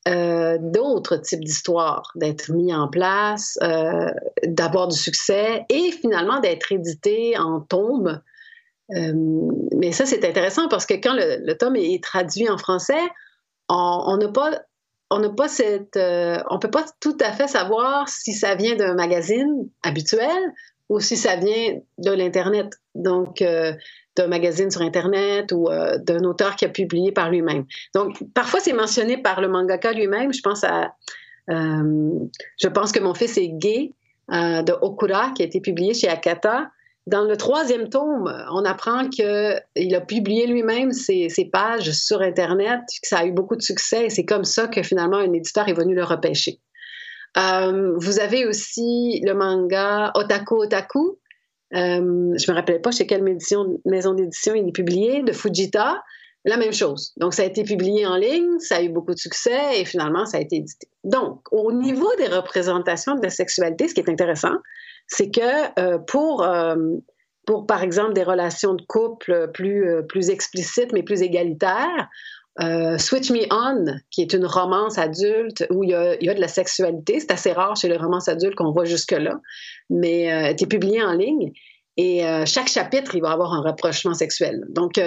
[0.06, 3.58] euh, d'autres types d'histoires d'être mis en place,
[4.44, 8.20] d'avoir du succès et finalement d'être édité en tome.
[8.94, 9.12] Euh,
[9.76, 13.02] mais ça, c'est intéressant parce que quand le, tome est traduit en français,
[13.68, 14.62] on n'a pas,
[15.10, 18.76] on n'a pas cette, euh, on peut pas tout à fait savoir si ça vient
[18.76, 20.38] d'un magazine habituel
[20.88, 22.74] ou si ça vient de l'internet.
[22.94, 23.72] Donc euh,
[24.14, 25.68] d'un magazine sur Internet ou
[25.98, 27.66] d'un auteur qui a publié par lui-même.
[27.94, 30.32] Donc, parfois, c'est mentionné par le mangaka lui-même.
[30.32, 30.94] Je pense à...
[31.48, 33.92] Je pense que mon fils est gay
[34.30, 36.70] de Okura, qui a été publié chez Akata.
[37.06, 43.08] Dans le troisième tome, on apprend qu'il a publié lui-même ses, pages sur Internet, que
[43.08, 45.74] ça a eu beaucoup de succès et c'est comme ça que finalement un éditeur est
[45.74, 46.60] venu le repêcher.
[47.38, 51.18] Euh, vous avez aussi le manga Otaku Otaku,
[51.74, 56.02] euh, je me rappelais pas chez quelle maison d'édition il est publié, de Fujita.
[56.44, 57.12] La même chose.
[57.16, 60.26] Donc, ça a été publié en ligne, ça a eu beaucoup de succès et finalement,
[60.26, 60.86] ça a été édité.
[61.02, 64.54] Donc, au niveau des représentations de la sexualité, ce qui est intéressant,
[65.08, 66.76] c'est que euh, pour euh,
[67.46, 72.08] pour, par exemple, des relations de couple plus, euh, plus explicites, mais plus égalitaires.
[72.98, 76.34] Switch Me On, qui est une romance adulte où il y a, il y a
[76.34, 77.20] de la sexualité.
[77.20, 79.38] C'est assez rare chez les romances adultes qu'on voit jusque-là,
[79.90, 81.52] mais euh, est publié en ligne.
[81.98, 84.64] Et chaque chapitre, il va avoir un rapprochement sexuel.
[84.68, 85.00] Donc,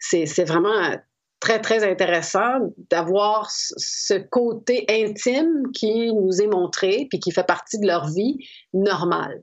[0.00, 0.96] c'est vraiment
[1.44, 7.78] très, très intéressant d'avoir ce côté intime qui nous est montré, puis qui fait partie
[7.78, 8.38] de leur vie
[8.72, 9.42] normale.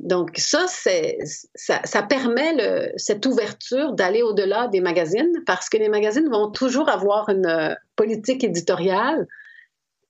[0.00, 2.56] Donc ça, ça, permet
[2.96, 7.74] cette ouverture d'aller au-delà des magazines parce que les magazines vont toujours avoir une euh,
[7.94, 9.26] politique éditoriale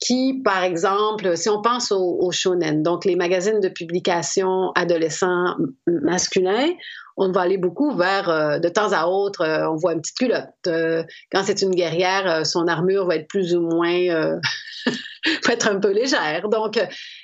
[0.00, 5.56] qui, par exemple, si on pense au, au shonen, donc les magazines de publication adolescents
[5.86, 6.70] masculins,
[7.16, 10.16] on va aller beaucoup vers, euh, de temps à autre, euh, on voit une petite
[10.16, 10.48] culotte.
[10.66, 14.08] Euh, quand c'est une guerrière, son armure va être plus ou moins,
[15.46, 16.48] va être un peu légère.
[16.48, 16.78] Donc,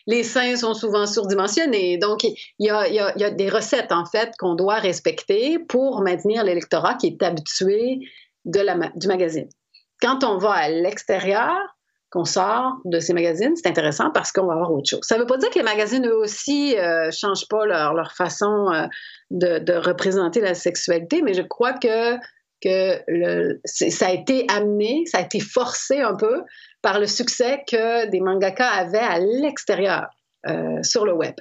[0.07, 1.99] les seins sont souvent surdimensionnés.
[1.99, 6.45] Donc, il y a, y a- des recettes, en fait, qu'on doit respecter pour maintenir
[6.45, 7.99] l'électorat qui est habitué
[8.45, 9.49] de la, du magazine.
[10.01, 11.57] Quand on va à l'extérieur,
[12.11, 15.01] qu'on sort de ces magazines, c'est intéressant parce qu'on va avoir autre chose.
[15.03, 18.13] Ça ne veut pas dire que les magazines, eux aussi, ne changent pas leur, leur
[18.13, 18.87] façon euh,
[19.31, 22.17] de, représenter la sexualité, mais je crois que,
[22.63, 26.43] que ça a été amené, ça a été forcé un peu
[26.83, 30.09] par le succès que des mangaka avaient à l'extérieur.
[30.47, 31.35] euh, sur le web.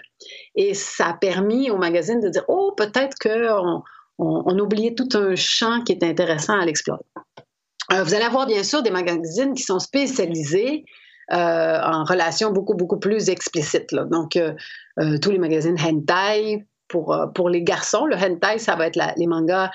[0.56, 3.82] Et ça a permis aux magazines de dire, oh, peut-être qu'on
[4.18, 7.06] on, on oubliait tout un champ qui est intéressant à l'explorer.
[7.92, 10.86] Euh, vous allez avoir bien sûr des magazines qui sont spécialisés
[11.32, 13.92] euh, en relations beaucoup, beaucoup plus explicites.
[13.92, 14.06] là.
[14.06, 14.54] Donc, euh,
[15.00, 18.06] euh, tous les magazines hentai pour, euh, pour les garçons.
[18.06, 19.70] Le hentai, ça va être les mangas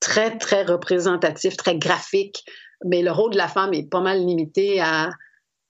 [0.00, 2.44] très, très représentatifs, très graphiques,
[2.84, 5.10] mais le rôle de la femme est pas mal limité à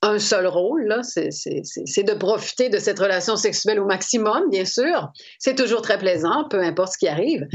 [0.02, 0.94] un seul rôle.
[1.02, 5.12] C'est- de profiter de cette relation sexuelle au maximum, bien sûr.
[5.38, 7.46] C'est toujours très plaisant, peu importe ce qui arrive.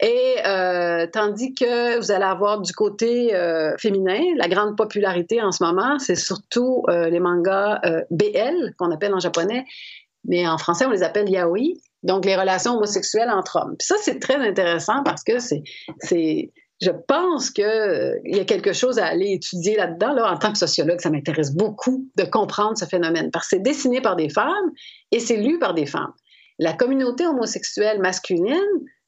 [0.00, 5.50] Et euh, tandis que vous allez avoir du côté euh, féminin, la grande popularité en
[5.50, 9.64] ce moment, c'est surtout euh, les mangas euh, BL, qu'on appelle en japonais,
[10.24, 11.74] mais en français, on les appelle yaoi.
[12.02, 13.74] Donc, les relations homosexuelles entre hommes.
[13.80, 19.06] Ça, c'est très intéressant parce que c'est, je pense qu'il y a quelque chose à
[19.06, 20.12] aller étudier là-dedans.
[20.12, 23.62] Là, en tant que sociologue, ça m'intéresse beaucoup de comprendre ce phénomène parce que c'est
[23.62, 24.70] dessiné par des femmes
[25.10, 26.12] et c'est lu par des femmes.
[26.58, 28.60] La communauté homosexuelle masculine,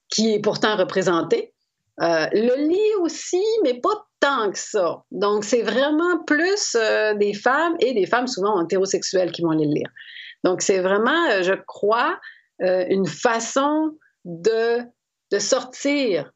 [0.09, 1.53] qui est pourtant représentée,
[2.01, 5.03] euh, le lit aussi, mais pas tant que ça.
[5.11, 9.67] Donc, c'est vraiment plus euh, des femmes et des femmes souvent hétérosexuelles qui vont aller
[9.67, 9.91] le lire.
[10.45, 12.19] Donc, c'est vraiment, euh, je crois,
[12.63, 14.81] euh, une façon de
[15.39, 16.33] sortir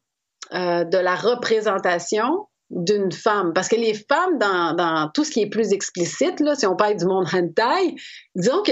[0.53, 3.53] euh, de la représentation d'une femme.
[3.53, 6.95] Parce que les femmes, dans, tout ce qui est plus explicite, là, si on parle
[6.97, 7.95] du monde hentai,
[8.35, 8.71] disons que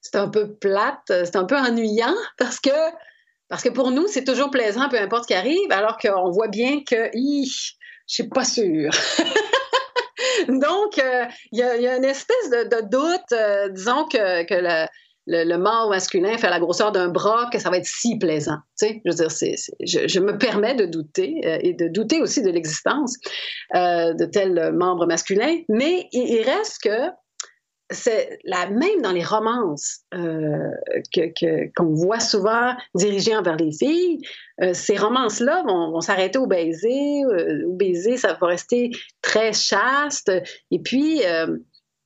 [0.00, 2.70] c'est un peu plate, c'est un peu ennuyant parce que,
[3.48, 6.48] parce que pour nous, c'est toujours plaisant, peu importe ce qui arrive, alors qu'on voit
[6.48, 8.92] bien que, je suis pas sûre.
[10.48, 14.86] Donc, il euh, y, y, a une espèce de, doute, euh, disons que, que
[15.30, 15.58] le, le,
[15.88, 18.58] masculin fait la grosseur d'un bras, que ça va être si plaisant.
[18.78, 22.42] Tu sais, je veux dire, je, me permets de douter euh, et de douter aussi
[22.42, 23.16] de l'existence
[23.74, 27.10] euh, de tel membre masculin, mais il, reste que
[27.92, 30.70] c'est la même dans les romances euh,
[31.14, 34.20] que, qu'on voit souvent dirigées envers les filles,
[34.72, 37.24] ces romances-là vont, s'arrêter au baiser.
[37.66, 38.90] Au baiser, ça va rester
[39.22, 40.30] très chaste.
[40.70, 41.22] Et puis,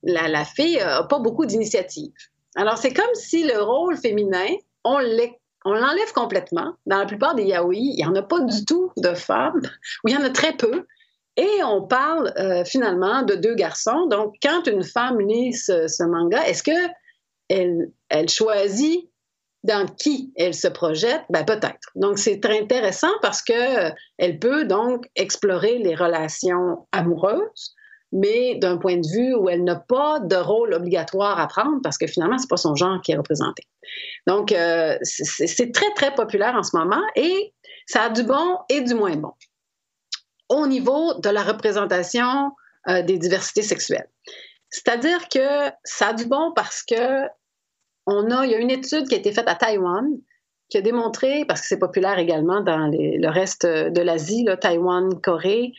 [0.03, 2.13] la, la, fille n'a pas beaucoup d'initiative.
[2.55, 4.47] Alors, c'est comme si le rôle féminin,
[4.83, 6.73] on, l'enlève complètement.
[6.85, 9.61] Dans la plupart des yaoi, il n'y en a pas du tout de femmes,
[10.03, 10.85] ou il y en a très peu.
[11.37, 14.07] Et on parle euh, finalement de deux garçons.
[14.07, 16.93] Donc, quand une femme lit ce, manga, est-ce que
[17.49, 19.09] elle, elle, choisit
[19.63, 21.23] dans qui elle se projette?
[21.29, 21.89] Ben, peut-être.
[21.95, 27.75] Donc, c'est très intéressant parce que elle peut donc explorer les relations amoureuses,
[28.11, 31.97] mais d'un point de vue où elle n'a pas de rôle obligatoire à prendre parce
[31.97, 33.63] que finalement, c'est pas son genre qui est représenté.
[34.27, 37.53] Donc, euh, c'est très, très populaire en ce moment et
[37.87, 39.33] ça a du bon et du moins bon
[40.49, 42.51] au niveau de la représentation
[42.87, 44.09] euh, des diversités sexuelles.
[44.69, 47.27] C'est-à-dire que ça a du bon parce que
[48.07, 50.05] on a, il y a une étude qui a été faite à Taïwan
[50.69, 55.73] qui a démontré, parce que c'est populaire également dans le reste de l'Asie, Taïwan, Corée,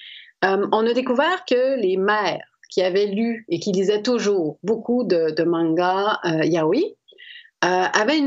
[0.45, 5.05] euh, on a découvert que les mères qui avaient lu et qui lisaient toujours beaucoup
[5.05, 6.97] de, mangas euh, yaoi
[7.65, 8.21] euh, avaient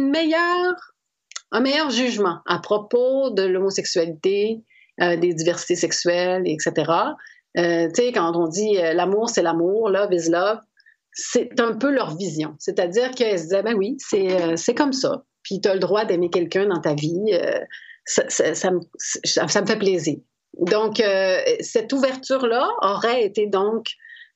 [1.51, 4.63] un meilleur jugement à propos de l'homosexualité,
[4.99, 6.91] des diversités sexuelles, etc.
[7.55, 10.59] Tu sais, quand on dit l'amour, c'est l'amour, love is love,
[11.13, 12.55] c'est un peu leur vision.
[12.59, 15.23] C'est-à-dire qu'elles se disaient, ben oui, c'est comme ça.
[15.41, 17.31] puis tu as le droit d'aimer quelqu'un dans ta vie.
[18.05, 18.23] Ça,
[18.71, 20.17] me, ça, me fait plaisir.
[20.59, 23.87] Donc, euh, cette ouverture-là aurait été donc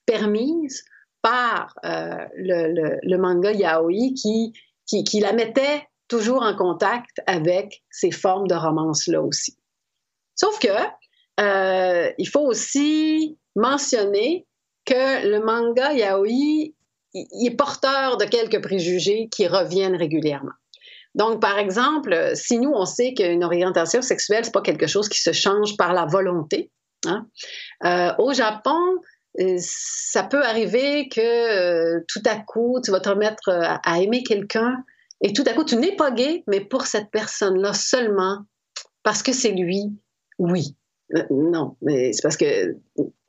[0.06, 0.84] permise
[1.22, 4.54] par euh, le, le, le, manga yaoi qui,
[4.86, 9.58] qui, qui, la mettait toujours en contact avec ces formes de romance-là aussi.
[10.36, 10.68] Sauf que
[11.40, 14.46] euh, il faut aussi mentionner
[14.86, 16.74] que le manga yaoi
[17.14, 20.54] il est porteur de quelques préjugés qui reviennent régulièrement.
[21.16, 25.22] Donc, par exemple, si nous, on sait qu'une orientation sexuelle, c'est pas quelque chose qui
[25.22, 26.72] se change par la volonté,
[27.06, 27.28] hein,
[27.86, 28.80] euh, au Japon,
[29.40, 34.24] euh, ça peut arriver que euh, tout à coup, tu vas te remettre à, aimer
[34.24, 34.84] quelqu'un
[35.22, 38.40] et tout à coup, tu n'es pas gay, mais pour cette personne-là seulement,
[39.04, 39.84] parce que c'est lui,
[40.40, 40.76] oui.
[41.30, 42.76] Non, mais c'est parce que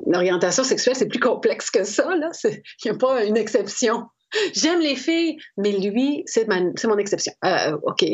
[0.07, 2.09] l'orientation sexuelle, c'est plus complexe que ça.
[2.15, 4.07] Il n'y a pas une exception.
[4.55, 7.33] J'aime les filles, mais lui, c'est mon exception.
[7.45, 8.05] Euh, OK.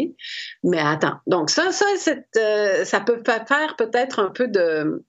[0.65, 1.19] Mais attends.
[1.27, 1.87] Donc, ça, ça,
[2.37, 5.05] euh, ça peut faire peut-être un peu de.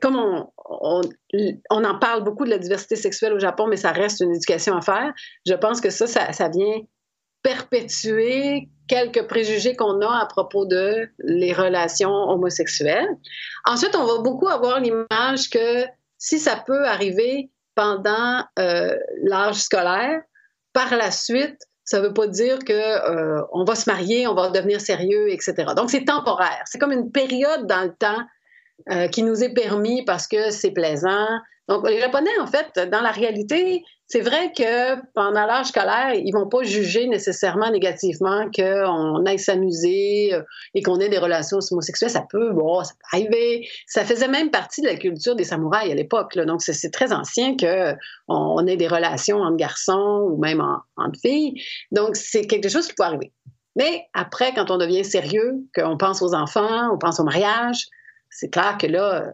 [0.00, 1.00] Comme on, on,
[1.70, 4.76] on, en parle beaucoup de la diversité sexuelle au Japon, mais ça reste une éducation
[4.76, 5.12] à faire.
[5.44, 6.82] Je pense que ça, ça, ça vient
[7.42, 13.08] perpétuer quelques préjugés qu'on a à propos de les relations homosexuelles.
[13.64, 15.84] Ensuite, on va beaucoup avoir l'image que
[16.18, 20.20] si ça peut arriver pendant euh, l'âge scolaire,
[20.72, 24.34] par la suite, ça ne veut pas dire que euh, on va se marier, on
[24.34, 25.72] va devenir sérieux, etc.
[25.76, 26.62] Donc c'est temporaire.
[26.66, 28.22] C'est comme une période dans le temps
[28.90, 31.28] euh, qui nous est permis parce que c'est plaisant.
[31.72, 36.30] Donc les Japonais, en fait, dans la réalité, c'est vrai que pendant l'âge scolaire, ils
[36.30, 40.42] vont pas juger nécessairement négativement qu'on aille s'amuser euh,
[40.74, 42.10] et qu'on ait des relations homosexuelles.
[42.10, 43.66] Ça peut, bon, ça peut arriver.
[43.86, 46.36] Ça faisait même partie de la culture des samouraïs à l'époque.
[46.36, 47.96] Donc, c'est très ancien qu'on
[48.28, 51.54] on ait des relations entre garçons ou même entre filles.
[51.90, 53.32] Donc, c'est quelque chose qui peut arriver.
[53.76, 57.86] Mais après, quand on devient sérieux, qu'on pense aux enfants, on pense au mariage,
[58.28, 59.32] c'est clair que là,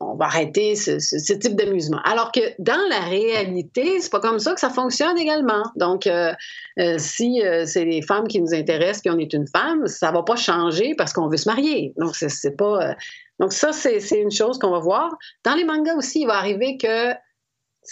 [0.00, 2.00] on va arrêter ce, type d'amusement.
[2.04, 5.62] Alors que dans la réalité, c'est pas comme ça que ça fonctionne également.
[5.76, 6.32] Donc, euh,
[6.78, 10.10] euh, si euh, c'est les femmes qui nous intéressent puis on est une femme, ça
[10.10, 11.92] va pas changer parce qu'on veut se marier.
[11.98, 12.94] Donc, c'est pas.
[13.38, 15.14] donc ça, c'est une chose qu'on va voir.
[15.44, 17.12] Dans les mangas aussi, il va arriver que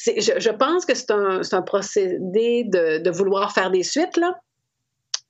[0.06, 4.35] je, pense que c'est un, procédé de, vouloir faire des suites là.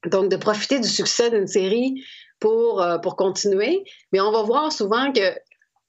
[0.06, 2.04] Donc, de profiter du succès d'une série
[2.38, 3.82] pour continuer.
[4.12, 5.34] Mais on va voir souvent que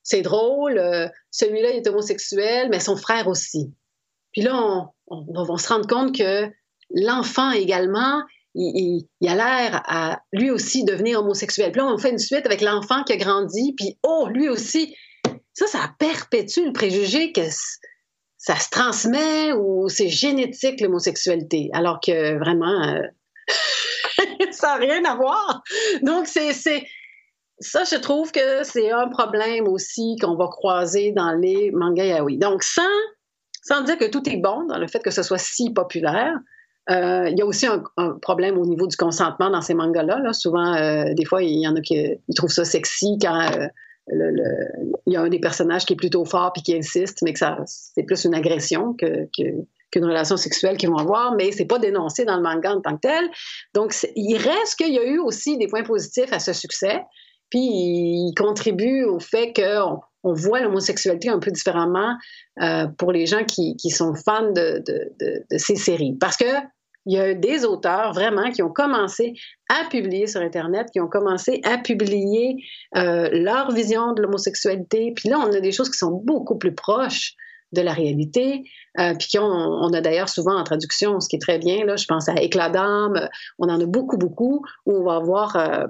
[0.10, 3.72] c'est drôle, euh, celui-là est homosexuel, mais son frère aussi.
[4.32, 6.50] Puis là, on, on, on se rendre compte que
[6.90, 8.24] l'enfant également,
[8.56, 11.72] il, a l'air à lui aussi devenir homosexuel.
[11.72, 14.96] Puis là, on fait une suite avec l'enfant qui a grandi, puis oh, lui aussi.
[15.54, 17.42] Ça, ça perpétue le préjugé que
[18.38, 23.02] ça se transmet ou c'est génétique l'homosexualité, alors que vraiment, euh,
[24.52, 25.62] ça n'a rien à voir.
[26.02, 26.54] Donc, c'est
[27.60, 32.38] ça, je trouve que c'est un problème aussi qu'on va croiser dans les mangas yaoi.
[32.38, 32.82] Donc, sans,
[33.64, 36.36] sans dire que tout est bon dans le fait que ce soit si populaire,
[36.90, 37.84] euh, il y a aussi un,
[38.22, 40.20] problème au niveau du consentement dans ces mangas-là.
[40.20, 40.34] Là.
[40.34, 43.68] Souvent, euh, des fois, il y en a qui trouvent ça sexy quand euh,
[45.06, 47.40] il y a un des personnages qui est plutôt fort puis qui insiste, mais que
[47.40, 52.26] ça, c'est plus une agression qu'une relation sexuelle qu'ils vont avoir, mais c'est pas dénoncé
[52.26, 53.30] dans le manga en tant que tel.
[53.76, 57.04] Donc, il reste qu'il y a eu aussi des points positifs à ce succès.
[57.50, 62.16] Puis il contribue au fait qu'on on voit l'homosexualité un peu différemment
[62.62, 64.84] euh, pour les gens qui, sont fans de,
[65.58, 66.16] ces séries.
[66.20, 66.46] Parce que
[67.06, 69.34] il y a des auteurs vraiment qui ont commencé
[69.70, 72.58] à publier sur Internet, qui ont commencé à publier
[72.98, 75.14] euh, leur vision de l'homosexualité.
[75.16, 77.36] Puis là, on a des choses qui sont beaucoup plus proches
[77.72, 78.64] de la réalité,
[79.00, 81.86] euh, puis qu'on on a d'ailleurs souvent en traduction, ce qui est très bien.
[81.86, 85.56] Là, je pense à Éclat d'âme, on en a beaucoup, beaucoup, où on va avoir
[85.56, 85.86] euh,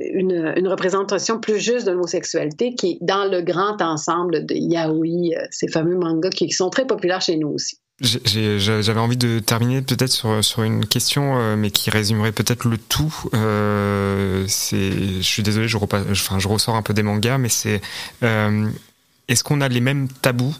[0.00, 5.46] une, représentation plus juste de l'homosexualité qui est dans le grand ensemble de yaoi, euh,
[5.50, 7.78] ces fameux mangas qui sont très populaires chez nous aussi.
[8.00, 12.78] J'avais envie de terminer peut-être sur, sur une question, euh, mais qui résumerait peut-être le
[12.78, 13.12] tout.
[13.34, 16.04] Euh, je suis désolé, je, enfin,
[16.38, 17.80] je ressors un peu des mangas, mais c'est
[18.22, 20.54] est-ce qu'on a les mêmes tabous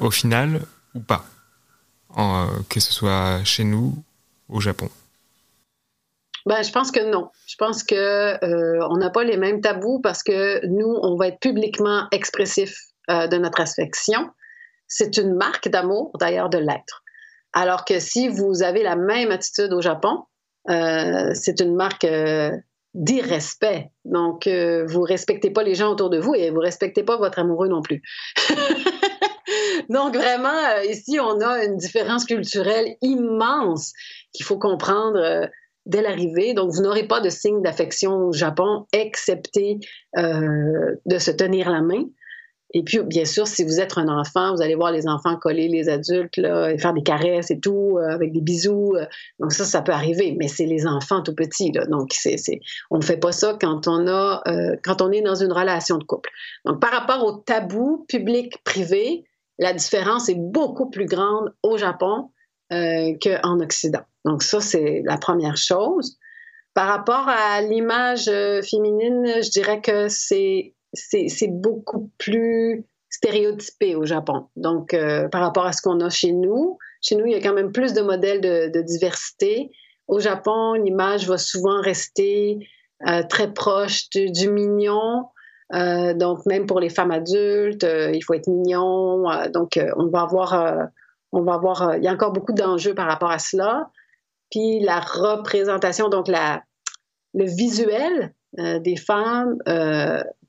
[0.00, 0.62] au final
[0.94, 1.24] ou pas,
[2.68, 3.94] que ce soit chez nous,
[4.48, 4.88] au Japon
[6.46, 7.30] ben, je pense que non.
[7.46, 11.28] Je pense que euh, on n'a pas les mêmes tabous parce que nous, on va
[11.28, 12.76] être publiquement expressif
[13.10, 14.28] euh, de notre affection.
[14.86, 17.02] C'est une marque d'amour, d'ailleurs, de l'être.
[17.54, 20.24] Alors que si vous avez la même attitude au Japon,
[20.68, 22.06] euh, c'est une marque
[22.92, 23.90] d'irrespect.
[24.04, 27.68] Donc, vous respectez pas les gens autour de vous et vous respectez pas votre amoureux
[27.68, 28.02] non plus.
[29.88, 33.92] Donc, vraiment, ici, on a une différence culturelle immense
[34.32, 35.48] qu'il faut comprendre
[35.86, 36.54] dès l'arrivée.
[36.54, 39.78] Donc, vous n'aurez pas de signe d'affection au Japon, excepté
[40.16, 42.04] euh, de se tenir la main.
[42.76, 45.68] Et puis, bien sûr, si vous êtes un enfant, vous allez voir les enfants coller
[45.68, 48.94] les adultes, là, et faire des caresses et tout, euh, avec des bisous.
[48.96, 49.06] Euh.
[49.38, 51.70] donc ça, ça peut arriver, mais c'est les enfants tout petits.
[51.70, 52.36] Là, donc, c'est,
[52.90, 54.42] on ne fait pas ça quand on, a,
[54.82, 56.30] quand on est dans une relation de couple.
[56.64, 59.24] Donc, par rapport au tabou public-privé,
[59.60, 62.30] la différence est beaucoup plus grande au Japon
[62.70, 64.02] qu'en Occident.
[64.24, 66.18] Donc, ça, c'est la première chose.
[66.74, 68.30] Par rapport à l'image
[68.68, 70.72] féminine, je dirais que c'est
[71.48, 72.84] beaucoup plus
[73.14, 74.46] stéréotypé au Japon.
[74.56, 77.40] Donc, euh, par rapport à ce qu'on a chez nous, chez nous, il y a
[77.40, 79.70] quand même plus de modèles de, diversité.
[80.08, 82.58] Au Japon, l'image va souvent rester
[83.06, 85.26] euh, très proche du, mignon.
[85.74, 89.24] Euh, donc, même pour les femmes adultes, il faut être mignon.
[89.52, 90.88] donc, on va avoir,
[91.32, 93.90] on va avoir, il y a encore beaucoup d'enjeux par rapport à cela.
[94.80, 96.62] La représentation, donc la,
[97.34, 99.58] le visuel des femmes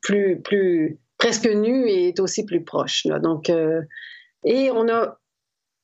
[0.02, 3.08] plus, plus presque nu et est aussi plus proche.
[3.22, 3.82] Donc, euh,
[4.44, 5.18] et on a,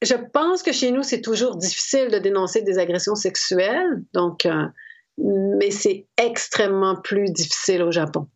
[0.02, 4.04] je pense que chez nous, c'est toujours difficile de dénoncer des agressions sexuelles.
[4.14, 4.68] Donc, euh,
[5.18, 8.28] mais c'est extrêmement plus difficile au Japon.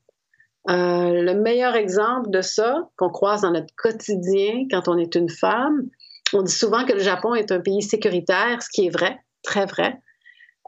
[0.69, 5.29] Euh, le meilleur exemple de ça qu'on croise dans notre quotidien quand on est une
[5.29, 5.89] femme,
[6.33, 9.65] on dit souvent que le Japon est un pays sécuritaire, ce qui est vrai, très
[9.65, 9.99] vrai.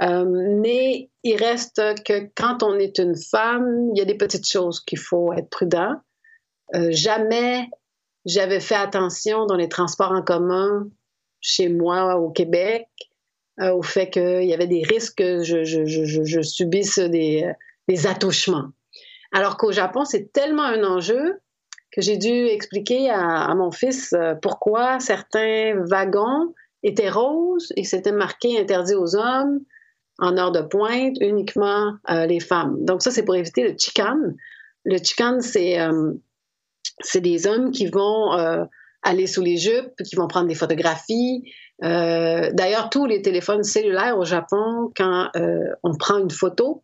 [0.01, 4.47] Euh, mais il reste que quand on est une femme, il y a des petites
[4.47, 5.95] choses qu'il faut être prudent.
[6.75, 7.69] Euh, jamais
[8.25, 10.87] j'avais fait attention dans les transports en commun
[11.39, 12.87] chez moi au Québec
[13.59, 17.51] euh, au fait qu'il y avait des risques que je, subisse des,
[17.87, 18.69] des, attouchements.
[19.31, 21.39] Alors qu'au Japon, c'est tellement un enjeu
[21.91, 28.59] que j'ai dû expliquer à, mon fils pourquoi certains wagons étaient roses et c'était marqué
[28.59, 29.61] interdit aux hommes
[30.19, 32.83] en heure de pointe, uniquement euh, les femmes.
[32.83, 34.35] Donc ça, c'est pour éviter le chicane.
[34.83, 36.13] Le chicane, c'est euh,
[37.15, 38.63] des hommes qui vont euh,
[39.03, 41.43] aller sous les jupes, qui vont prendre des photographies.
[41.79, 45.29] D'ailleurs, tous les téléphones cellulaires au Japon, quand
[45.83, 46.83] on prend une photo,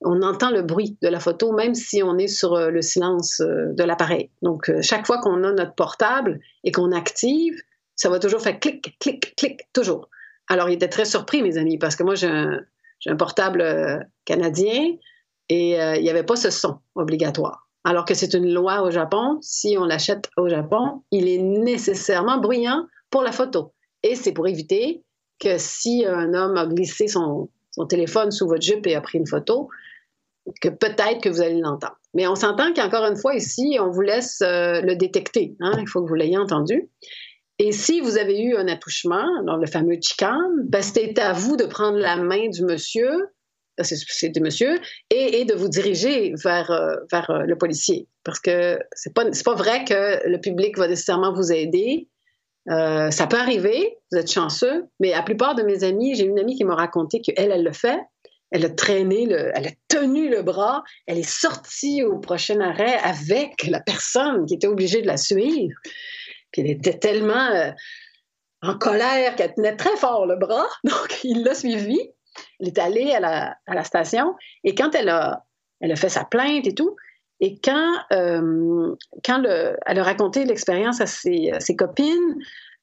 [0.00, 3.82] on entend le bruit de la photo, même si on est sur le silence de
[3.82, 4.30] l'appareil.
[4.42, 7.60] Donc, chaque fois qu'on a notre portable et qu'on active,
[7.98, 10.08] ça va toujours faire clic, clic, clic, toujours.
[10.48, 14.92] Alors, il était très surpris, mes amis, parce que moi, j'ai un, portable euh, canadien
[15.48, 17.68] et euh, il n'y avait pas ce son obligatoire.
[17.84, 22.38] Alors que c'est une loi au Japon, si on l'achète au Japon, il est nécessairement
[22.38, 23.72] bruyant pour la photo.
[24.02, 25.02] Et c'est pour éviter
[25.40, 27.48] que si un homme a glissé son,
[27.88, 29.68] téléphone sous votre jupe et a pris une photo,
[30.60, 31.98] que peut-être que vous allez l'entendre.
[32.14, 35.56] Mais on s'entend qu'encore une fois, ici, on vous laisse euh, le détecter.
[35.60, 35.72] Hein.
[35.78, 36.88] Il faut que vous l'ayez entendu.
[37.58, 41.56] Et si vous avez eu un attouchement, dans le fameux chicane, ben c'était à vous
[41.56, 43.10] de prendre la main du monsieur,
[43.82, 44.78] c'est du monsieur,
[45.10, 48.06] et, de vous diriger vers, euh, vers euh, le policier.
[48.24, 52.08] Parce que c'est pas, pas vrai que le public va nécessairement vous aider.
[52.70, 56.38] Euh, ça peut arriver, vous êtes chanceux, mais la plupart de mes amis, j'ai une
[56.38, 57.98] amie qui m'a raconté qu'elle, elle le fait.
[58.50, 62.96] Elle a traîné, le, elle a tenu le bras, elle est sortie au prochain arrêt
[63.04, 65.74] avec la personne qui était obligée de la suivre.
[66.52, 67.70] Puis elle était tellement euh,
[68.62, 70.66] en colère qu'elle tenait très fort le bras.
[70.84, 71.98] Donc, il l'a suivi.
[72.60, 73.20] Elle est allée à
[73.66, 74.34] la, station.
[74.64, 75.44] Et quand elle a,
[75.80, 76.96] elle a fait sa plainte et tout,
[77.40, 78.94] et quand, euh,
[79.24, 82.36] quand le, elle a raconté l'expérience à ses, ses copines,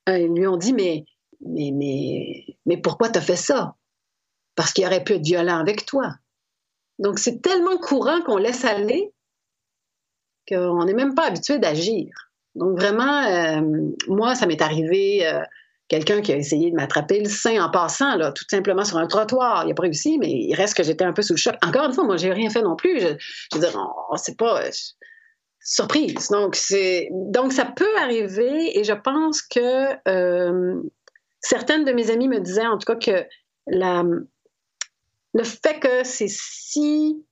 [0.10, 1.06] euh, ils lui ont dit Mais,
[1.42, 3.76] mais, mais, mais pourquoi t'as fait ça?
[4.56, 6.16] Parce qu'il aurait pu être violent avec toi.
[7.00, 9.14] Donc, c'est tellement courant qu'on laisse aller
[10.48, 12.25] qu'on n'est même pas habitué d'agir.
[12.56, 13.62] Donc vraiment, euh,
[14.08, 15.42] moi, ça m'est arrivé euh,
[15.88, 19.08] quelqu'un qui a essayé de m'attraper le sein en passant, là, tout simplement sur un
[19.08, 19.64] trottoir.
[19.66, 21.56] Il n'a pas réussi, mais il reste que j'étais un peu sous le choc.
[21.62, 23.00] Encore une fois, moi, j'ai rien fait non plus.
[23.00, 23.08] Je,
[23.52, 23.78] je veux dire,
[24.16, 24.70] c'est pas euh,
[25.60, 26.30] surprise.
[26.30, 29.90] Donc, c'est donc ça peut arriver, et je pense que
[31.42, 33.26] certaines de mes amies me disaient, en tout cas, que
[33.68, 37.26] le fait que c'est si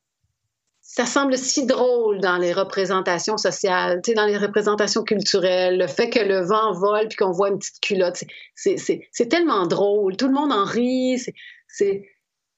[0.96, 6.20] ça semble si drôle dans les représentations sociales, dans les représentations culturelles, le fait que
[6.20, 10.52] le vent vole puis qu'on voit une petite culotte, c'est tellement drôle, tout le monde
[10.52, 11.20] en rit,
[11.68, 12.04] c'est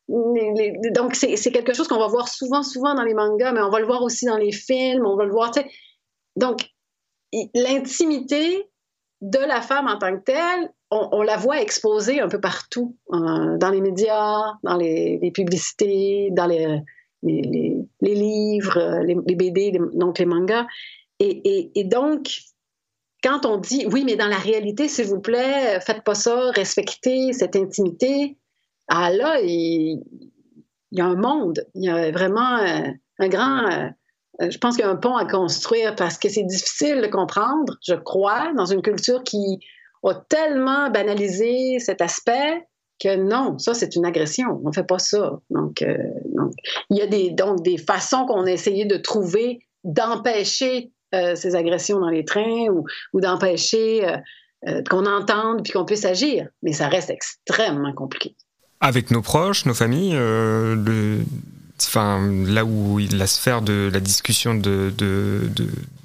[0.10, 3.80] donc c'est quelque chose qu'on va voir souvent, souvent dans les mangas, mais on va
[3.80, 5.52] le voir aussi dans les films, on va le voir,
[6.36, 6.60] donc
[7.54, 8.70] l'intimité
[9.22, 13.58] de la femme en tant que telle, on, la voit exposée un peu partout, euh,
[13.58, 16.82] dans les médias, dans les, les publicités, dans les
[17.26, 20.66] les, livres, les, BD, donc les mangas.
[21.20, 22.30] Et, donc,
[23.24, 27.34] quand on dit oui, mais dans la réalité, s'il vous plaît, faites pas ça, respectez
[27.34, 28.38] cette intimité,
[28.88, 30.04] ah là, il,
[30.92, 33.92] y a un monde, il y a vraiment un, un grand...
[34.40, 37.78] je pense qu'il y a un pont à construire parce que c'est difficile de comprendre,
[37.86, 39.60] je crois, dans une culture qui
[40.04, 42.68] a tellement banalisé cet aspect
[43.00, 44.62] que non, ça c'est une agression.
[44.64, 45.40] On ne fait pas ça.
[45.50, 45.98] Donc, euh,
[46.36, 46.54] donc,
[46.90, 51.56] il y a des, donc des façons qu'on a essayé de trouver d'empêcher euh, ces
[51.56, 54.08] agressions dans les trains ou, ou d'empêcher
[54.68, 56.48] euh, qu'on entende puis qu'on puisse agir.
[56.64, 58.36] Mais ça reste extrêmement compliqué.
[58.82, 61.24] Avec nos proches, nos familles, le,
[61.82, 65.50] enfin, là où la sphère de la discussion de, de,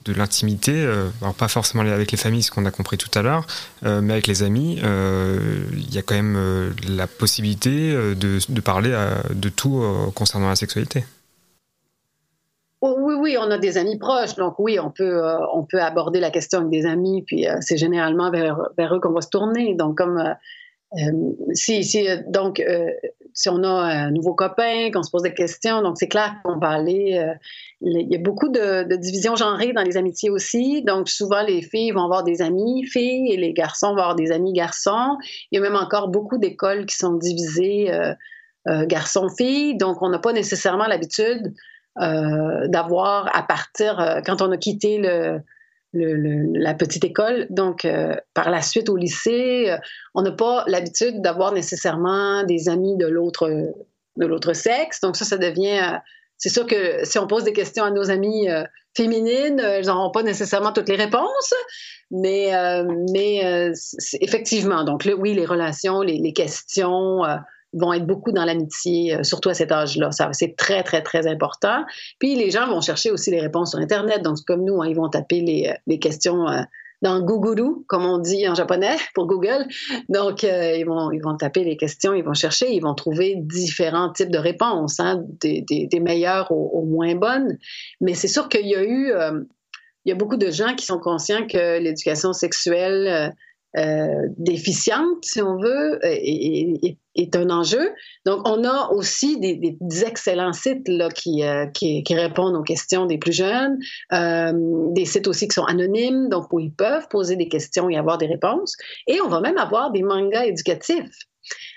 [0.04, 3.22] de, l'intimité, euh, alors pas forcément avec les familles, ce qu'on a compris tout à
[3.22, 3.46] l'heure,
[3.84, 8.92] euh, mais avec les amis, euh, il y a quand même la possibilité de, parler
[9.30, 9.82] de tout
[10.14, 11.04] concernant la sexualité.
[12.82, 15.22] Oh, oui, oui, on a des amis proches, donc oui, on peut,
[15.52, 19.12] on peut aborder la question avec des amis, puis c'est généralement vers, vers eux qu'on
[19.12, 19.74] va se tourner.
[19.74, 20.18] Donc, comme
[21.54, 22.62] si, si, donc,
[23.34, 26.58] si on a un nouveau copain, qu'on se pose des questions, donc c'est clair qu'on
[26.58, 27.18] va aller.
[27.18, 27.34] Euh,
[27.82, 30.82] il y a beaucoup de, de divisions genrées dans les amitiés aussi.
[30.82, 34.32] Donc, souvent, les filles vont avoir des amis filles et les garçons vont avoir des
[34.32, 35.16] amis garçons.
[35.50, 38.12] Il y a même encore beaucoup d'écoles qui sont divisées euh,
[38.68, 39.78] euh, garçons-filles.
[39.78, 41.54] Donc, on n'a pas nécessairement l'habitude
[42.00, 45.40] euh, d'avoir à partir, euh, quand on a quitté le,
[45.92, 47.46] le, le, la petite école.
[47.50, 49.76] Donc, euh, par la suite au lycée, euh,
[50.14, 53.48] on n'a pas l'habitude d'avoir nécessairement des amis de l'autre
[54.16, 55.00] de l'autre sexe.
[55.00, 55.80] Donc ça, ça devient.
[55.80, 55.98] Euh,
[56.36, 58.48] c'est sûr que si on pose des questions à nos amies
[58.96, 61.52] féminines, elles n'auront pas nécessairement toutes les réponses,
[62.10, 62.50] mais
[63.12, 63.70] mais
[64.22, 64.84] effectivement.
[64.84, 67.24] Donc là, oui, les relations, les questions
[67.72, 70.10] vont être beaucoup dans l'amitié, euh, surtout à cet âge-là.
[70.12, 71.84] Ça, c'est très, très, très important.
[72.18, 74.22] Puis les gens vont chercher aussi les réponses sur Internet.
[74.22, 76.62] Donc, comme nous, hein, ils vont taper les, euh, les questions euh,
[77.02, 79.66] dans Google, comme on dit en japonais pour Google.
[80.08, 84.12] Donc, ils, vont, ils vont taper les questions, ils vont chercher, ils vont trouver différents
[84.12, 87.56] types de réponses, hein, des, des, meilleures aux, moins bonnes.
[88.02, 89.14] Mais c'est sûr qu'il y a eu,
[90.04, 93.34] il y a beaucoup de gens qui sont conscients que l'éducation sexuelle
[94.36, 97.92] déficiente, si on veut, est, est, un enjeu.
[98.26, 103.06] Donc, on a aussi des, excellents sites là, qui, euh, qui, qui, répondent aux questions
[103.06, 103.78] des plus jeunes,
[104.12, 104.52] euh,
[104.92, 108.18] des sites aussi qui sont anonymes, donc où ils peuvent poser des questions et avoir
[108.18, 108.76] des réponses.
[109.06, 111.10] Et on va même avoir des mangas éducatifs.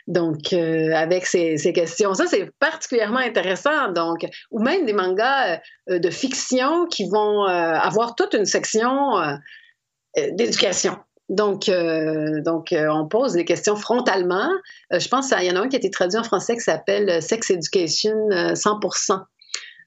[0.08, 3.92] Donc, euh, avec ces, ces, questions, ça c'est particulièrement intéressant.
[3.92, 9.14] Donc, ou même des mangas de fiction qui vont avoir toute une section
[10.34, 10.98] d'éducation.
[11.30, 14.50] Donc, euh, donc euh, on pose des questions frontalement.
[14.92, 16.62] Euh, je pense qu'il y en a un qui a été traduit en français qui
[16.62, 19.22] s'appelle Sex Education 100%.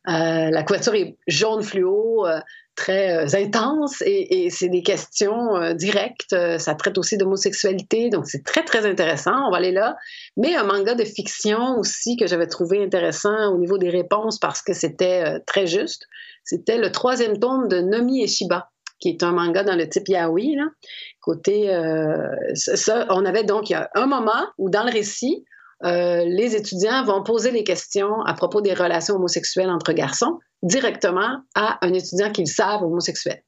[0.07, 2.27] la couverture est jaune fluo,
[2.75, 6.35] très intense, et, c'est des questions directes.
[6.59, 9.35] ça traite aussi d'homosexualité, donc c'est très, très intéressant.
[9.47, 9.97] On va aller là.
[10.37, 14.63] Mais un manga de fiction aussi que j'avais trouvé intéressant au niveau des réponses parce
[14.63, 16.07] que c'était très juste,
[16.45, 20.09] c'était le troisième tome de Nomi et Shiba qui est un manga dans le type
[20.09, 20.57] yaoi.
[21.27, 25.45] Côté, euh, ça, on avait donc un moment où dans le récit,
[25.83, 31.41] euh, les étudiants vont poser les questions à propos des relations homosexuelles entre garçons directement
[31.57, 33.43] à un étudiant qu'ils savent homosexuel.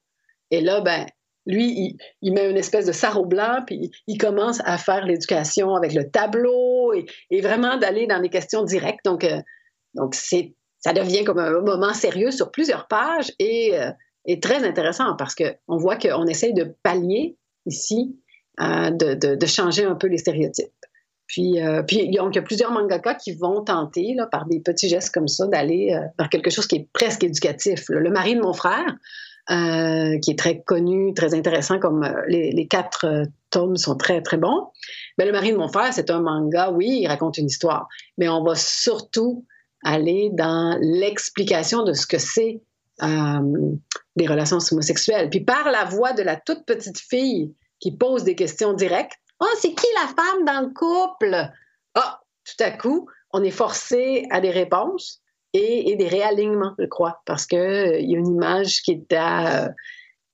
[0.51, 1.07] Et là, ben,
[1.47, 5.95] lui, il, met une espèce de sarrau blanc, puis il commence à faire l'éducation avec
[5.95, 9.05] le tableau et, et vraiment d'aller dans des questions directes.
[9.05, 9.41] Donc, euh,
[10.81, 13.93] ça devient comme un moment sérieux sur plusieurs pages et euh,
[14.27, 17.38] est très intéressant parce qu'on voit qu'on essaye de pallier
[17.69, 18.17] ici,
[18.61, 20.67] euh, de, de, changer un peu les stéréotypes.
[21.29, 24.89] Puis, euh, puis il y a plusieurs mangaka qui vont tenter, là, par des petits
[24.89, 27.85] gestes comme ça, d'aller euh, vers quelque chose qui est presque éducatif.
[27.89, 28.97] Le mari de mon frère,
[29.49, 33.07] qui est très connu, très intéressant, comme les, quatre
[33.51, 34.67] tomes sont très, très bons.
[35.17, 37.89] Mais le mari de mon frère, c'est un manga, oui, il raconte une histoire,
[38.19, 39.47] mais on va surtout
[39.85, 42.61] aller dans l'explication de ce que c'est
[44.19, 45.31] des relations homosexuelles.
[45.31, 49.47] Puis par la voix de la toute petite fille qui pose des questions directes, oh,
[49.59, 51.51] c'est qui la femme dans le couple?
[51.95, 55.23] Ah, tout à coup, on est forcé à des réponses
[55.55, 59.65] et, des réalignements, je crois, parce qu'il euh, y a une image qui est à,
[59.65, 59.69] euh,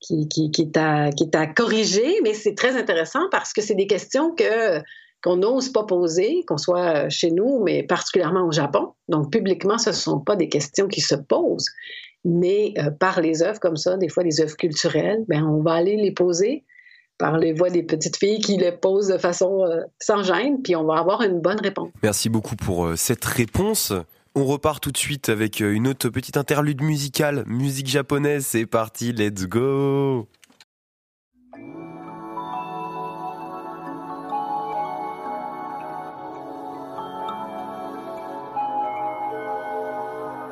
[0.01, 3.87] qui, est à, qui est à corriger, mais c'est très intéressant parce que c'est des
[3.87, 4.81] questions que
[5.23, 8.93] qu'on n'ose pas poser, qu'on soit chez nous, mais particulièrement au Japon.
[9.07, 11.65] Donc, publiquement, ce ne sont pas des questions qui se posent
[12.25, 15.73] mais euh, par les œuvres comme ça, des fois des œuvres culturelles, ben, on va
[15.73, 16.65] aller les poser
[17.17, 20.75] par les voix des petites filles qui les posent de façon euh, sans gêne, puis
[20.75, 21.89] on va avoir une bonne réponse.
[22.03, 23.93] Merci beaucoup pour euh, cette réponse.
[24.33, 29.13] On repart tout de suite avec une autre petite interlude musicale, musique japonaise, c'est parti,
[29.13, 30.27] let's go「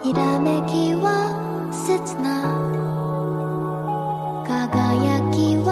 [0.03, 1.39] ひらめきは」
[4.45, 5.67] 輝きは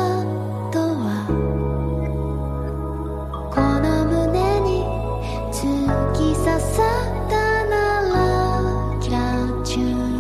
[0.74, 1.06] とは
[3.54, 4.82] この胸に
[5.54, 5.62] 突
[6.14, 7.34] き刺さった
[7.66, 8.14] なら
[9.00, 9.16] キャ
[9.48, 10.11] ッチュー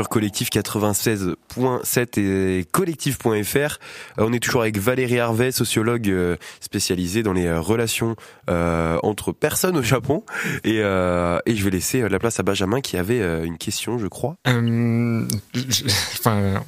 [0.00, 3.28] sur collectif 96.7 et collectif.fr.
[3.28, 3.74] Euh,
[4.16, 8.16] on est toujours avec Valérie Harvey, sociologue euh, spécialisée dans les euh, relations
[8.48, 10.24] entre personnes au Japon.
[10.64, 14.36] Et, je vais laisser la place à Benjamin qui avait une question, je crois.
[14.44, 14.54] Enfin,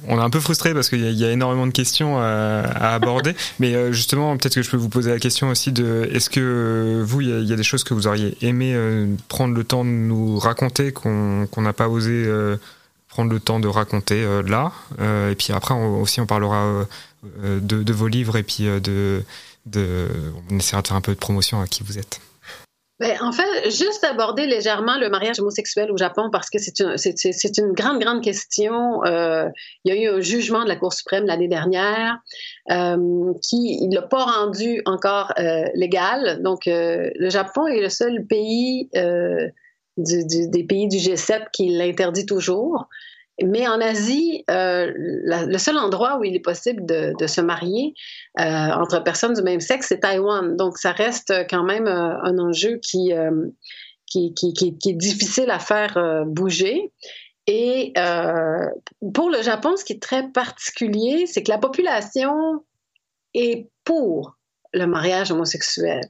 [0.07, 2.61] on est un peu frustré parce qu'il y, a énormément de questions à,
[2.93, 3.35] aborder.
[3.59, 7.19] mais justement, peut-être que je peux vous poser la question aussi de est-ce que vous,
[7.19, 8.77] il y, a des choses que vous auriez aimé
[9.27, 12.25] prendre le temps de nous raconter qu'on n'a pas osé
[13.13, 14.71] prendre le temps de raconter euh, là.
[14.99, 16.85] Euh, et puis après aussi on parlera
[17.43, 19.23] euh, de, vos livres et puis de,
[20.49, 22.19] on essaiera de faire un peu de promotion à qui vous êtes.
[22.99, 27.73] Ben, en fait, juste aborder légèrement le mariage homosexuel au Japon parce que c'est une,
[27.73, 29.03] grande, grande question.
[29.03, 29.51] Il
[29.85, 32.19] y a eu un jugement de la Cour suprême l'année dernière
[32.69, 35.33] qui ne l'a pas rendu encore
[35.73, 36.41] légal.
[36.43, 38.89] Donc, le Japon est le seul pays
[39.97, 42.87] des pays du G7 qui l'interdit toujours.
[43.41, 47.95] Mais en Asie, euh, le seul endroit où il est possible de, se marier
[48.39, 50.55] euh, entre personnes du même sexe, c'est Taïwan.
[50.55, 53.11] Donc, ça reste quand même euh, un enjeu qui,
[54.05, 54.33] qui,
[54.89, 56.91] est difficile à faire bouger.
[57.47, 57.93] Et
[59.13, 62.63] pour le Japon, ce qui est très particulier, c'est que la population
[63.33, 64.37] est pour
[64.73, 66.01] le mariage homosexuel.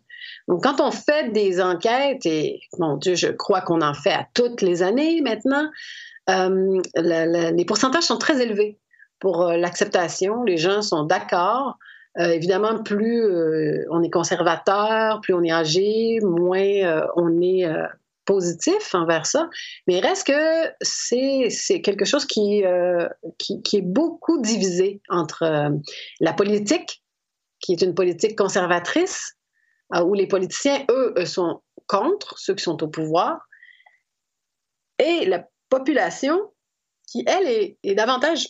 [0.48, 4.28] Donc, quand on fait des enquêtes, et mon Dieu, je crois qu'on en fait à
[4.34, 5.70] toutes les années maintenant,
[6.30, 8.80] euh, les pourcentages sont très élevés
[9.20, 10.44] pour euh, l'acceptation.
[10.44, 11.78] Les gens sont d'accord.
[12.20, 13.26] Euh, évidemment, plus
[13.90, 17.66] on est conservateur, plus on est âgé, moins on est
[18.26, 19.50] positif envers ça.
[19.88, 22.64] Mais reste que c'est quelque chose qui,
[23.40, 25.72] qui, est beaucoup divisé entre
[26.20, 27.02] la politique,
[27.60, 29.36] qui est une politique conservatrice,
[30.02, 33.48] où les politiciens, eux, eux, sont contre ceux qui sont au pouvoir,
[35.00, 36.40] et la population
[37.08, 37.48] qui, elle,
[37.84, 38.48] est, davantage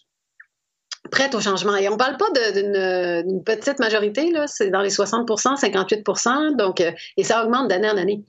[1.11, 1.75] prête au changement.
[1.75, 6.91] Et on ne parle pas d'une petite majorité, c'est dans les 60% 58 donc, euh,
[7.17, 8.23] et ça augmente d'année en année.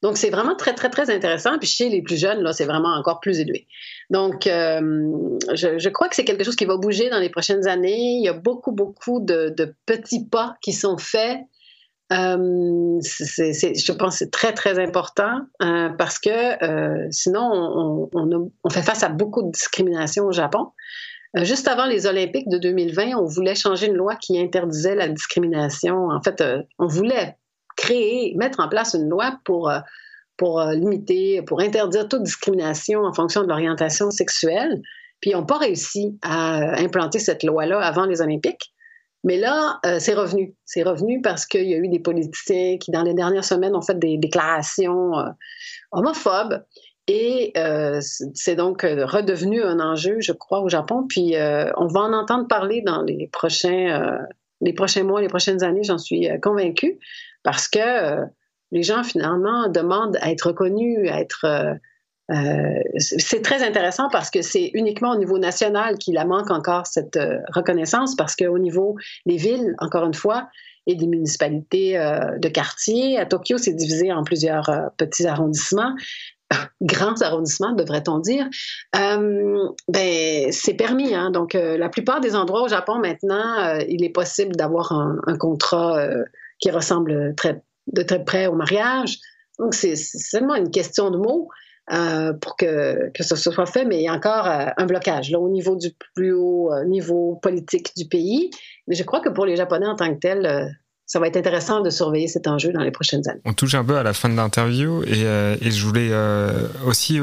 [0.00, 1.58] Donc, c'est vraiment très, très, très intéressant.
[1.58, 3.66] Puis chez les plus jeunes, là, c'est vraiment encore plus élevé.
[4.10, 4.80] Donc, euh,
[5.54, 8.12] je, crois que c'est quelque chose qui va bouger dans les prochaines années.
[8.18, 11.40] Il y a beaucoup, beaucoup de petits pas qui sont faits.
[12.10, 18.82] Euh, je pense que c'est très, très important euh, parce que euh, sinon, on, fait
[18.82, 20.68] face à beaucoup de discrimination au Japon.
[21.42, 26.08] Juste avant les Olympiques de 2020, on voulait changer une loi qui interdisait la discrimination.
[26.08, 26.42] En fait,
[26.78, 27.36] on voulait
[27.76, 29.70] créer, mettre en place une loi pour,
[30.38, 34.80] pour limiter, pour interdire toute discrimination en fonction de l'orientation sexuelle.
[35.20, 38.72] Puis ils n'ont pas réussi à implanter cette loi-là avant les Olympiques.
[39.24, 40.54] Mais là, euh, c'est revenu.
[40.64, 43.82] C'est revenu parce qu'il y a eu des politiciens qui, dans les dernières semaines, ont
[43.82, 45.28] fait des déclarations euh,
[45.90, 46.64] homophobes.
[47.08, 48.00] Et euh,
[48.34, 51.06] c'est donc redevenu un enjeu, je crois, au Japon.
[51.08, 54.18] Puis on va en entendre parler dans les prochains,
[54.60, 56.98] les prochains mois, les prochaines années, j'en suis convaincue,
[57.44, 58.26] parce que
[58.72, 61.46] les gens, finalement, demandent à être reconnus, à être...
[62.30, 67.16] euh, c'est très intéressant parce que c'est uniquement au niveau national qu'il manque encore cette
[67.16, 70.48] euh, reconnaissance parce qu'au niveau des villes, encore une fois,
[70.86, 75.94] et des municipalités euh, de quartier, à Tokyo, c'est divisé en plusieurs petits arrondissements,
[76.82, 78.46] grands arrondissements, devrait-on dire.
[78.94, 79.72] Ben,
[80.50, 81.14] c'est permis.
[81.14, 81.30] Hein?
[81.30, 86.08] Donc, la plupart des endroits au Japon maintenant, il est possible d'avoir un, contrat
[86.58, 87.34] qui ressemble
[87.92, 89.18] de très près au mariage.
[89.58, 91.50] Donc, c'est seulement une question de mots
[91.92, 94.86] euh, pour que, que ça se soit fait, mais il y a encore euh, un
[94.86, 98.50] blocage là, au niveau du plus haut euh, niveau politique du pays.
[98.86, 101.80] Mais je crois que pour les Japonais en tant que tels, ça va être intéressant
[101.80, 103.40] de surveiller cet enjeu dans les prochaines années.
[103.44, 106.10] On touche un peu à la fin de l'interview et, et je voulais
[106.86, 107.18] aussi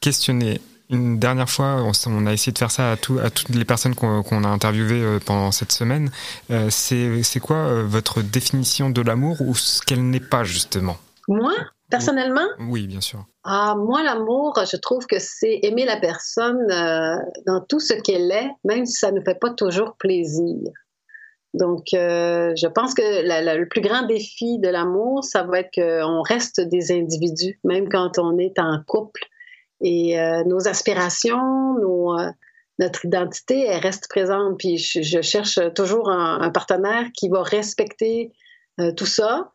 [0.00, 0.60] questionner.
[0.88, 3.96] Une dernière fois, on, a essayé de faire ça à, tout- à toutes les personnes
[3.96, 6.10] qu'on a interviewées pendant cette semaine.
[6.52, 10.96] Euh, C'est c'est quoi euh, votre définition de l'amour ou ce qu'elle n'est pas justement?
[11.26, 11.52] Moi,
[11.90, 13.24] personnellement, Oui, bien sûr.
[13.44, 18.30] Ah, moi, l'amour, je trouve que c'est aimer la personne euh, dans tout ce qu'elle
[18.32, 20.70] est, même si ça ne fait pas toujours plaisir.
[21.54, 25.60] Donc, euh, je pense que la- la- le plus grand défi de l'amour, ça va
[25.60, 29.22] être qu'on reste des individus, même quand on est en couple.
[29.80, 32.16] Et euh, nos aspirations, nos,
[32.78, 34.58] notre identité, elle reste présente.
[34.58, 38.32] Puis je, je cherche toujours un, un partenaire qui va respecter
[38.96, 39.52] tout ça,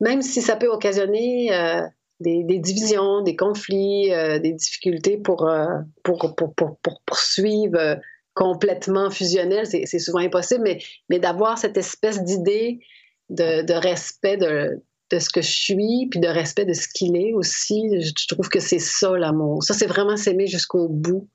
[0.00, 1.82] même si ça peut occasionner euh,
[2.20, 5.66] des, des divisions, des conflits, euh, des difficultés pour, euh,
[6.04, 7.96] pour, pour, pour, pour poursuivre euh,
[8.34, 9.66] complètement fusionnel.
[9.66, 10.78] C'est souvent impossible, mais,
[11.08, 12.80] mais d'avoir cette espèce d'idée
[13.28, 17.16] de, de respect de, de ce que je suis, puis de respect de ce qu'il
[17.16, 19.62] est aussi, je, trouve que c'est ça l'amour.
[19.62, 21.28] Ça, c'est vraiment s'aimer jusqu'au bout.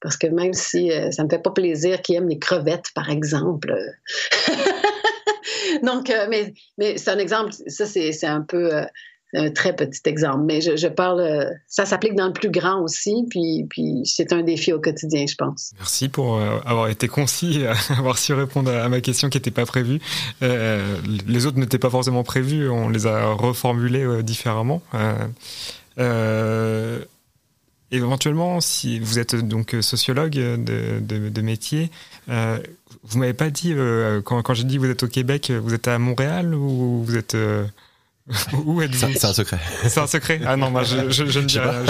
[0.00, 3.10] Parce que même si euh, ça me fait pas plaisir qu'il aime les crevettes, par
[3.10, 3.74] exemple.
[5.82, 8.84] Donc, euh, mais, c'est un exemple, ça c'est un peu euh,
[9.34, 13.26] un très petit exemple, mais je, parle, euh, ça s'applique dans le plus grand aussi,
[13.28, 13.66] puis,
[14.04, 15.72] c'est un défi au quotidien, je pense.
[15.78, 20.00] Merci pour avoir été concis, avoir su répondre à ma question qui n'était pas prévue.
[20.40, 24.82] Les autres n'étaient pas forcément prévues, on les a reformulées différemment.
[27.90, 31.90] Éventuellement, si vous êtes donc sociologue de métier,
[32.28, 32.58] euh,
[33.04, 35.88] vous m'avez pas dit euh, quand, quand j'ai dit vous êtes au Québec, vous êtes
[35.88, 37.64] à Montréal ou vous êtes euh,
[38.64, 39.58] où êtes-vous C'est un secret.
[39.84, 40.40] C'est un secret?
[40.46, 41.72] Ah non, moi je, je, je ne dis rien.
[41.72, 41.84] Euh,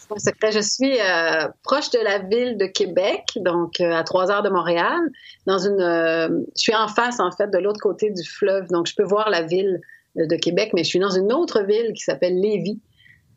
[0.00, 0.52] C'est un secret.
[0.52, 4.50] Je suis euh, proche de la ville de Québec, donc euh, à trois heures de
[4.50, 5.00] Montréal.
[5.46, 8.86] Dans une, euh, je suis en face en fait de l'autre côté du fleuve, donc
[8.86, 9.80] je peux voir la ville
[10.16, 12.80] de Québec, mais je suis dans une autre ville qui s'appelle Lévis.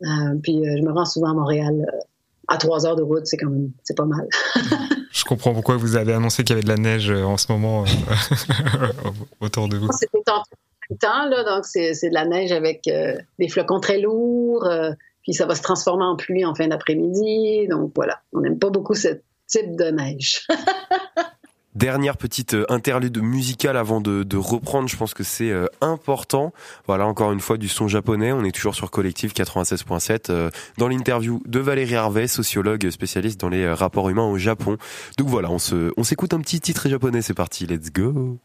[0.03, 1.99] Euh, puis euh, je me rends souvent à Montréal euh,
[2.47, 4.27] à trois heures de route, c'est quand même, c'est pas mal.
[5.21, 7.51] Je comprends pourquoi vous avez annoncé qu'il y avait de la neige euh, en ce
[7.51, 8.87] moment euh,
[9.39, 9.87] autour de vous.
[9.91, 10.41] C'était en
[10.99, 14.67] temps, là, donc c'est de la neige avec euh, des flocons très lourds,
[15.21, 17.67] puis ça va se transformer en pluie en fin d'après-midi.
[17.67, 19.09] Donc voilà, on n'aime pas beaucoup ce
[19.45, 20.47] type de neige.
[21.73, 26.51] Dernière petite euh, interlude musicale avant de, reprendre, je pense que c'est euh, important.
[26.85, 28.33] Voilà, encore une fois, du son japonais.
[28.33, 33.49] On est toujours sur Collectif 96.7 euh, dans l'interview de Valérie Harvey, sociologue spécialiste dans
[33.49, 34.77] les rapports humains au Japon.
[35.17, 37.21] Donc voilà, on se, on s'écoute un petit titre japonais.
[37.21, 38.37] C'est parti, let's go.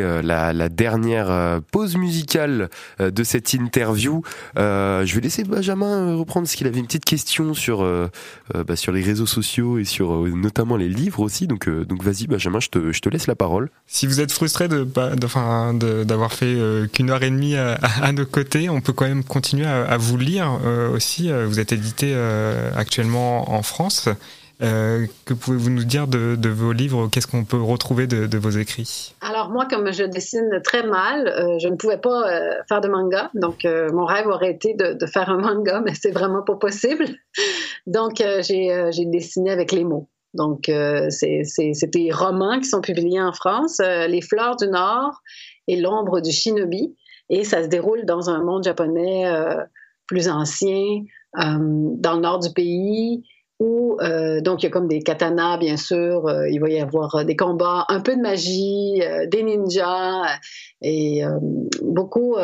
[0.00, 2.70] Euh, la, dernière euh, pause musicale
[3.00, 4.22] euh, de cette interview.
[4.56, 7.86] Je vais laisser Benjamin reprendre parce qu'il avait une petite question sur
[8.54, 11.46] bah, sur les réseaux sociaux et sur notamment les livres aussi.
[11.46, 13.70] Donc donc vas-y Benjamin, je te je te laisse la parole.
[13.86, 14.84] Si vous êtes frustré de
[16.04, 16.56] d'avoir fait
[16.92, 20.58] qu'une heure et demie à, nos côtés, on peut quand même continuer à, vous lire
[20.92, 21.30] aussi.
[21.30, 22.14] Vous êtes édité
[22.76, 24.08] actuellement en France.
[24.62, 27.08] Euh, que pouvez-vous nous dire de, vos livres?
[27.10, 29.14] Qu'est-ce qu'on peut retrouver de, vos écrits?
[29.20, 32.88] Alors moi, comme je dessine très mal, euh, je ne pouvais pas euh, faire de
[32.88, 33.30] manga.
[33.34, 37.06] Donc mon rêve aurait été de, faire un manga, mais c'est vraiment pas possible.
[37.86, 40.08] Donc j'ai dessiné avec les mots.
[40.34, 40.70] Donc
[41.10, 45.20] c'est des romans qui sont publiés en France, Les fleurs du Nord
[45.66, 46.96] et L'ombre du shinobi.
[47.30, 49.24] Et ça se déroule dans un monde japonais
[50.06, 51.02] plus ancien,
[51.34, 53.24] dans le nord du pays,
[54.00, 57.14] euh, donc il y a comme des katanas, bien sûr, euh, il va y avoir
[57.14, 60.24] euh, des combats, un peu de magie, des ninjas,
[60.80, 61.22] et
[61.82, 62.36] beaucoup,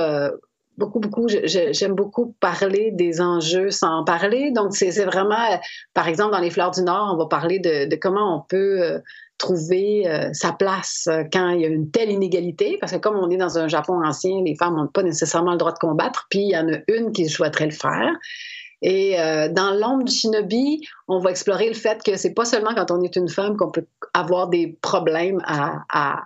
[0.76, 1.26] beaucoup, beaucoup.
[1.28, 4.52] J'aime beaucoup parler des enjeux sans en parler.
[4.52, 5.58] Donc c'est vraiment,
[5.94, 9.00] par exemple, dans les Fleurs du Nord, on va parler de, comment on peut
[9.38, 13.36] trouver sa place quand il y a une telle inégalité, parce que comme on est
[13.36, 16.50] dans un Japon ancien, les femmes n'ont pas nécessairement le droit de combattre, puis il
[16.50, 18.12] y en a une qui souhaiterait le faire.
[18.82, 22.74] Et euh, dans l'ombre du shinobi, on va explorer le fait que c'est pas seulement
[22.74, 26.22] quand on est une femme qu'on peut avoir des problèmes à,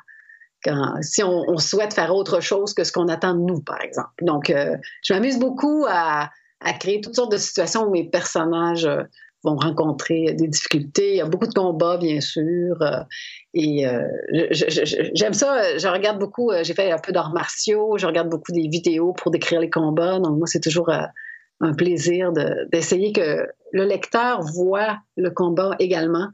[1.01, 4.13] si on, souhaite faire autre chose que ce qu'on attend de nous, par exemple.
[4.23, 6.31] Donc, euh, je m'amuse beaucoup à,
[6.79, 9.03] créer toutes sortes de situations où mes personnages euh,
[9.43, 11.15] vont rencontrer des difficultés.
[11.15, 12.77] Il y a beaucoup de combats, bien sûr.
[13.55, 13.85] et
[14.53, 15.79] j'aime ça.
[15.79, 16.53] Je regarde beaucoup.
[16.63, 17.99] J'ai fait un peu d'arts martiaux.
[17.99, 20.21] Je regarde beaucoup des vidéos pour décrire les combats.
[20.21, 20.93] Donc, moi, c'est toujours
[21.63, 26.29] un plaisir de- d'essayer que le lecteur voit le combat également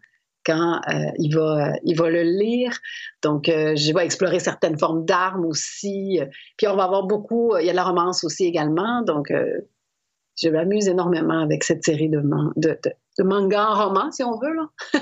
[0.44, 2.72] quand euh, il, va, il va le lire.
[3.22, 6.18] Donc, euh, je vais explorer certaines formes d'armes aussi.
[6.56, 7.54] Puis, on va avoir beaucoup.
[7.58, 9.02] Il y a la romance aussi également.
[9.02, 9.60] Donc, euh,
[10.40, 12.78] je m'amuse énormément avec cette série de, man- de,
[13.18, 14.54] de, mangas en roman, si on veut.
[14.54, 14.68] Là.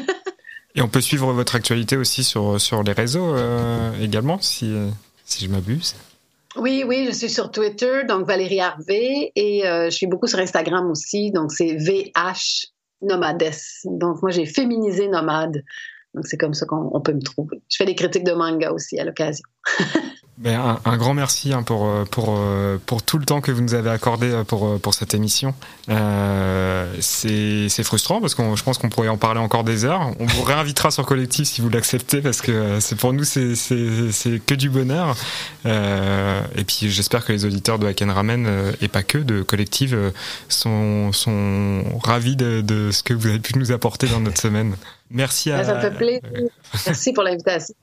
[0.75, 4.89] Et on peut suivre votre actualité aussi sur, sur les réseaux euh, également, si, euh,
[5.25, 5.95] si je m'abuse.
[6.59, 10.39] Oui, oui, je suis sur Twitter, donc Valérie Harvey, et euh, je suis beaucoup sur
[10.39, 12.73] Instagram aussi, donc c'est VH
[13.03, 13.53] Nomades.
[13.85, 15.63] Donc moi, j'ai féminisé nomade.
[16.15, 17.61] Donc c'est comme ça qu'on on peut me trouver.
[17.69, 19.45] Je fais des critiques de manga aussi à l'occasion.
[20.39, 23.51] Ben, un, un grand merci hein, pour, euh, pour, euh, pour tout le temps que
[23.51, 25.55] vous nous avez accordé euh, pour, pour cette émission.
[25.89, 30.11] Euh, c'est frustrant parce que je pense qu'on pourrait en parler encore des heures.
[30.21, 33.55] On vous réinvitera sur Collectif si vous l'acceptez parce que c'est pour nous c'est
[34.45, 35.17] que du bonheur.
[35.65, 39.95] Euh, et puis j'espère que les auditeurs de Haken Ramen et pas que de Collective
[39.95, 40.11] euh,
[40.51, 44.77] sont, sont ravis de, de ce que vous avez pu nous apporter dans notre semaine.
[45.11, 46.21] Merci à, Ben, Ça me fait plaisir.
[46.87, 47.75] Merci pour l'invitation.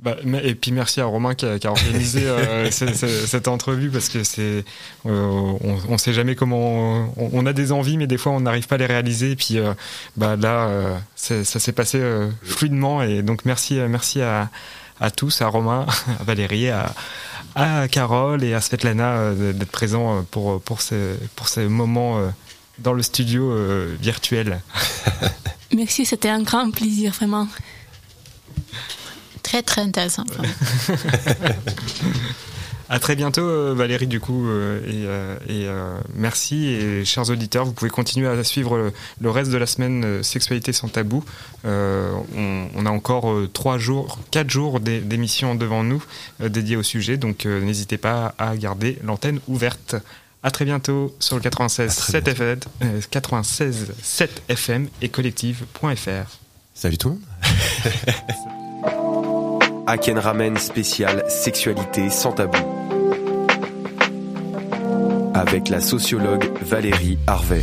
[0.00, 3.48] Bah, et puis merci à Romain qui a, qui a organisé euh, ce- ce- cette
[3.48, 4.64] entrevue parce que c'est,
[5.06, 5.26] euh,
[5.60, 8.66] on, on sait jamais comment, on, on a des envies mais des fois on n'arrive
[8.68, 9.74] pas à les réaliser et puis euh,
[10.16, 14.50] bah là euh, ça s'est passé euh, fluidement et donc merci, merci à,
[15.00, 15.86] à tous, à Romain,
[16.20, 16.94] à Valérie, à,
[17.56, 22.28] à Carole et à Svetlana euh, d'être présents pour pour ces pour ces moments euh,
[22.78, 24.60] dans le studio euh, virtuel.
[25.74, 27.48] Merci, c'était un grand plaisir, vraiment.
[29.48, 30.24] Très, très intéressant.
[32.90, 36.68] À très bientôt, euh, Valérie, du coup, euh, et, euh, et, euh, merci.
[36.68, 40.88] Et chers auditeurs, vous pouvez continuer à suivre le, reste de la semaine Sexualité sans
[40.88, 41.22] tabou.
[41.66, 46.02] Euh, on, on a encore trois jours, quatre jours d'é- d'émissions devant nous
[46.40, 49.94] dédiées au sujet, donc euh, n'hésitez pas à garder l'antenne ouverte.
[50.42, 56.38] À très bientôt sur le 96 7 FM, euh, 96 7 FM et collective.fr.
[56.74, 57.22] Salut tout le monde?
[59.90, 62.58] Haken Ramen spécial sexualité sans tabou.
[65.32, 67.62] Avec la sociologue Valérie Harvey.